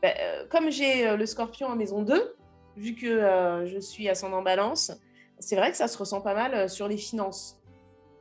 ben, 0.02 0.14
euh, 0.20 0.46
comme 0.50 0.70
j'ai 0.70 1.08
euh, 1.08 1.18
le 1.18 1.26
scorpion 1.26 1.68
en 1.68 1.76
maison 1.76 2.02
2, 2.02 2.36
vu 2.78 2.96
que 2.96 3.08
euh, 3.08 3.68
je 3.68 3.80
suis 3.80 4.08
ascendant 4.08 4.42
balance, 4.42 4.92
c'est 5.40 5.56
vrai 5.56 5.72
que 5.72 5.78
ça 5.78 5.88
se 5.88 5.98
ressent 5.98 6.22
pas 6.22 6.34
mal 6.34 6.70
sur 6.70 6.88
les 6.88 6.98
finances, 6.98 7.60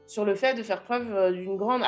sur 0.06 0.24
le 0.24 0.34
fait 0.34 0.54
de 0.54 0.62
faire 0.62 0.82
preuve 0.82 1.32
d'une 1.32 1.56
grande, 1.56 1.82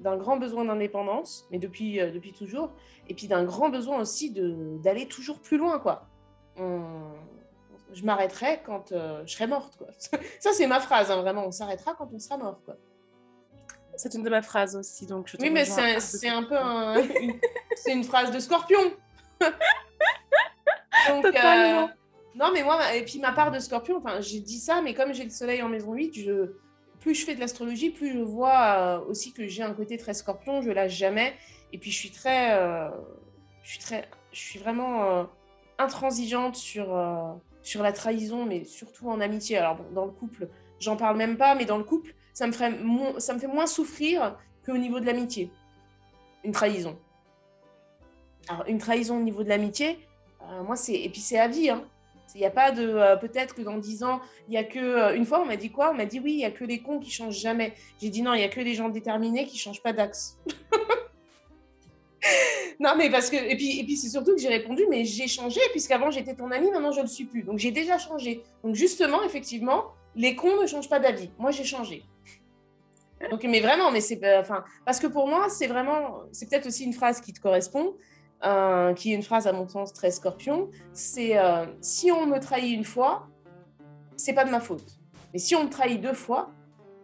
d'un 0.00 0.16
grand 0.16 0.36
besoin 0.36 0.64
d'indépendance, 0.64 1.46
mais 1.50 1.58
depuis, 1.58 1.98
depuis 1.98 2.32
toujours, 2.32 2.70
et 3.08 3.14
puis 3.14 3.28
d'un 3.28 3.44
grand 3.44 3.70
besoin 3.70 4.00
aussi 4.00 4.32
d'aller 4.82 5.06
toujours 5.06 5.40
plus 5.40 5.58
loin, 5.58 5.78
quoi. 5.78 6.08
je 6.56 8.04
m'arrêterai 8.04 8.62
quand 8.66 8.92
je 9.24 9.32
serai 9.32 9.46
morte, 9.46 9.76
quoi. 9.76 9.88
Ça, 10.40 10.52
c'est 10.52 10.66
ma 10.66 10.80
phrase, 10.80 11.10
hein, 11.10 11.20
vraiment. 11.22 11.46
On 11.46 11.52
s'arrêtera 11.52 11.94
quand 11.94 12.08
on 12.12 12.18
sera 12.18 12.36
mort, 12.36 12.60
quoi. 12.64 12.76
C'est 13.96 14.14
une 14.14 14.24
de 14.24 14.30
mes 14.30 14.42
phrases 14.42 14.74
aussi, 14.74 15.06
donc 15.06 15.28
je 15.28 15.36
Oui, 15.38 15.50
mais 15.50 15.64
c'est 15.64 16.28
un, 16.28 16.42
peu 16.42 16.56
c'est 17.76 17.92
une 17.92 18.02
phrase 18.02 18.32
de 18.32 18.40
scorpion. 18.40 18.80
Euh, 21.10 21.86
non, 22.34 22.50
mais 22.52 22.62
moi, 22.62 22.94
et 22.94 23.04
puis 23.04 23.18
ma 23.18 23.32
part 23.32 23.50
de 23.50 23.58
scorpion, 23.58 23.98
enfin, 23.98 24.20
j'ai 24.20 24.40
dit 24.40 24.58
ça, 24.58 24.80
mais 24.80 24.94
comme 24.94 25.12
j'ai 25.12 25.24
le 25.24 25.30
soleil 25.30 25.62
en 25.62 25.68
maison 25.68 25.92
8, 25.92 26.14
je, 26.14 26.52
plus 27.00 27.14
je 27.14 27.24
fais 27.26 27.34
de 27.34 27.40
l'astrologie, 27.40 27.90
plus 27.90 28.12
je 28.12 28.18
vois 28.18 28.76
euh, 28.78 29.00
aussi 29.08 29.32
que 29.32 29.46
j'ai 29.46 29.62
un 29.62 29.74
côté 29.74 29.98
très 29.98 30.14
scorpion, 30.14 30.62
je 30.62 30.70
lâche 30.70 30.96
jamais. 30.96 31.34
Et 31.72 31.78
puis 31.78 31.90
je 31.90 31.96
suis 31.98 32.10
très. 32.10 32.54
Euh, 32.54 32.88
je, 33.62 33.70
suis 33.70 33.78
très 33.80 34.08
je 34.32 34.40
suis 34.40 34.58
vraiment 34.58 35.28
intransigeante 35.78 36.56
sur, 36.56 36.98
sur 37.62 37.82
la 37.82 37.92
trahison, 37.92 38.46
mais 38.46 38.64
surtout 38.64 39.08
en 39.10 39.20
amitié. 39.20 39.58
Alors, 39.58 39.78
dans 39.92 40.06
le 40.06 40.12
couple, 40.12 40.48
j'en 40.80 40.96
parle 40.96 41.16
même 41.16 41.36
pas, 41.36 41.54
mais 41.54 41.64
dans 41.64 41.78
le 41.78 41.84
couple, 41.84 42.14
ça 42.32 42.46
me, 42.46 42.52
ferait 42.52 42.72
ça 43.18 43.34
me 43.34 43.38
fait 43.38 43.46
moins 43.46 43.66
souffrir 43.66 44.36
qu'au 44.64 44.76
niveau 44.76 45.00
de 45.00 45.06
l'amitié. 45.06 45.50
Une 46.42 46.52
trahison. 46.52 46.98
Alors, 48.48 48.64
une 48.66 48.78
trahison 48.78 49.18
au 49.18 49.22
niveau 49.22 49.42
de 49.42 49.48
l'amitié, 49.48 49.98
euh, 50.42 50.62
moi, 50.62 50.76
c'est. 50.76 50.94
Et 50.94 51.08
puis, 51.08 51.20
c'est 51.20 51.38
à 51.38 51.48
vie. 51.48 51.70
Hein. 51.70 51.84
Il 52.34 52.40
n'y 52.40 52.46
a 52.46 52.50
pas 52.50 52.72
de. 52.72 52.82
Euh, 52.82 53.16
peut-être 53.16 53.54
que 53.54 53.62
dans 53.62 53.78
dix 53.78 54.02
ans, 54.02 54.20
il 54.48 54.52
n'y 54.52 54.56
a 54.56 54.64
que. 54.64 54.78
Euh, 54.78 55.14
une 55.14 55.24
fois, 55.24 55.40
on 55.40 55.46
m'a 55.46 55.56
dit 55.56 55.70
quoi? 55.70 55.90
On 55.90 55.94
m'a 55.94 56.04
dit 56.04 56.20
oui, 56.20 56.32
il 56.32 56.38
n'y 56.38 56.44
a 56.44 56.50
que 56.50 56.64
les 56.64 56.80
cons 56.80 56.98
qui 56.98 57.10
changent 57.10 57.38
jamais. 57.38 57.74
J'ai 58.00 58.10
dit 58.10 58.22
non, 58.22 58.34
il 58.34 58.38
n'y 58.38 58.44
a 58.44 58.48
que 58.48 58.60
les 58.60 58.74
gens 58.74 58.88
déterminés 58.88 59.46
qui 59.46 59.54
ne 59.54 59.60
changent 59.60 59.82
pas 59.82 59.92
d'axe. 59.92 60.36
non, 62.80 62.94
mais 62.98 63.08
parce 63.08 63.30
que. 63.30 63.36
Et 63.36 63.56
puis, 63.56 63.78
et 63.78 63.84
puis 63.84 63.96
c'est 63.96 64.08
surtout 64.08 64.34
que 64.34 64.40
j'ai 64.40 64.48
répondu, 64.48 64.84
mais 64.90 65.04
j'ai 65.04 65.28
changé, 65.28 65.60
puisqu'avant 65.70 66.10
j'étais 66.10 66.34
ton 66.34 66.50
ami, 66.50 66.70
maintenant 66.70 66.92
je 66.92 66.98
ne 66.98 67.04
le 67.04 67.08
suis 67.08 67.24
plus. 67.24 67.44
Donc, 67.44 67.58
j'ai 67.58 67.70
déjà 67.70 67.98
changé. 67.98 68.42
Donc, 68.64 68.74
justement, 68.74 69.22
effectivement, 69.22 69.92
les 70.16 70.34
cons 70.34 70.60
ne 70.60 70.66
changent 70.66 70.88
pas 70.88 70.98
d'avis. 70.98 71.30
Moi, 71.38 71.52
j'ai 71.52 71.64
changé. 71.64 72.02
Donc, 73.30 73.44
mais 73.44 73.60
vraiment, 73.60 73.90
mais 73.90 74.00
c'est, 74.00 74.20
enfin, 74.38 74.64
parce 74.84 75.00
que 75.00 75.06
pour 75.06 75.28
moi, 75.28 75.48
c'est 75.48 75.66
vraiment, 75.66 76.22
c'est 76.32 76.50
peut-être 76.50 76.66
aussi 76.66 76.84
une 76.84 76.92
phrase 76.92 77.20
qui 77.20 77.32
te 77.32 77.40
correspond, 77.40 77.94
qui 78.42 79.12
est 79.12 79.14
une 79.14 79.22
phrase 79.22 79.46
à 79.46 79.52
mon 79.52 79.68
sens 79.68 79.92
très 79.92 80.10
scorpion. 80.10 80.70
C'est 80.92 81.38
euh, 81.38 81.66
si 81.80 82.12
on 82.12 82.26
me 82.26 82.38
trahit 82.38 82.74
une 82.74 82.84
fois, 82.84 83.26
c'est 84.16 84.34
pas 84.34 84.44
de 84.44 84.50
ma 84.50 84.60
faute. 84.60 84.98
Mais 85.32 85.38
si 85.38 85.56
on 85.56 85.64
me 85.64 85.70
trahit 85.70 86.00
deux 86.00 86.12
fois, 86.12 86.50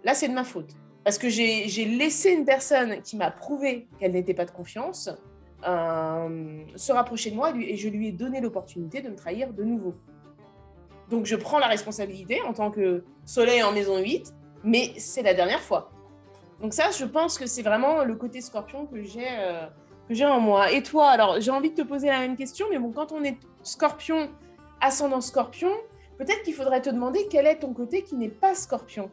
là, 0.05 0.14
c'est 0.14 0.29
de 0.29 0.35
ma 0.35 0.45
faute. 0.45 0.75
Parce 1.05 1.19
que 1.19 1.29
j'ai 1.29 1.85
laissé 1.87 2.31
une 2.31 2.45
personne 2.45 3.01
qui 3.03 3.16
m'a 3.16 3.31
prouvé 3.31 3.88
qu'elle 3.99 4.12
n'était 4.12 4.35
pas 4.35 4.45
de 4.45 4.51
confiance 4.51 5.09
euh, 5.66 6.62
se 6.77 6.93
rapprocher 6.93 7.31
de 7.31 7.37
moi 7.37 7.53
et 7.55 7.77
je 7.77 7.88
lui 7.88 8.09
ai 8.09 8.12
donné 8.12 8.40
l'opportunité 8.40 9.03
de 9.03 9.11
me 9.11 9.16
trahir 9.16 9.53
de 9.53 9.62
nouveau. 9.62 9.95
Donc 11.11 11.27
je 11.27 11.37
prends 11.37 11.59
la 11.59 11.66
responsabilité 11.66 12.40
en 12.43 12.53
tant 12.53 12.71
que 12.71 13.05
soleil 13.27 13.62
en 13.62 13.73
maison 13.73 13.99
8, 13.99 14.33
mais 14.64 14.93
c'est 14.97 15.23
la 15.23 15.35
dernière 15.35 15.61
fois. 15.61 15.90
Donc 16.62 16.73
ça, 16.73 16.90
je 16.90 17.05
pense 17.05 17.38
que 17.38 17.47
c'est 17.47 17.62
vraiment 17.62 18.05
le 18.05 18.14
côté 18.14 18.40
scorpion 18.40 18.87
que 18.87 19.03
j'ai 19.03 19.27
euh, 19.29 19.66
j'ai 20.11 20.27
en 20.27 20.40
moi. 20.40 20.73
Et 20.73 20.83
toi, 20.83 21.09
alors 21.09 21.40
j'ai 21.40 21.51
envie 21.51 21.70
de 21.70 21.83
te 21.83 21.87
poser 21.87 22.09
la 22.09 22.18
même 22.18 22.37
question, 22.37 22.66
mais 22.70 22.79
bon, 22.79 22.92
quand 22.92 23.12
on 23.12 23.23
est 23.23 23.38
scorpion, 23.62 24.31
ascendant 24.81 25.20
scorpion, 25.20 25.70
peut-être 26.18 26.42
qu'il 26.42 26.55
faudrait 26.55 26.83
te 26.83 26.90
demander 26.90 27.27
quel 27.31 27.46
est 27.46 27.61
ton 27.61 27.73
côté 27.73 28.03
qui 28.03 28.16
n'est 28.16 28.29
pas 28.29 28.55
scorpion. 28.55 29.11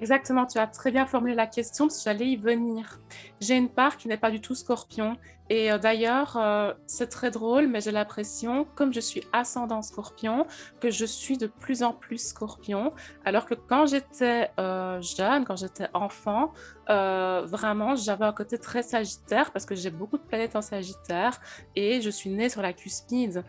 Exactement, 0.00 0.44
tu 0.46 0.58
as 0.58 0.66
très 0.66 0.90
bien 0.90 1.06
formulé 1.06 1.34
la 1.34 1.46
question 1.46 1.86
parce 1.86 1.98
que 1.98 2.04
j'allais 2.04 2.26
y 2.26 2.36
venir. 2.36 3.00
J'ai 3.40 3.54
une 3.54 3.70
part 3.70 3.96
qui 3.96 4.08
n'est 4.08 4.18
pas 4.18 4.30
du 4.30 4.40
tout 4.40 4.54
scorpion. 4.54 5.16
Et 5.48 5.70
euh, 5.70 5.78
d'ailleurs, 5.78 6.36
euh, 6.36 6.72
c'est 6.86 7.08
très 7.08 7.30
drôle, 7.30 7.68
mais 7.68 7.80
j'ai 7.80 7.92
l'impression, 7.92 8.66
comme 8.74 8.92
je 8.92 9.00
suis 9.00 9.22
ascendant 9.32 9.82
scorpion, 9.82 10.46
que 10.80 10.90
je 10.90 11.04
suis 11.04 11.38
de 11.38 11.46
plus 11.46 11.82
en 11.82 11.92
plus 11.92 12.18
scorpion. 12.18 12.92
Alors 13.24 13.46
que 13.46 13.54
quand 13.54 13.86
j'étais 13.86 14.50
euh, 14.58 15.00
jeune, 15.00 15.44
quand 15.44 15.56
j'étais 15.56 15.88
enfant, 15.94 16.52
vraiment, 16.88 17.96
j'avais 17.96 18.24
un 18.24 18.32
côté 18.32 18.58
très 18.58 18.84
sagittaire 18.84 19.50
parce 19.50 19.66
que 19.66 19.74
j'ai 19.74 19.90
beaucoup 19.90 20.18
de 20.18 20.22
planètes 20.22 20.54
en 20.54 20.62
sagittaire 20.62 21.40
et 21.74 22.00
je 22.00 22.10
suis 22.10 22.30
née 22.30 22.48
sur 22.48 22.62
la 22.62 22.72
cuspide 22.72 23.42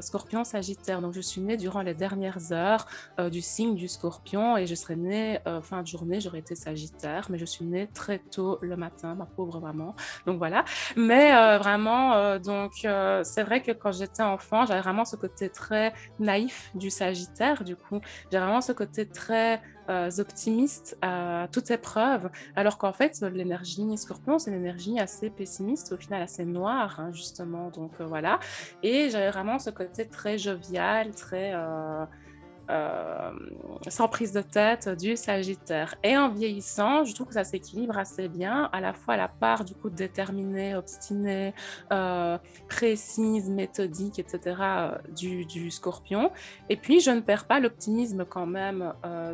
scorpion 0.00 0.44
sagittaire. 0.44 1.00
Donc, 1.00 1.14
je 1.14 1.20
suis 1.20 1.40
née 1.40 1.56
durant 1.56 1.82
les 1.82 1.94
dernières 1.94 2.52
heures 2.52 2.86
du 3.28 3.40
signe 3.40 3.74
du 3.74 3.88
scorpion 3.88 4.56
et 4.56 4.68
je 4.68 4.74
serais 4.76 4.94
née 4.94 5.40
fin 5.62 5.82
de 5.82 5.88
journée, 5.88 6.20
j'aurais 6.20 6.38
été 6.38 6.54
sagittaire, 6.54 7.26
mais 7.28 7.38
je 7.38 7.44
suis 7.44 7.64
née 7.64 7.88
très 7.92 8.20
tôt 8.20 8.58
le 8.62 8.76
matin, 8.76 9.16
ma 9.16 9.26
pauvre 9.26 9.58
maman. 9.60 9.96
Donc, 10.24 10.38
voilà. 10.38 10.64
Euh, 11.12 11.58
vraiment, 11.58 12.14
euh, 12.14 12.38
donc 12.38 12.84
euh, 12.84 13.22
c'est 13.24 13.42
vrai 13.42 13.62
que 13.62 13.72
quand 13.72 13.92
j'étais 13.92 14.22
enfant, 14.22 14.66
j'avais 14.66 14.80
vraiment 14.80 15.04
ce 15.04 15.16
côté 15.16 15.48
très 15.48 15.92
naïf 16.18 16.70
du 16.74 16.90
Sagittaire. 16.90 17.64
Du 17.64 17.76
coup, 17.76 18.00
j'ai 18.30 18.38
vraiment 18.38 18.60
ce 18.60 18.72
côté 18.72 19.06
très 19.06 19.60
optimiste 20.18 20.96
à 21.02 21.46
toute 21.52 21.70
épreuve, 21.70 22.30
alors 22.56 22.78
qu'en 22.78 22.94
fait, 22.94 23.20
l'énergie 23.20 23.98
Scorpion, 23.98 24.38
c'est 24.38 24.50
une 24.50 24.56
énergie 24.56 24.98
assez 24.98 25.28
pessimiste, 25.28 25.92
au 25.92 25.98
final 25.98 26.22
assez 26.22 26.46
noire, 26.46 27.00
hein, 27.00 27.12
justement. 27.12 27.68
Donc 27.68 28.00
voilà. 28.00 28.38
Et 28.82 29.10
j'avais 29.10 29.30
vraiment 29.30 29.58
ce 29.58 29.68
côté 29.68 30.08
très 30.08 30.38
jovial, 30.38 31.10
très 31.14 31.52
euh, 32.70 33.30
sans 33.88 34.08
prise 34.08 34.32
de 34.32 34.40
tête 34.40 34.88
du 34.88 35.16
Sagittaire. 35.16 35.94
Et 36.02 36.16
en 36.16 36.30
vieillissant, 36.30 37.04
je 37.04 37.14
trouve 37.14 37.28
que 37.28 37.34
ça 37.34 37.44
s'équilibre 37.44 37.98
assez 37.98 38.28
bien, 38.28 38.70
à 38.72 38.80
la 38.80 38.92
fois 38.92 39.16
la 39.16 39.28
part 39.28 39.64
du 39.64 39.74
coup 39.74 39.90
déterminée, 39.90 40.74
obstinée, 40.74 41.54
euh, 41.92 42.38
précise, 42.68 43.50
méthodique, 43.50 44.18
etc. 44.18 44.56
Euh, 44.60 44.98
du, 45.14 45.44
du, 45.44 45.70
Scorpion. 45.70 46.30
Et 46.68 46.76
puis, 46.76 47.00
je 47.00 47.10
ne 47.10 47.20
perds 47.20 47.46
pas 47.46 47.60
l'optimisme 47.60 48.24
quand 48.24 48.46
même 48.46 48.92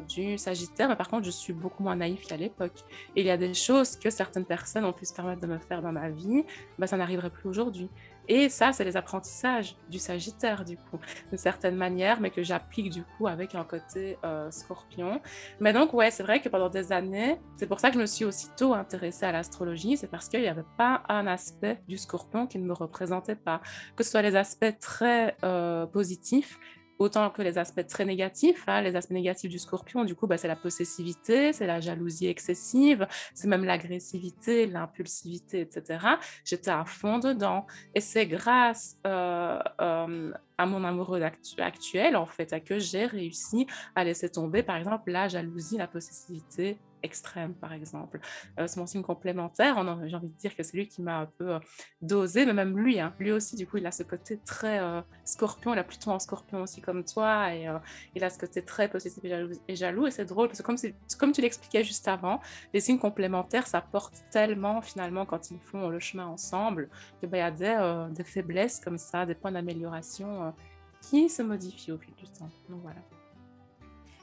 du 0.09 0.39
Sagittaire, 0.39 0.89
mais 0.89 0.97
par 0.97 1.09
contre, 1.09 1.25
je 1.25 1.31
suis 1.31 1.53
beaucoup 1.53 1.83
moins 1.83 1.97
naïf 1.97 2.27
qu'à 2.27 2.37
l'époque. 2.37 2.85
Il 3.17 3.27
y 3.27 3.31
a 3.31 3.37
des 3.37 3.55
choses 3.55 3.97
que 3.97 4.11
certaines 4.11 4.45
personnes 4.45 4.85
ont 4.85 4.93
pu 4.93 5.05
se 5.05 5.15
permettre 5.15 5.41
de 5.41 5.47
me 5.47 5.59
faire 5.59 5.83
dans 5.83 5.93
ma 5.93 6.09
vie, 6.09 6.45
bah, 6.79 6.87
ça 6.87 6.97
n'arriverait 6.97 7.31
plus 7.31 7.49
aujourd'hui. 7.49 7.89
Et 8.29 8.49
ça, 8.49 8.73
c'est 8.73 8.85
les 8.85 8.97
apprentissages 8.97 9.77
du 9.89 9.99
Sagittaire, 9.99 10.65
du 10.65 10.77
coup, 10.77 10.99
d'une 11.29 11.39
certaine 11.39 11.77
manière, 11.77 12.21
mais 12.21 12.31
que 12.31 12.43
j'applique 12.43 12.91
du 12.91 13.03
coup 13.03 13.27
avec 13.27 13.55
un 13.55 13.65
côté 13.65 14.19
euh, 14.25 14.51
scorpion. 14.51 15.21
Mais 15.59 15.73
donc, 15.73 15.93
ouais, 15.95 16.11
c'est 16.11 16.23
vrai 16.23 16.41
que 16.41 16.49
pendant 16.49 16.69
des 16.69 16.93
années, 16.93 17.41
c'est 17.57 17.67
pour 17.67 17.81
ça 17.81 17.89
que 17.89 17.95
je 17.95 18.01
me 18.01 18.07
suis 18.07 18.25
aussitôt 18.25 18.75
intéressée 18.75 19.27
à 19.27 19.33
l'astrologie, 19.33 19.97
c'est 19.97 20.07
parce 20.07 20.29
qu'il 20.29 20.41
n'y 20.41 20.49
avait 20.49 20.65
pas 20.77 21.03
un 21.09 21.27
aspect 21.27 21.83
du 21.89 21.99
scorpion 21.99 22.47
qui 22.47 22.59
ne 22.59 22.65
me 22.65 22.73
représentait 22.73 23.37
pas, 23.37 23.61
que 23.97 24.05
ce 24.05 24.11
soit 24.11 24.23
les 24.23 24.37
aspects 24.37 24.79
très 24.81 25.37
euh, 25.45 25.87
positifs 25.87 26.59
autant 27.01 27.31
que 27.31 27.43
les 27.43 27.59
aspects 27.59 27.87
très 27.87 28.05
négatifs. 28.05 28.65
Hein, 28.69 28.83
les 28.83 28.95
aspects 28.95 29.11
négatifs 29.11 29.51
du 29.51 29.59
scorpion, 29.59 30.05
du 30.05 30.15
coup, 30.15 30.27
bah, 30.27 30.37
c'est 30.37 30.49
la 30.49 30.55
possessivité, 30.55 31.53
c'est 31.53 31.67
la 31.67 31.81
jalousie 31.81 32.29
excessive, 32.29 33.09
c'est 33.35 33.49
même 33.49 33.65
l'agressivité, 33.65 34.67
l'impulsivité, 34.67 35.61
etc. 35.63 35.99
J'étais 36.45 36.71
à 36.71 36.85
fond 36.85 37.19
dedans. 37.19 37.67
Et 37.95 38.01
c'est 38.01 38.27
grâce 38.27 38.99
euh, 39.07 39.59
euh, 39.81 40.33
à 40.59 40.67
mon 40.67 40.85
amoureux 40.85 41.23
actuel, 41.59 42.17
en 42.17 42.27
fait, 42.27 42.53
à 42.53 42.61
que 42.61 42.79
j'ai 42.79 43.07
réussi 43.07 43.67
à 43.97 44.05
laisser 44.05 44.29
tomber, 44.29 44.63
par 44.63 44.77
exemple, 44.77 45.11
la 45.11 45.27
jalousie, 45.27 45.79
la 45.79 45.89
possessivité 45.89 46.79
extrême, 47.03 47.55
par 47.55 47.73
exemple. 47.73 48.21
Euh, 48.59 48.67
mon 48.77 48.87
signe 48.87 49.03
complémentaire. 49.03 49.77
J'ai 50.07 50.17
envie 50.17 50.29
de 50.29 50.37
dire 50.37 50.57
que 50.57 50.63
c'est 50.63 50.77
lui 50.77 50.89
qui 50.89 51.03
m'a 51.03 51.21
un 51.21 51.27
peu 51.27 51.55
euh, 51.55 51.59
dosé, 52.03 52.47
mais 52.47 52.53
même 52.53 52.79
lui, 52.79 53.01
hein, 53.01 53.15
lui 53.19 53.33
aussi, 53.33 53.57
du 53.57 53.67
coup, 53.67 53.77
il 53.77 53.87
a 53.87 53.93
ce 53.93 54.03
côté 54.03 54.39
très 54.39 54.81
euh, 54.81 55.01
scorpion, 55.25 55.75
il 55.75 55.79
a 55.79 55.85
plutôt 55.85 56.11
un 56.11 56.19
scorpion 56.19 56.63
aussi 56.63 56.81
comme 56.81 57.05
toi, 57.05 57.55
et 57.55 57.67
il 58.15 58.25
a 58.25 58.31
ce 58.31 58.39
côté 58.39 58.63
très 58.63 58.89
possessif 58.89 59.23
et 59.25 59.77
jaloux. 59.77 60.07
Et, 60.07 60.11
c'est 60.11 60.25
drôle, 60.25 60.49
parce 60.49 60.61
que 60.61 61.17
comme, 61.17 61.33
tu 61.33 61.41
l'expliquais 61.41 61.85
juste 61.85 62.09
avant, 62.09 62.41
les 62.73 62.81
signes 62.81 62.99
complémentaires, 62.99 63.67
ça 63.67 63.81
porte 63.81 64.15
tellement, 64.31 64.81
finalement, 64.81 65.27
quand 65.27 65.51
ils 65.51 65.59
font 65.59 65.89
le 65.89 65.99
chemin 65.99 66.27
ensemble, 66.27 66.89
qu'il 67.21 67.29
ben, 67.29 67.39
y 67.39 67.41
a 67.41 67.51
des, 67.51 68.15
des, 68.15 68.25
faiblesses 68.25 68.81
comme 68.81 68.99
ça, 68.99 69.27
des 69.27 69.35
points 69.35 69.53
d'amélioration 69.53 70.55
qui 71.01 71.29
se 71.29 71.43
modifie 71.43 71.93
au 71.93 71.99
fil 71.99 72.15
du 72.15 72.25
temps. 72.25 72.51
Donc 72.69 72.83
voilà. 72.83 73.01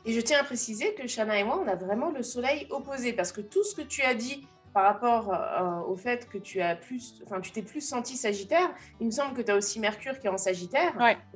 Et 0.07 0.13
je 0.13 0.21
tiens 0.21 0.39
à 0.39 0.43
préciser 0.45 0.93
que 0.93 1.05
Shana 1.05 1.37
et 1.37 1.43
moi, 1.43 1.61
on 1.61 1.67
a 1.67 1.75
vraiment 1.75 2.11
le 2.11 2.23
soleil 2.23 2.65
opposé 2.69 3.11
parce 3.11 3.33
que 3.33 3.41
tout 3.41 3.65
ce 3.65 3.75
que 3.75 3.81
tu 3.81 4.01
as 4.03 4.13
dit 4.13 4.47
par 4.73 4.83
rapport 4.83 5.33
euh, 5.33 5.91
au 5.91 5.97
fait 5.97 6.29
que 6.29 6.37
tu 6.37 6.61
as 6.61 6.77
plus, 6.77 7.21
enfin, 7.25 7.41
tu 7.41 7.51
t'es 7.51 7.61
plus 7.61 7.81
senti 7.81 8.15
Sagittaire, 8.15 8.73
il 9.01 9.07
me 9.07 9.11
semble 9.11 9.33
que 9.35 9.41
tu 9.41 9.51
as 9.51 9.55
aussi 9.57 9.81
Mercure 9.81 10.17
qui 10.17 10.27
est 10.27 10.29
en 10.29 10.37
Sagittaire. 10.37 10.93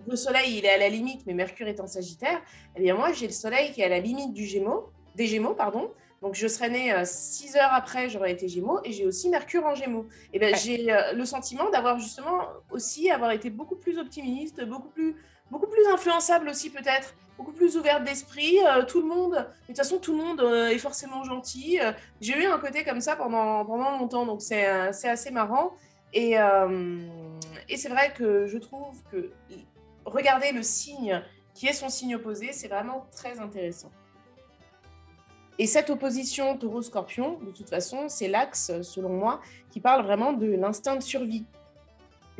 Le 0.07 0.15
soleil, 0.15 0.57
il 0.57 0.65
est 0.65 0.69
à 0.69 0.77
la 0.77 0.87
limite, 0.87 1.25
mais 1.25 1.33
Mercure 1.33 1.67
est 1.67 1.81
en 1.81 1.87
Sagittaire. 1.87 2.41
Eh 2.77 2.81
bien, 2.81 2.95
moi, 2.95 3.11
j'ai 3.11 3.27
le 3.27 3.33
soleil 3.33 3.73
qui 3.73 3.81
est 3.81 3.85
à 3.85 3.89
la 3.89 3.99
limite 3.99 4.31
du 4.31 4.45
Gémeaux, 4.45 4.89
des 5.15 5.27
Gémeaux, 5.27 5.53
pardon. 5.53 5.91
Donc, 6.21 6.35
je 6.35 6.47
serais 6.47 6.69
née 6.69 6.93
euh, 6.93 7.03
six 7.03 7.57
heures 7.57 7.73
après, 7.73 8.09
j'aurais 8.09 8.31
été 8.31 8.47
Gémeaux, 8.47 8.79
et 8.85 8.93
j'ai 8.93 9.05
aussi 9.05 9.27
Mercure 9.27 9.65
en 9.65 9.75
Gémeaux. 9.75 10.05
Et 10.31 10.39
ben, 10.39 10.55
j'ai 10.55 10.93
euh, 10.93 11.11
le 11.11 11.25
sentiment 11.25 11.69
d'avoir 11.71 11.99
justement 11.99 12.47
aussi 12.69 13.11
avoir 13.11 13.31
été 13.31 13.49
beaucoup 13.49 13.75
plus 13.75 13.97
optimiste, 13.97 14.63
beaucoup 14.63 14.89
plus 14.89 15.17
beaucoup 15.51 15.67
plus 15.67 15.85
influençable 15.93 16.49
aussi 16.49 16.69
peut-être, 16.69 17.13
beaucoup 17.41 17.53
plus 17.53 17.75
ouverte 17.75 18.03
d'esprit. 18.03 18.59
Euh, 18.67 18.85
tout 18.85 19.01
le 19.01 19.07
monde, 19.07 19.33
de 19.33 19.67
toute 19.67 19.77
façon, 19.77 19.97
tout 19.97 20.11
le 20.11 20.19
monde 20.19 20.41
euh, 20.41 20.67
est 20.67 20.77
forcément 20.77 21.23
gentil. 21.23 21.79
Euh, 21.79 21.91
j'ai 22.19 22.37
eu 22.37 22.45
un 22.45 22.59
côté 22.59 22.83
comme 22.83 23.01
ça 23.01 23.15
pendant, 23.15 23.65
pendant 23.65 23.97
longtemps, 23.97 24.27
donc 24.27 24.41
c'est 24.43 24.65
assez 24.65 25.31
marrant. 25.31 25.73
Et, 26.13 26.33
et 27.69 27.77
c'est 27.77 27.87
vrai 27.87 28.11
que 28.13 28.45
je 28.45 28.57
trouve 28.57 29.01
que 29.09 29.31
regarder 30.03 30.51
le 30.51 30.61
signe 30.61 31.23
qui 31.53 31.67
est 31.67 31.73
son 31.73 31.87
signe 31.87 32.15
opposé, 32.15 32.51
c'est 32.51 32.67
vraiment 32.67 33.07
très 33.13 33.39
intéressant. 33.39 33.89
Et 35.57 35.67
cette 35.67 35.89
opposition 35.89 36.57
taureau-scorpion, 36.57 37.39
de 37.39 37.51
toute 37.51 37.69
façon, 37.69 38.09
c'est 38.09 38.27
l'axe, 38.27 38.73
selon 38.81 39.09
moi, 39.09 39.39
qui 39.69 39.79
parle 39.79 40.03
vraiment 40.03 40.33
de 40.33 40.47
l'instinct 40.47 40.97
de 40.97 41.03
survie, 41.03 41.45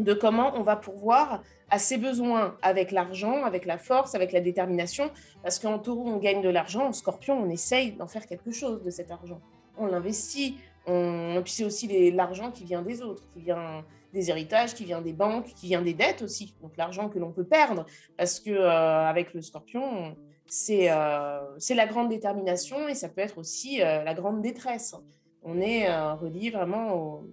de 0.03 0.13
comment 0.13 0.53
on 0.55 0.61
va 0.61 0.75
pouvoir 0.75 1.41
à 1.69 1.79
ses 1.79 1.97
besoins 1.97 2.55
avec 2.61 2.91
l'argent, 2.91 3.43
avec 3.43 3.65
la 3.65 3.77
force, 3.77 4.13
avec 4.13 4.33
la 4.33 4.41
détermination. 4.41 5.09
Parce 5.41 5.57
qu'en 5.57 5.79
taureau, 5.79 6.07
on 6.07 6.17
gagne 6.17 6.41
de 6.41 6.49
l'argent, 6.49 6.87
en 6.87 6.93
scorpion, 6.93 7.41
on 7.41 7.49
essaye 7.49 7.93
d'en 7.93 8.07
faire 8.07 8.27
quelque 8.27 8.51
chose 8.51 8.83
de 8.83 8.89
cet 8.89 9.09
argent. 9.09 9.39
On 9.77 9.87
l'investit. 9.87 10.57
On... 10.85 11.41
Puis 11.43 11.53
c'est 11.53 11.63
aussi 11.63 12.11
l'argent 12.11 12.51
qui 12.51 12.65
vient 12.65 12.81
des 12.81 13.01
autres, 13.01 13.23
qui 13.33 13.41
vient 13.41 13.85
des 14.13 14.29
héritages, 14.29 14.73
qui 14.73 14.83
vient 14.83 15.01
des 15.01 15.13
banques, 15.13 15.45
qui 15.55 15.67
vient 15.67 15.81
des 15.81 15.93
dettes 15.93 16.21
aussi. 16.21 16.53
Donc 16.61 16.75
l'argent 16.77 17.09
que 17.09 17.19
l'on 17.19 17.31
peut 17.31 17.45
perdre. 17.45 17.85
Parce 18.17 18.39
que 18.39 18.51
euh, 18.51 19.07
avec 19.07 19.33
le 19.33 19.41
scorpion, 19.41 20.15
c'est 20.45 20.91
euh, 20.91 21.39
c'est 21.57 21.75
la 21.75 21.87
grande 21.87 22.09
détermination 22.09 22.87
et 22.89 22.95
ça 22.95 23.07
peut 23.07 23.21
être 23.21 23.37
aussi 23.37 23.81
euh, 23.81 24.03
la 24.03 24.13
grande 24.13 24.41
détresse. 24.41 24.95
On 25.43 25.59
est 25.59 25.91
relié 26.13 26.51
vraiment 26.51 27.23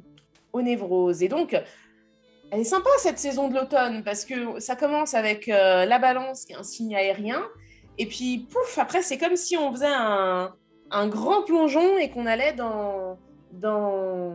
aux 0.55 0.63
névroses. 0.63 1.23
Et 1.23 1.29
donc, 1.29 1.55
elle 2.51 2.61
est 2.61 2.65
sympa 2.65 2.91
cette 2.99 3.19
saison 3.19 3.49
de 3.49 3.55
l'automne 3.55 4.03
parce 4.03 4.25
que 4.25 4.59
ça 4.59 4.77
commence 4.77 5.15
avec 5.15 5.49
euh, 5.49 5.85
la 5.85 5.99
balance 5.99 6.45
qui 6.45 6.53
est 6.53 6.57
un 6.57 6.63
signe 6.63 6.97
aérien. 6.97 7.45
Et 7.99 8.07
puis, 8.07 8.47
pouf, 8.51 8.79
après, 8.79 9.03
c'est 9.03 9.19
comme 9.19 9.37
si 9.37 9.57
on 9.57 9.73
faisait 9.73 9.87
un, 9.87 10.55
grand 11.09 11.43
plongeon 11.43 11.99
et 11.99 12.11
qu'on 12.11 12.27
allait 12.27 12.55
dans, 12.55 13.19
dans, 13.53 14.35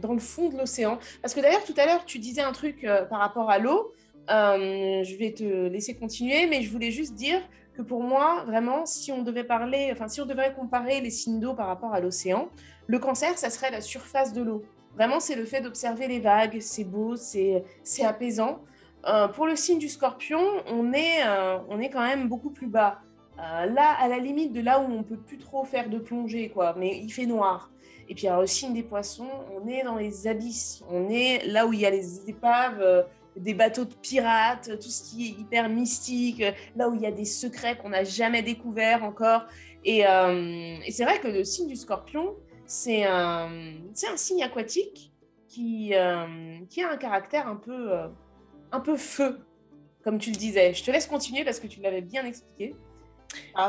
dans 0.00 0.12
le 0.12 0.18
fond 0.18 0.48
de 0.48 0.56
l'océan. 0.56 0.98
Parce 1.20 1.34
que 1.34 1.40
d'ailleurs, 1.40 1.64
tout 1.64 1.74
à 1.76 1.86
l'heure, 1.86 2.04
tu 2.06 2.18
disais 2.18 2.42
un 2.42 2.52
truc 2.52 2.84
euh, 2.84 3.04
par 3.04 3.18
rapport 3.18 3.50
à 3.50 3.58
l'eau. 3.58 3.92
Euh, 4.30 5.04
je 5.04 5.16
vais 5.16 5.32
te 5.32 5.66
laisser 5.66 5.94
continuer, 5.94 6.46
mais 6.46 6.62
je 6.62 6.70
voulais 6.70 6.90
juste 6.90 7.14
dire 7.14 7.40
que 7.76 7.82
pour 7.82 8.02
moi, 8.02 8.44
vraiment, 8.46 8.86
si 8.86 9.12
on 9.12 9.22
devait 9.22 9.44
parler, 9.44 9.90
enfin, 9.92 10.08
si 10.08 10.20
on 10.20 10.26
devait 10.26 10.54
comparer 10.54 11.00
les 11.00 11.10
signes 11.10 11.40
d'eau 11.40 11.54
par 11.54 11.66
rapport 11.66 11.92
à 11.92 12.00
l'océan, 12.00 12.48
le 12.86 12.98
cancer, 12.98 13.36
ça 13.36 13.50
serait 13.50 13.70
la 13.70 13.80
surface 13.80 14.32
de 14.32 14.42
l'eau. 14.42 14.64
Vraiment, 14.96 15.20
c'est 15.20 15.36
le 15.36 15.44
fait 15.44 15.60
d'observer 15.60 16.08
les 16.08 16.20
vagues, 16.20 16.58
c'est 16.60 16.84
beau, 16.84 17.16
c'est 17.16 17.62
apaisant. 18.02 18.62
Euh, 19.06 19.28
pour 19.28 19.46
le 19.46 19.54
signe 19.54 19.78
du 19.78 19.88
scorpion, 19.88 20.40
on 20.66 20.92
est, 20.92 21.24
euh, 21.24 21.58
on 21.68 21.80
est 21.80 21.90
quand 21.90 22.04
même 22.04 22.28
beaucoup 22.28 22.50
plus 22.50 22.66
bas. 22.66 23.00
Euh, 23.38 23.66
là, 23.66 23.94
à 24.00 24.08
la 24.08 24.18
limite 24.18 24.52
de 24.52 24.60
là 24.60 24.80
où 24.80 24.90
on 24.90 25.02
peut 25.02 25.18
plus 25.18 25.38
trop 25.38 25.64
faire 25.64 25.90
de 25.90 25.98
plongée, 25.98 26.48
quoi, 26.48 26.74
mais 26.78 26.98
il 26.98 27.10
fait 27.10 27.26
noir. 27.26 27.70
Et 28.08 28.14
puis, 28.14 28.26
le 28.28 28.46
signe 28.46 28.72
des 28.72 28.82
poissons, 28.82 29.28
on 29.54 29.68
est 29.68 29.82
dans 29.82 29.96
les 29.96 30.26
abysses. 30.26 30.82
On 30.90 31.10
est 31.10 31.44
là 31.46 31.66
où 31.66 31.72
il 31.72 31.80
y 31.80 31.86
a 31.86 31.90
les 31.90 32.28
épaves, 32.30 33.04
des 33.36 33.52
bateaux 33.52 33.84
de 33.84 33.94
pirates, 33.94 34.70
tout 34.80 34.88
ce 34.88 35.10
qui 35.10 35.26
est 35.26 35.40
hyper 35.40 35.68
mystique, 35.68 36.42
là 36.76 36.88
où 36.88 36.94
il 36.94 37.02
y 37.02 37.06
a 37.06 37.10
des 37.10 37.24
secrets 37.24 37.76
qu'on 37.76 37.90
n'a 37.90 38.04
jamais 38.04 38.42
découverts 38.42 39.04
encore. 39.04 39.42
Et, 39.84 40.00
et 40.00 40.90
c'est 40.92 41.04
vrai 41.04 41.18
que 41.18 41.26
le 41.26 41.42
signe 41.42 41.66
du 41.66 41.74
scorpion, 41.74 42.36
c'est 42.66 43.04
un, 43.04 43.48
un 43.48 44.16
signe 44.16 44.42
aquatique 44.42 45.12
qui, 45.48 45.92
qui 46.68 46.82
a 46.82 46.90
un 46.90 46.96
caractère 46.96 47.48
un 47.48 47.56
peu 47.56 47.92
un 48.72 48.80
peu 48.80 48.96
feu, 48.96 49.40
comme 50.04 50.18
tu 50.18 50.30
le 50.30 50.36
disais. 50.36 50.74
Je 50.74 50.84
te 50.84 50.90
laisse 50.90 51.06
continuer 51.06 51.44
parce 51.44 51.60
que 51.60 51.66
tu 51.66 51.80
l'avais 51.80 52.02
bien 52.02 52.24
expliqué. 52.24 52.74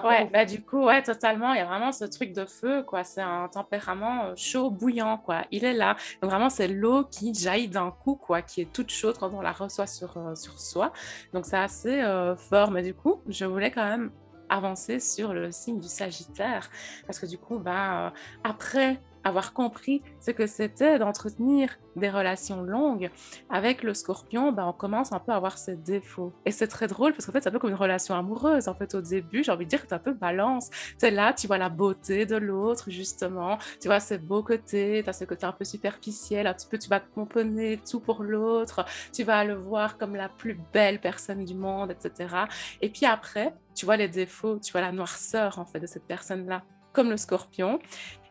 Ouais, 0.04 0.26
bah 0.32 0.46
du 0.46 0.62
coup, 0.62 0.86
ouais, 0.86 1.02
totalement. 1.02 1.54
Il 1.54 1.58
y 1.58 1.62
a 1.62 1.66
vraiment 1.66 1.92
ce 1.92 2.06
truc 2.06 2.34
de 2.34 2.46
feu, 2.46 2.84
quoi. 2.84 3.04
C'est 3.04 3.22
un 3.22 3.48
tempérament 3.48 4.26
euh, 4.26 4.34
chaud, 4.36 4.70
bouillant, 4.70 5.18
quoi. 5.18 5.44
Il 5.52 5.66
est 5.66 5.74
là. 5.74 5.96
Donc 6.22 6.30
vraiment, 6.32 6.50
c'est 6.50 6.68
l'eau 6.68 7.04
qui 7.06 7.34
jaillit 7.34 7.68
d'un 7.68 7.92
coup, 7.92 8.16
quoi, 8.16 8.42
qui 8.42 8.62
est 8.62 8.72
toute 8.72 8.92
chaude 8.92 9.18
quand 9.18 9.34
on 9.34 9.42
la 9.42 9.52
reçoit 9.52 9.88
sur, 9.88 10.18
euh, 10.18 10.36
sur 10.36 10.60
soi. 10.60 10.94
Donc 11.34 11.46
c'est 11.46 11.58
assez 11.58 12.02
euh, 12.02 12.36
fort. 12.36 12.72
Mais 12.72 12.84
du 12.84 12.94
coup, 12.94 13.22
je 13.28 13.46
voulais 13.46 13.72
quand 13.72 13.86
même 13.86 14.12
avancer 14.50 15.00
sur 15.00 15.34
le 15.34 15.52
signe 15.52 15.80
du 15.80 15.88
Sagittaire. 15.88 16.70
Parce 17.06 17.20
que 17.20 17.26
du 17.26 17.38
coup, 17.38 17.60
bah, 17.60 18.14
après 18.44 19.02
avoir 19.24 19.54
compris 19.54 20.02
ce 20.20 20.32
que 20.32 20.48
c'était 20.48 21.00
d'entretenir 21.00 21.78
des 21.96 22.10
relations 22.10 22.62
longues, 22.62 23.10
avec 23.50 23.84
le 23.84 23.94
scorpion, 23.94 24.52
ben, 24.52 24.66
on 24.66 24.74
commence 24.74 25.12
un 25.12 25.20
peu 25.20 25.32
à 25.32 25.36
avoir 25.36 25.58
ses 25.58 25.76
défauts. 25.76 26.34
Et 26.46 26.52
c'est 26.52 26.68
très 26.68 26.88
drôle 26.88 27.14
parce 27.14 27.26
qu'en 27.26 27.32
fait, 27.32 27.42
c'est 27.42 27.50
un 27.50 27.52
peu 27.52 27.60
comme 27.60 27.72
une 27.72 27.76
relation 27.76 28.16
amoureuse. 28.16 28.68
En 28.68 28.76
fait, 28.76 28.96
au 28.96 29.02
début, 29.02 29.44
j'ai 29.44 29.52
envie 29.52 29.66
de 29.66 29.70
dire 29.70 29.82
que 29.82 29.88
tu 29.88 29.94
un 29.94 30.00
peu 30.00 30.14
balance. 30.14 30.70
C'est 30.98 31.12
là, 31.12 31.34
tu 31.34 31.48
vois 31.48 31.58
la 31.58 31.70
beauté 31.70 32.26
de 32.26 32.36
l'autre, 32.36 32.90
justement. 32.90 33.58
Tu 33.82 33.88
vois 33.88 34.00
ses 34.00 34.18
beaux 34.18 34.44
côtés, 34.44 35.02
tu 35.04 35.10
as 35.10 35.14
ce 35.14 35.26
côté 35.26 35.46
un 35.46 35.52
peu 35.52 35.66
superficiel, 35.66 36.48
un 36.48 36.54
petit 36.54 36.68
peu, 36.68 36.78
tu 36.78 36.90
vas 36.90 37.00
te 37.00 37.08
tout 37.90 38.00
pour 38.00 38.24
l'autre. 38.24 38.86
Tu 39.12 39.24
vas 39.24 39.44
le 39.44 39.56
voir 39.56 39.98
comme 39.98 40.16
la 40.16 40.30
plus 40.30 40.60
belle 40.74 41.02
personne 41.02 41.44
du 41.46 41.56
monde, 41.56 41.92
etc. 41.92 42.36
Et 42.82 42.90
puis 42.90 43.06
après, 43.06 43.54
tu 43.76 43.86
vois 43.86 43.98
les 43.98 44.08
défauts, 44.08 44.60
tu 44.60 44.72
vois 44.72 44.82
la 44.82 44.92
noirceur, 44.92 45.60
en 45.60 45.66
fait, 45.66 45.80
de 45.80 45.88
cette 45.88 46.06
personne-là 46.06 46.64
comme 46.94 47.10
le 47.12 47.18
scorpion. 47.18 47.80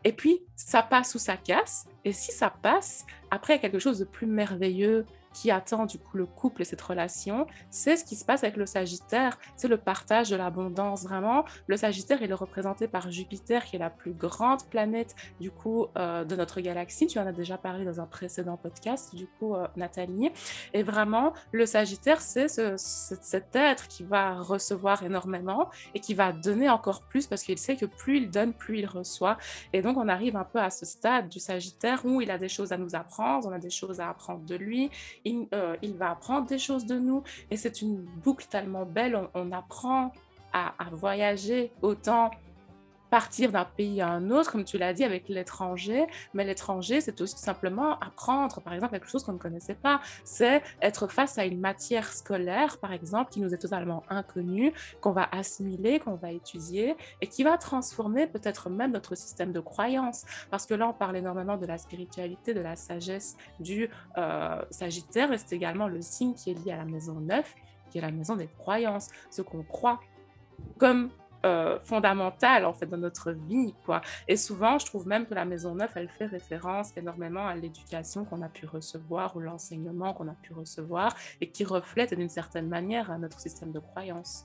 Et 0.07 0.13
puis, 0.13 0.41
ça 0.55 0.85
passe 0.85 1.17
ou 1.17 1.19
ça 1.19 1.37
casse. 1.37 1.89
Et 2.05 2.13
si 2.13 2.31
ça 2.31 2.49
passe, 2.49 3.05
après, 3.33 3.59
quelque 3.59 3.81
chose 3.81 3.99
de 3.99 4.05
plus 4.05 4.29
merveilleux 4.29 5.05
qui 5.37 5.51
attend 5.51 5.85
du 5.85 5.99
coup 5.99 6.17
le 6.17 6.25
couple 6.25 6.63
et 6.63 6.65
cette 6.65 6.81
relation, 6.81 7.47
c'est 7.69 7.97
ce 7.97 8.05
qui 8.07 8.17
se 8.17 8.25
passe 8.25 8.43
avec 8.43 8.57
le 8.57 8.65
Sagittaire, 8.65 9.39
c'est 9.57 9.69
le 9.69 9.77
partage 9.77 10.31
de 10.31 10.37
l'abondance. 10.37 11.05
Vraiment, 11.05 11.45
le 11.67 11.77
Sagittaire 11.77 12.23
il 12.23 12.31
est 12.31 12.35
représenté 12.35 12.89
par 12.89 13.11
Jupiter, 13.11 13.67
qui 13.67 13.77
est 13.77 13.79
la 13.79 13.91
plus 13.91 14.15
grande 14.15 14.65
planète 14.71 15.15
du 15.39 15.51
coup 15.51 15.89
euh, 15.99 16.25
de 16.25 16.35
notre 16.37 16.63
galaxie. 16.63 17.07
Tu 17.07 17.19
en 17.19 17.27
as 17.27 17.33
déjà 17.33 17.59
parlé 17.59 17.85
dans 17.85 18.01
un 18.01 18.07
précédent 18.07 18.57
podcast, 18.57 19.15
du 19.15 19.27
coup, 19.27 19.55
euh, 19.55 19.67
Nathalie. 19.77 20.31
Et 20.73 20.83
vraiment, 20.83 21.35
le 21.53 21.67
Sagittaire, 21.67 22.23
c'est 22.23 22.49
ce, 22.49 22.75
cet 22.79 23.55
être 23.55 23.89
qui 23.89 24.05
va 24.05 24.41
recevoir 24.41 25.03
énormément 25.03 25.69
et 25.95 26.01
qui 26.01 26.15
va 26.15 26.33
donner 26.33 26.71
encore 26.71 27.03
plus 27.03 27.27
parce 27.27 27.43
qu'il 27.43 27.59
sait 27.59 27.77
que 27.77 27.85
plus 27.85 28.17
il 28.17 28.31
donne, 28.31 28.55
plus 28.55 28.79
il 28.79 28.87
reçoit. 28.87 29.37
Et 29.75 29.83
donc, 29.83 29.99
on 29.99 30.09
arrive 30.09 30.37
un 30.37 30.45
peu 30.45 30.61
à 30.61 30.71
ce 30.71 30.87
stade 30.87 31.29
du 31.29 31.41
Sagittaire 31.41 32.07
où 32.07 32.23
il 32.23 32.31
a 32.31 32.39
des 32.39 32.49
choses 32.49 32.73
à 32.73 32.79
nous 32.79 32.95
apprendre, 32.95 33.47
on 33.49 33.53
a 33.53 33.59
des 33.59 33.69
choses 33.69 34.01
à 34.01 34.09
apprendre 34.09 34.47
de 34.47 34.55
lui 34.55 34.91
euh, 35.55 35.77
il, 35.83 35.95
va 35.95 36.11
apprendre 36.11 36.47
des 36.47 36.59
choses 36.59 36.87
de 36.87 36.99
nous. 36.99 37.23
Et 37.51 37.57
c'est 37.57 37.83
une 37.83 37.97
boucle 37.97 38.47
tellement 38.49 38.85
belle. 38.85 39.29
On, 39.35 39.53
apprend 39.53 40.13
à, 40.53 40.75
à, 40.79 40.91
voyager 40.91 41.73
autant 41.83 42.31
partir 43.11 43.53
d'un 43.53 43.65
pays 43.65 44.01
à 44.01 44.09
un 44.09 44.31
autre, 44.31 44.53
comme 44.53 44.65
tu 44.65 44.79
l'as 44.79 44.93
dit, 44.93 45.05
avec 45.05 45.29
l'étranger. 45.29 46.07
Mais 46.35 46.45
l'étranger, 46.45 47.01
c'est 47.01 47.21
aussi 47.21 47.39
simplement 47.39 47.99
apprendre, 48.01 48.61
par 48.61 48.73
exemple, 48.73 48.93
quelque 48.93 49.09
chose 49.09 49.25
qu'on 49.25 49.33
ne 49.33 49.39
connaissait 49.39 49.75
pas. 49.75 50.01
C'est 50.25 50.63
être 50.83 51.07
face 51.07 51.39
à 51.39 51.45
une 51.45 51.61
matière 51.61 52.13
scolaire, 52.13 52.79
par 52.79 52.93
exemple, 52.93 53.31
qui 53.31 53.41
nous 53.41 53.55
est 53.55 53.59
totalement 53.59 54.03
inconnue, 54.09 54.73
qu'on 55.01 55.13
va 55.13 55.29
assimiler, 55.33 56.01
qu'on 56.01 56.15
va 56.15 56.33
étudier 56.33 56.97
et 57.21 57.27
qui 57.27 57.43
va 57.43 57.59
transformer 57.59 58.27
peut-être 58.27 58.71
même 58.71 58.93
notre 58.93 59.15
système 59.15 59.53
de 59.53 59.61
croyance. 59.61 60.25
Parce 60.51 60.67
que 60.67 60.75
là, 60.75 60.89
on 60.89 60.93
parle 60.93 61.17
énormément 61.17 61.57
de 61.57 61.67
la 61.67 61.79
spiritualité, 61.79 62.55
de 62.55 62.61
la 62.61 62.77
sagesse 62.77 63.37
du 63.61 63.89
euh, 64.19 64.63
Sagittaire 64.71 65.33
et 65.33 65.39
c'est 65.39 65.55
également 65.55 65.89
le 65.89 66.03
signe 66.03 66.35
qui 66.35 66.51
est 66.51 66.55
lié 66.55 66.73
à 66.73 66.77
la 66.77 66.85
maison 66.85 67.15
9, 67.15 67.55
qui 67.91 67.99
est 67.99 68.01
la 68.01 68.11
maison 68.11 68.37
des 68.37 68.49
croyances, 68.59 69.09
ce 69.31 69.43
qu'on 69.43 69.63
croit 69.63 70.01
comme 70.79 71.11
euh, 71.47 71.79
fondamentale 71.85 72.65
en 72.65 72.73
fait 72.73 72.87
dans 72.87 72.97
notre 72.97 73.31
vie 73.31 73.73
quoi. 73.85 74.01
Et 74.27 74.37
souvent 74.37 74.79
je 74.79 74.87
trouve 74.87 75.07
même 75.07 75.27
que 75.27 75.35
la 75.35 75.45
maison 75.45 75.75
neuve 75.77 75.93
elle 75.95 76.09
fait 76.09 76.27
référence 76.27 76.93
énormément 76.97 77.47
à 77.47 77.55
l'éducation 77.55 78.25
qu'on 78.25 78.43
a 78.43 78.49
pu 78.49 78.67
recevoir 78.67 79.37
ou 79.37 79.41
l'enseignement 79.41 80.13
qu'on 80.13 80.29
a 80.29 80.35
pu 80.43 80.53
recevoir 80.53 81.15
et 81.41 81.49
qui 81.51 81.65
reflète 81.65 82.13
d'une 82.15 82.29
certaine 82.29 82.69
manière 82.69 83.17
notre 83.19 83.39
système 83.39 83.71
de 83.71 83.79
croyance. 83.79 84.45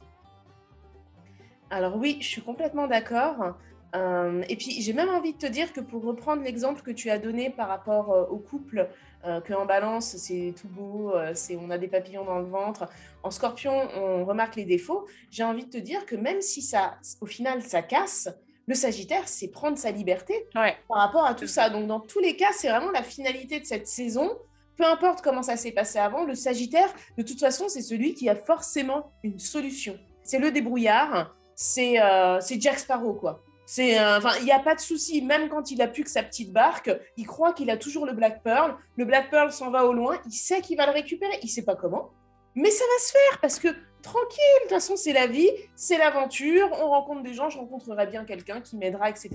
Alors 1.72 1.96
oui 1.98 2.18
je 2.22 2.28
suis 2.28 2.44
complètement 2.44 2.88
d'accord. 2.88 3.56
Euh, 3.96 4.42
et 4.48 4.56
puis 4.56 4.82
j'ai 4.82 4.94
même 4.94 5.10
envie 5.10 5.34
de 5.34 5.38
te 5.38 5.48
dire 5.48 5.74
que 5.74 5.82
pour 5.82 6.04
reprendre 6.04 6.44
l'exemple 6.44 6.82
que 6.82 6.92
tu 6.92 7.10
as 7.10 7.18
donné 7.18 7.50
par 7.50 7.68
rapport 7.68 8.12
euh, 8.12 8.24
au 8.30 8.38
couple 8.38 8.88
euh, 9.26 9.40
qu'en 9.42 9.66
balance, 9.66 10.16
c'est 10.18 10.54
tout 10.60 10.68
beau, 10.68 11.14
euh, 11.16 11.32
c'est 11.34 11.56
on 11.56 11.70
a 11.70 11.78
des 11.78 11.88
papillons 11.88 12.26
dans 12.26 12.40
le 12.40 12.46
ventre. 12.46 12.90
En 13.24 13.32
scorpion, 13.32 13.74
on 13.96 14.26
remarque 14.26 14.56
les 14.56 14.66
défauts. 14.66 15.06
J'ai 15.30 15.44
envie 15.44 15.66
de 15.66 15.70
te 15.70 15.78
dire 15.78 16.06
que 16.06 16.16
même 16.16 16.42
si 16.42 16.62
ça, 16.62 16.98
au 17.22 17.26
final, 17.26 17.62
ça 17.62 17.82
casse, 17.82 18.30
le 18.68 18.76
Sagittaire, 18.76 19.28
c'est 19.28 19.50
prendre 19.50 19.78
sa 19.78 19.92
liberté 19.92 20.48
par 20.54 20.98
rapport 20.98 21.26
à 21.26 21.36
tout 21.36 21.48
ça. 21.48 21.70
Donc, 21.70 21.88
dans 21.88 22.00
tous 22.00 22.20
les 22.20 22.36
cas, 22.36 22.52
c'est 22.54 22.70
vraiment 22.70 22.92
la 22.92 23.04
finalité 23.04 23.60
de 23.60 23.66
cette 23.66 23.88
saison. 23.88 24.32
Peu 24.78 24.86
importe 24.86 25.22
comment 25.22 25.44
ça 25.44 25.58
s'est 25.58 25.72
passé 25.72 26.00
avant, 26.00 26.26
le 26.26 26.36
Sagittaire, 26.36 26.92
de 27.18 27.24
toute 27.24 27.40
façon, 27.40 27.70
c'est 27.70 27.82
celui 27.82 28.14
qui 28.14 28.30
a 28.30 28.36
forcément 28.36 29.12
une 29.24 29.40
solution. 29.40 29.98
C'est 30.24 30.40
le 30.40 30.52
débrouillard, 30.52 31.36
c'est 31.56 32.02
euh, 32.02 32.40
Jack 32.60 32.80
Sparrow, 32.80 33.14
quoi. 33.14 33.44
C'est, 33.66 34.00
euh, 34.00 34.20
il 34.40 34.46
n'y 34.46 34.52
a 34.52 34.60
pas 34.60 34.76
de 34.76 34.80
souci. 34.80 35.22
Même 35.22 35.50
quand 35.50 35.72
il 35.72 35.82
a 35.82 35.88
plus 35.88 36.04
que 36.04 36.10
sa 36.10 36.24
petite 36.24 36.52
barque, 36.52 36.92
il 37.18 37.26
croit 37.26 37.54
qu'il 37.54 37.70
a 37.70 37.78
toujours 37.78 38.06
le 38.06 38.14
Black 38.14 38.44
Pearl. 38.44 38.76
Le 38.98 39.06
Black 39.06 39.30
Pearl 39.30 39.52
s'en 39.52 39.72
va 39.72 39.86
au 39.86 39.94
loin. 39.94 40.18
Il 40.26 40.34
sait 40.34 40.62
qu'il 40.62 40.78
va 40.78 40.86
le 40.86 40.92
récupérer. 40.92 41.40
Il 41.42 41.50
sait 41.50 41.64
pas 41.64 41.76
comment, 41.76 42.10
mais 42.56 42.70
ça 42.70 42.84
va 42.84 43.04
se 43.04 43.12
faire 43.12 43.40
parce 43.42 43.60
que 43.60 43.70
tranquille. 44.02 44.40
De 44.58 44.62
toute 44.64 44.72
façon, 44.72 44.96
c'est 44.96 45.14
la 45.14 45.28
vie, 45.28 45.50
c'est 45.76 45.98
l'aventure. 45.98 46.70
On 46.82 46.90
rencontre 46.90 47.24
des 47.24 47.34
gens. 47.34 47.50
Je 47.50 47.58
rencontrerai 47.58 48.08
bien 48.08 48.26
quelqu'un 48.26 48.62
qui 48.62 48.78
m'aidera, 48.78 49.10
etc. 49.10 49.30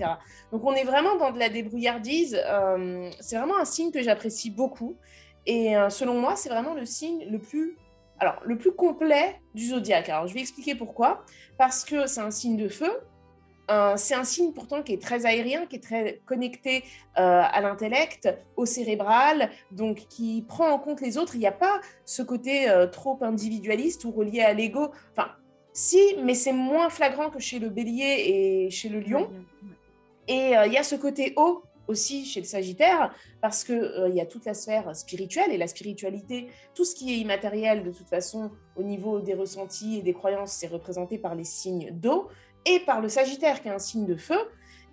Donc, 0.51 0.63
on 0.63 0.73
est 0.73 0.83
vraiment 0.83 1.15
dans 1.15 1.31
de 1.31 1.39
la 1.39 1.49
débrouillardise. 1.49 2.39
Euh, 2.45 3.09
c'est 3.19 3.37
vraiment 3.37 3.57
un 3.57 3.65
signe 3.65 3.91
que 3.91 4.01
j'apprécie 4.01 4.51
beaucoup. 4.51 4.95
Et 5.45 5.77
euh, 5.77 5.89
selon 5.89 6.19
moi, 6.19 6.35
c'est 6.35 6.49
vraiment 6.49 6.73
le 6.73 6.85
signe 6.85 7.25
le 7.29 7.39
plus 7.39 7.77
alors, 8.19 8.41
le 8.43 8.57
plus 8.57 8.71
complet 8.71 9.39
du 9.53 9.67
zodiaque. 9.67 10.09
Alors, 10.09 10.27
je 10.27 10.33
vais 10.33 10.39
expliquer 10.39 10.73
pourquoi. 10.75 11.23
Parce 11.57 11.85
que 11.85 12.07
c'est 12.07 12.21
un 12.21 12.31
signe 12.31 12.57
de 12.57 12.67
feu, 12.67 12.91
c'est 13.95 14.15
un 14.15 14.23
signe 14.23 14.53
pourtant 14.53 14.81
qui 14.81 14.93
est 14.93 15.01
très 15.01 15.25
aérien, 15.25 15.65
qui 15.65 15.75
est 15.75 15.83
très 15.83 16.21
connecté 16.25 16.83
euh, 17.17 17.41
à 17.43 17.61
l'intellect, 17.61 18.29
au 18.55 18.65
cérébral, 18.65 19.49
donc 19.71 20.05
qui 20.09 20.45
prend 20.47 20.69
en 20.69 20.79
compte 20.79 21.01
les 21.01 21.17
autres. 21.17 21.35
Il 21.35 21.39
n'y 21.39 21.47
a 21.47 21.51
pas 21.51 21.81
ce 22.05 22.21
côté 22.21 22.69
euh, 22.69 22.87
trop 22.87 23.17
individualiste 23.21 24.05
ou 24.05 24.11
relié 24.11 24.41
à 24.41 24.53
l'ego. 24.53 24.91
Enfin, 25.11 25.31
si, 25.73 25.99
mais 26.23 26.33
c'est 26.33 26.53
moins 26.53 26.89
flagrant 26.89 27.29
que 27.29 27.39
chez 27.39 27.59
le 27.59 27.69
bélier 27.69 28.65
et 28.65 28.69
chez 28.69 28.89
le 28.89 28.99
lion. 28.99 29.29
Et 30.27 30.57
euh, 30.57 30.65
il 30.65 30.73
y 30.73 30.77
a 30.77 30.83
ce 30.83 30.95
côté 30.95 31.33
haut 31.37 31.63
aussi 31.87 32.25
chez 32.25 32.39
le 32.39 32.45
Sagittaire, 32.45 33.13
parce 33.41 33.63
qu'il 33.63 34.07
il 34.09 34.15
y 34.15 34.21
a 34.21 34.25
toute 34.25 34.45
la 34.45 34.53
sphère 34.53 34.95
spirituelle 34.95 35.51
et 35.51 35.57
la 35.57 35.67
spiritualité, 35.67 36.49
tout 36.73 36.85
ce 36.85 36.95
qui 36.95 37.13
est 37.13 37.17
immatériel 37.17 37.83
de 37.83 37.91
toute 37.91 38.09
façon 38.09 38.51
au 38.75 38.83
niveau 38.83 39.19
des 39.19 39.33
ressentis 39.33 39.97
et 39.99 40.01
des 40.01 40.13
croyances, 40.13 40.51
c'est 40.51 40.67
représenté 40.67 41.17
par 41.17 41.35
les 41.35 41.43
signes 41.43 41.91
d'eau 41.91 42.27
et 42.65 42.79
par 42.81 43.01
le 43.01 43.09
Sagittaire 43.09 43.61
qui 43.61 43.69
est 43.69 43.71
un 43.71 43.79
signe 43.79 44.05
de 44.05 44.15
feu. 44.15 44.39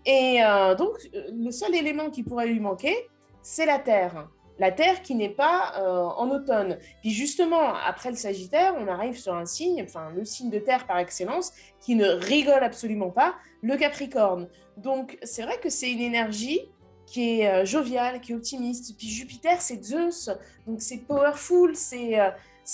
Et 0.07 0.43
euh, 0.45 0.75
donc, 0.75 0.97
le 1.13 1.51
seul 1.51 1.75
élément 1.75 2.11
qui 2.11 2.23
pourrait 2.23 2.47
lui 2.47 2.61
manquer, 2.61 2.95
c'est 3.43 3.67
la 3.67 3.79
Terre. 3.79 4.29
La 4.59 4.71
Terre 4.71 5.03
qui 5.03 5.17
n'est 5.17 5.31
pas 5.31 5.73
euh, 5.79 6.05
en 6.05 6.31
automne. 6.31 6.79
Puis 7.01 7.11
justement, 7.11 7.75
après 7.75 8.11
le 8.11 8.17
Sagittaire, 8.17 8.75
on 8.79 8.87
arrive 8.87 9.19
sur 9.19 9.35
un 9.35 9.47
signe, 9.47 9.83
enfin 9.83 10.11
le 10.15 10.25
signe 10.25 10.51
de 10.51 10.59
Terre 10.59 10.87
par 10.87 10.99
excellence, 10.99 11.53
qui 11.81 11.97
ne 11.97 12.07
rigole 12.07 12.63
absolument 12.63 13.11
pas, 13.11 13.35
le 13.63 13.77
Capricorne. 13.77 14.49
Donc 14.77 15.19
c'est 15.23 15.43
vrai 15.43 15.59
que 15.59 15.71
c'est 15.71 15.91
une 15.91 16.01
énergie 16.01 16.61
qui 17.07 17.41
est 17.41 17.49
euh, 17.49 17.65
joviale, 17.65 18.21
qui 18.21 18.33
est 18.33 18.35
optimiste. 18.35 18.97
Puis 18.97 19.09
Jupiter, 19.09 19.61
c'est 19.61 19.83
Zeus, 19.83 20.31
donc 20.67 20.81
c'est 20.81 20.99
powerful, 20.99 21.75
c'est 21.77 22.19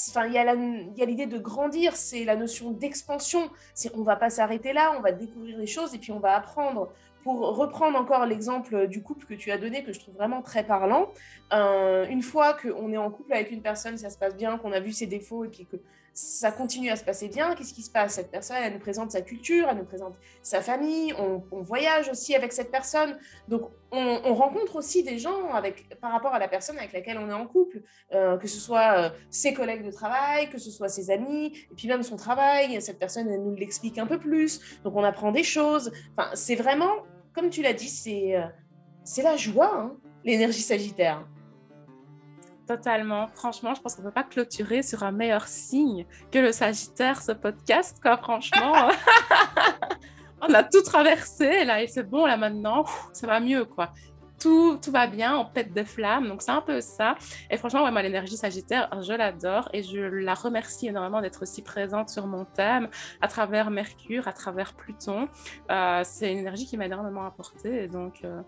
enfin, 0.08 0.26
il 0.26 0.32
y 0.32 0.38
a 0.38 1.06
l'idée 1.06 1.26
de 1.26 1.38
grandir, 1.38 1.96
c'est 1.96 2.24
la 2.24 2.36
notion 2.36 2.70
d'expansion. 2.70 3.50
C'est 3.74 3.94
on 3.96 4.02
va 4.02 4.16
pas 4.16 4.30
s'arrêter 4.30 4.72
là, 4.72 4.94
on 4.96 5.00
va 5.00 5.12
découvrir 5.12 5.58
les 5.58 5.66
choses 5.66 5.94
et 5.94 5.98
puis 5.98 6.12
on 6.12 6.20
va 6.20 6.36
apprendre. 6.36 6.92
Pour 7.22 7.54
reprendre 7.54 7.98
encore 7.98 8.24
l'exemple 8.24 8.86
du 8.86 9.02
couple 9.02 9.26
que 9.26 9.34
tu 9.34 9.50
as 9.50 9.58
donné, 9.58 9.84
que 9.84 9.92
je 9.92 10.00
trouve 10.00 10.14
vraiment 10.14 10.40
très 10.40 10.64
parlant, 10.64 11.10
euh, 11.52 12.06
une 12.06 12.22
fois 12.22 12.54
qu'on 12.54 12.90
est 12.94 12.96
en 12.96 13.10
couple 13.10 13.34
avec 13.34 13.50
une 13.50 13.60
personne, 13.60 13.98
ça 13.98 14.08
se 14.08 14.16
passe 14.16 14.34
bien, 14.34 14.56
qu'on 14.56 14.72
a 14.72 14.80
vu 14.80 14.90
ses 14.92 15.06
défauts 15.06 15.44
et 15.44 15.48
puis 15.48 15.66
que 15.66 15.76
ça 16.12 16.50
continue 16.50 16.90
à 16.90 16.96
se 16.96 17.04
passer 17.04 17.28
bien, 17.28 17.54
qu'est-ce 17.54 17.72
qui 17.72 17.82
se 17.82 17.90
passe? 17.90 18.14
Cette 18.14 18.30
personne, 18.30 18.56
elle 18.62 18.72
nous 18.72 18.78
présente 18.78 19.10
sa 19.10 19.20
culture, 19.20 19.68
elle 19.70 19.78
nous 19.78 19.84
présente 19.84 20.16
sa 20.42 20.60
famille, 20.60 21.14
on, 21.18 21.40
voyage 21.62 22.08
aussi 22.08 22.34
avec 22.34 22.52
cette 22.52 22.70
personne. 22.70 23.18
Donc, 23.48 23.70
on, 23.92 24.34
rencontre 24.34 24.76
aussi 24.76 25.02
des 25.02 25.18
gens 25.18 25.52
avec, 25.52 25.98
par 26.00 26.12
rapport 26.12 26.34
à 26.34 26.38
la 26.38 26.48
personne 26.48 26.78
avec 26.78 26.92
laquelle 26.92 27.18
on 27.18 27.28
est 27.28 27.34
en 27.34 27.46
couple, 27.46 27.82
euh, 28.12 28.36
que 28.38 28.48
ce 28.48 28.58
soit 28.58 28.98
euh, 28.98 29.10
ses 29.30 29.54
collègues 29.54 29.84
de 29.84 29.90
travail, 29.90 30.48
que 30.48 30.58
ce 30.58 30.70
soit 30.70 30.88
ses 30.88 31.10
amis, 31.10 31.52
et 31.70 31.74
puis 31.76 31.88
même 31.88 32.02
son 32.02 32.16
travail. 32.16 32.80
Cette 32.80 32.98
personne, 32.98 33.28
elle 33.28 33.42
nous 33.42 33.54
l'explique 33.54 33.98
un 33.98 34.06
peu 34.06 34.18
plus. 34.18 34.80
Donc, 34.82 34.96
on 34.96 35.04
apprend 35.04 35.32
des 35.32 35.44
choses. 35.44 35.92
Enfin, 36.16 36.30
c'est 36.34 36.56
vraiment, 36.56 37.04
comme 37.34 37.50
tu 37.50 37.62
l'as 37.62 37.74
dit, 37.74 37.88
c'est 37.88 38.36
euh, 38.36 39.22
la 39.22 39.36
joie, 39.36 39.74
hein, 39.74 39.96
l'énergie 40.24 40.62
sagittaire. 40.62 41.26
Totalement. 42.70 43.26
Franchement, 43.26 43.74
je 43.74 43.80
pense 43.80 43.96
qu'on 43.96 44.02
ne 44.02 44.06
peut 44.06 44.14
pas 44.14 44.22
clôturer 44.22 44.84
sur 44.84 45.02
un 45.02 45.10
meilleur 45.10 45.48
signe 45.48 46.06
que 46.30 46.38
le 46.38 46.52
Sagittaire, 46.52 47.20
ce 47.20 47.32
podcast, 47.32 47.98
quoi. 48.00 48.16
Franchement, 48.16 48.90
on 50.40 50.54
a 50.54 50.62
tout 50.62 50.82
traversé, 50.82 51.64
là, 51.64 51.82
et 51.82 51.88
c'est 51.88 52.08
bon, 52.08 52.26
là, 52.26 52.36
maintenant, 52.36 52.84
ça 53.12 53.26
va 53.26 53.40
mieux, 53.40 53.64
quoi. 53.64 53.92
Tout, 54.38 54.78
tout, 54.80 54.92
va 54.92 55.08
bien, 55.08 55.36
on 55.36 55.46
pète 55.46 55.72
des 55.72 55.84
flammes. 55.84 56.28
Donc, 56.28 56.42
c'est 56.42 56.52
un 56.52 56.60
peu 56.60 56.80
ça. 56.80 57.16
Et 57.50 57.56
franchement, 57.56 57.80
vraiment, 57.80 58.02
l'énergie 58.02 58.36
Sagittaire, 58.36 58.88
je 59.02 59.14
l'adore 59.14 59.68
et 59.72 59.82
je 59.82 59.98
la 59.98 60.34
remercie 60.34 60.86
énormément 60.86 61.20
d'être 61.20 61.42
aussi 61.42 61.62
présente 61.62 62.08
sur 62.08 62.28
mon 62.28 62.44
thème 62.44 62.88
à 63.20 63.26
travers 63.26 63.72
Mercure, 63.72 64.28
à 64.28 64.32
travers 64.32 64.74
Pluton. 64.74 65.28
Euh, 65.72 66.02
c'est 66.04 66.30
une 66.30 66.38
énergie 66.38 66.66
qui 66.66 66.76
m'a 66.76 66.86
énormément 66.86 67.26
apporté. 67.26 67.88
Donc, 67.88 68.20
euh, 68.22 68.40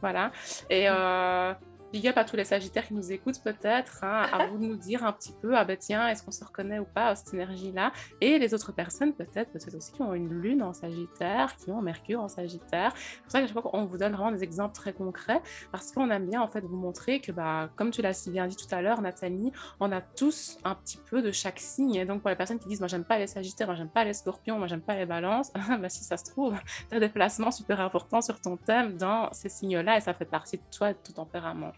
voilà. 0.00 0.32
Et. 0.70 0.88
Euh, 0.88 1.52
Big 1.94 2.08
up 2.08 2.18
à 2.18 2.24
tous 2.24 2.34
les 2.34 2.44
Sagittaires 2.44 2.88
qui 2.88 2.94
nous 2.94 3.12
écoutent 3.12 3.40
peut-être, 3.40 4.02
hein, 4.02 4.26
à 4.32 4.48
vous 4.48 4.58
de 4.58 4.64
nous 4.64 4.74
dire 4.74 5.04
un 5.04 5.12
petit 5.12 5.32
peu, 5.40 5.56
ah 5.56 5.64
ben 5.64 5.76
tiens, 5.76 6.08
est-ce 6.08 6.24
qu'on 6.24 6.32
se 6.32 6.42
reconnaît 6.42 6.80
ou 6.80 6.84
pas 6.84 7.10
à 7.10 7.14
cette 7.14 7.32
énergie-là? 7.32 7.92
Et 8.20 8.40
les 8.40 8.52
autres 8.52 8.72
personnes 8.72 9.12
peut-être, 9.12 9.52
peut-être 9.52 9.76
aussi 9.76 9.92
qui 9.92 10.02
ont 10.02 10.12
une 10.12 10.28
lune 10.28 10.60
en 10.64 10.72
Sagittaire, 10.72 11.54
qui 11.54 11.70
ont 11.70 11.80
Mercure 11.80 12.20
en 12.20 12.26
Sagittaire. 12.26 12.92
C'est 12.96 13.22
pour 13.22 13.30
ça 13.30 13.40
que 13.40 13.46
je 13.46 13.52
crois 13.52 13.70
qu'on 13.70 13.84
vous 13.84 13.96
donne 13.96 14.10
vraiment 14.10 14.32
des 14.32 14.42
exemples 14.42 14.74
très 14.74 14.92
concrets, 14.92 15.40
parce 15.70 15.92
qu'on 15.92 16.10
aime 16.10 16.28
bien 16.28 16.42
en 16.42 16.48
fait 16.48 16.62
vous 16.62 16.76
montrer 16.76 17.20
que, 17.20 17.30
bah, 17.30 17.70
comme 17.76 17.92
tu 17.92 18.02
l'as 18.02 18.12
si 18.12 18.28
bien 18.28 18.48
dit 18.48 18.56
tout 18.56 18.74
à 18.74 18.82
l'heure, 18.82 19.00
Nathalie, 19.00 19.52
on 19.78 19.92
a 19.92 20.00
tous 20.00 20.58
un 20.64 20.74
petit 20.74 20.98
peu 21.08 21.22
de 21.22 21.30
chaque 21.30 21.60
signe. 21.60 21.94
Et 21.94 22.04
donc 22.04 22.22
pour 22.22 22.30
les 22.30 22.34
personnes 22.34 22.58
qui 22.58 22.66
disent, 22.66 22.80
moi 22.80 22.88
j'aime 22.88 23.04
pas 23.04 23.20
les 23.20 23.28
Sagittaires, 23.28 23.68
moi 23.68 23.76
j'aime 23.76 23.88
pas 23.88 24.02
les 24.02 24.14
Scorpions, 24.14 24.58
moi 24.58 24.66
j'aime 24.66 24.82
pas 24.82 24.96
les 24.96 25.06
Balances, 25.06 25.52
bah, 25.80 25.88
si 25.88 26.02
ça 26.02 26.16
se 26.16 26.24
trouve, 26.24 26.56
tu 26.90 26.96
as 26.96 26.98
des 26.98 27.08
placements 27.08 27.52
super 27.52 27.80
importants 27.80 28.20
sur 28.20 28.40
ton 28.40 28.56
thème 28.56 28.96
dans 28.96 29.32
ces 29.32 29.48
signes-là 29.48 29.98
et 29.98 30.00
ça 30.00 30.12
fait 30.12 30.24
partie 30.24 30.56
de 30.56 30.62
toi 30.76 30.90
et 30.90 30.94
de 30.94 30.98
ton 30.98 31.12
tempérament. 31.12 31.70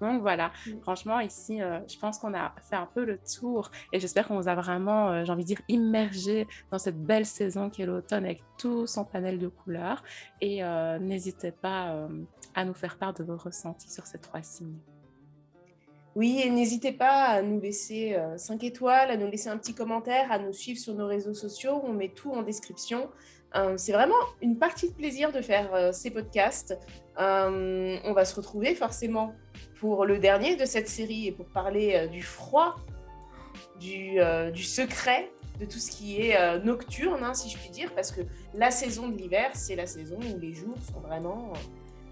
Donc 0.00 0.22
voilà, 0.22 0.52
mm. 0.66 0.80
franchement, 0.82 1.20
ici, 1.20 1.60
euh, 1.60 1.78
je 1.88 1.98
pense 1.98 2.18
qu'on 2.18 2.34
a 2.34 2.54
fait 2.68 2.76
un 2.76 2.88
peu 2.94 3.04
le 3.04 3.18
tour 3.18 3.70
et 3.92 4.00
j'espère 4.00 4.28
qu'on 4.28 4.36
vous 4.40 4.48
a 4.48 4.54
vraiment, 4.54 5.10
euh, 5.10 5.24
j'ai 5.24 5.32
envie 5.32 5.42
de 5.42 5.48
dire, 5.48 5.62
immergé 5.68 6.46
dans 6.70 6.78
cette 6.78 7.02
belle 7.02 7.26
saison 7.26 7.70
qui 7.70 7.82
est 7.82 7.86
l'automne 7.86 8.24
avec 8.24 8.42
tout 8.58 8.86
son 8.86 9.04
panel 9.04 9.38
de 9.38 9.48
couleurs. 9.48 10.02
Et 10.40 10.64
euh, 10.64 10.98
n'hésitez 10.98 11.52
pas 11.52 12.08
à 12.54 12.64
nous 12.64 12.74
faire 12.74 12.96
part 12.96 13.14
de 13.14 13.22
vos 13.22 13.36
ressentis 13.36 13.90
sur 13.90 14.06
ces 14.06 14.18
trois 14.18 14.42
signes. 14.42 14.78
Oui, 16.16 16.40
et 16.42 16.50
n'hésitez 16.50 16.92
pas 16.92 17.26
à 17.26 17.42
nous 17.42 17.60
laisser 17.60 18.18
5 18.36 18.64
étoiles, 18.64 19.10
à 19.10 19.16
nous 19.16 19.30
laisser 19.30 19.48
un 19.48 19.56
petit 19.56 19.74
commentaire, 19.74 20.32
à 20.32 20.38
nous 20.38 20.52
suivre 20.52 20.78
sur 20.78 20.94
nos 20.94 21.06
réseaux 21.06 21.34
sociaux. 21.34 21.80
On 21.84 21.92
met 21.92 22.08
tout 22.08 22.32
en 22.32 22.42
description. 22.42 23.08
Euh, 23.56 23.74
c'est 23.76 23.92
vraiment 23.92 24.14
une 24.42 24.56
partie 24.56 24.88
de 24.88 24.94
plaisir 24.94 25.32
de 25.32 25.40
faire 25.40 25.74
euh, 25.74 25.92
ces 25.92 26.10
podcasts. 26.10 26.78
Euh, 27.18 27.98
on 28.04 28.12
va 28.12 28.24
se 28.24 28.34
retrouver 28.34 28.74
forcément 28.74 29.34
pour 29.80 30.06
le 30.06 30.18
dernier 30.18 30.56
de 30.56 30.64
cette 30.64 30.88
série 30.88 31.26
et 31.26 31.32
pour 31.32 31.46
parler 31.46 32.06
du 32.08 32.22
froid, 32.22 32.76
du, 33.80 34.18
secret, 34.62 35.30
de 35.58 35.64
tout 35.64 35.78
ce 35.78 35.90
qui 35.90 36.20
est 36.20 36.58
nocturne, 36.62 37.24
hein, 37.24 37.32
si 37.32 37.48
je 37.48 37.56
puis 37.56 37.70
dire, 37.70 37.90
parce 37.94 38.12
que 38.12 38.20
la 38.54 38.70
saison 38.70 39.08
de 39.08 39.16
l'hiver, 39.16 39.50
c'est 39.54 39.76
la 39.76 39.86
saison 39.86 40.18
où 40.18 40.38
les 40.38 40.52
jours 40.52 40.76
sont 40.92 41.00
vraiment, 41.00 41.54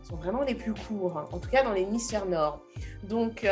sont 0.03 0.17
vraiment 0.17 0.43
les 0.43 0.55
plus 0.55 0.73
courts, 0.73 1.19
hein, 1.19 1.29
en 1.31 1.39
tout 1.39 1.51
cas 1.51 1.63
dans 1.63 1.73
l'hémisphère 1.73 2.25
nord. 2.25 2.63
Donc, 3.03 3.47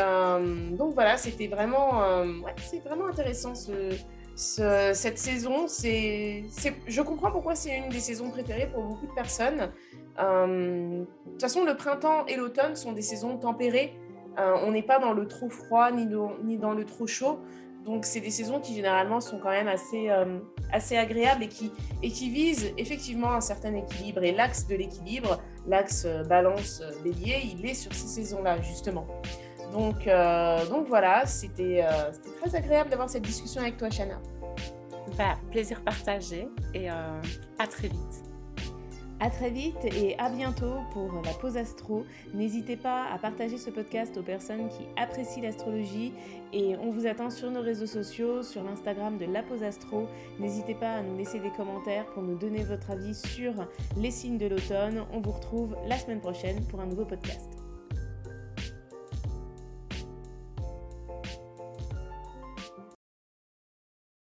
donc 0.73 0.95
voilà, 0.95 1.19
c'était 1.19 1.49
vraiment, 1.49 2.25
c'est 2.57 2.81
vraiment 2.81 3.09
intéressant 3.09 3.55
ce 3.55 3.93
cette 4.37 5.19
saison, 5.19 5.67
c'est, 5.67 6.45
je 6.87 7.03
comprends 7.03 7.31
pourquoi 7.31 7.55
c'est 7.55 7.77
une 7.77 7.89
des 7.89 8.01
saisons 8.01 8.31
préférées 8.31 8.69
pour 8.73 8.83
beaucoup 8.83 9.07
de 9.07 9.15
personnes. 9.15 9.71
Euh, 10.19 11.01
de 11.01 11.31
toute 11.33 11.41
façon, 11.41 11.65
le 11.65 11.75
printemps 11.75 12.27
et 12.27 12.37
l'automne 12.37 12.77
sont 12.77 12.93
des 12.93 13.03
saisons 13.03 13.39
tempérées. 13.39 13.95
Euh, 14.39 14.57
on 14.65 14.73
n'est 14.73 14.83
pas 14.83 14.99
dans 14.99 15.13
le 15.13 15.27
trop 15.27 15.49
froid 15.49 15.91
ni, 15.91 16.07
dans 16.07 16.73
le 16.73 16.85
trop 16.85 17.07
chaud. 17.07 17.39
Donc, 17.85 18.05
c'est 18.05 18.21
des 18.21 18.31
saisons 18.31 18.61
qui 18.61 18.75
généralement 18.75 19.21
sont 19.21 19.39
quand 19.39 19.51
même 19.51 19.69
assez, 19.69 20.11
euh, 20.11 20.39
assez 20.73 20.97
agréables 20.97 21.45
et 21.45 21.49
qui, 21.49 21.73
et 22.03 22.11
qui 22.11 22.31
visent 22.31 22.73
effectivement 22.77 23.33
un 23.33 23.41
certain 23.41 23.75
équilibre. 23.75 24.23
Et 24.23 24.33
l'axe 24.33 24.67
de 24.67 24.75
l'équilibre, 24.75 25.41
l'axe 25.67 26.07
balance-bélier, 26.29 27.55
il 27.55 27.65
est 27.65 27.75
sur 27.75 27.95
ces 27.95 28.09
saisons-là, 28.09 28.61
justement. 28.61 29.07
Donc, 29.73 30.07
euh, 30.07 30.67
donc 30.67 30.87
voilà, 30.89 31.23
euh, 31.23 31.27
c'était 31.27 31.85
très 32.41 32.55
agréable 32.55 32.91
d'avoir 32.91 33.11
cette 33.11 33.25
discussion 33.25 33.61
avec 33.61 33.77
toi, 33.77 33.91
Shana. 33.91 34.21
Bah, 35.17 35.37
plaisir 35.51 35.83
partagé 35.83 36.49
et 36.75 36.91
euh, 36.91 37.23
à 37.59 37.67
très 37.67 37.89
vite. 37.89 38.23
À 39.19 39.31
très 39.31 39.49
vite 39.49 39.83
et 39.83 40.19
à 40.19 40.29
bientôt 40.29 40.75
pour 40.93 41.23
la 41.25 41.33
pause 41.33 41.57
astro. 41.57 42.05
N'hésitez 42.35 42.77
pas 42.77 43.07
à 43.11 43.19
partager 43.19 43.57
ce 43.57 43.71
podcast 43.71 44.15
aux 44.19 44.23
personnes 44.23 44.69
qui 44.69 44.87
apprécient 44.97 45.43
l'astrologie 45.43 46.13
et 46.53 46.77
on 46.77 46.91
vous 46.91 47.07
attend 47.07 47.31
sur 47.31 47.51
nos 47.51 47.63
réseaux 47.63 47.87
sociaux, 47.87 48.43
sur 48.43 48.63
l'Instagram 48.63 49.17
de 49.17 49.25
la 49.25 49.43
pause 49.43 49.63
astro. 49.63 50.07
N'hésitez 50.39 50.75
pas 50.75 50.97
à 50.97 51.03
nous 51.03 51.17
laisser 51.17 51.39
des 51.39 51.51
commentaires 51.51 52.05
pour 52.13 52.23
nous 52.25 52.37
donner 52.37 52.63
votre 52.63 52.91
avis 52.91 53.15
sur 53.15 53.55
les 53.97 54.11
signes 54.11 54.39
de 54.39 54.49
l'automne. 54.49 55.07
On 55.15 55.21
vous 55.21 55.33
retrouve 55.33 55.77
la 55.87 55.97
semaine 55.97 56.21
prochaine 56.21 56.63
pour 56.67 56.81
un 56.81 56.87
nouveau 56.87 57.07
podcast. 57.07 57.66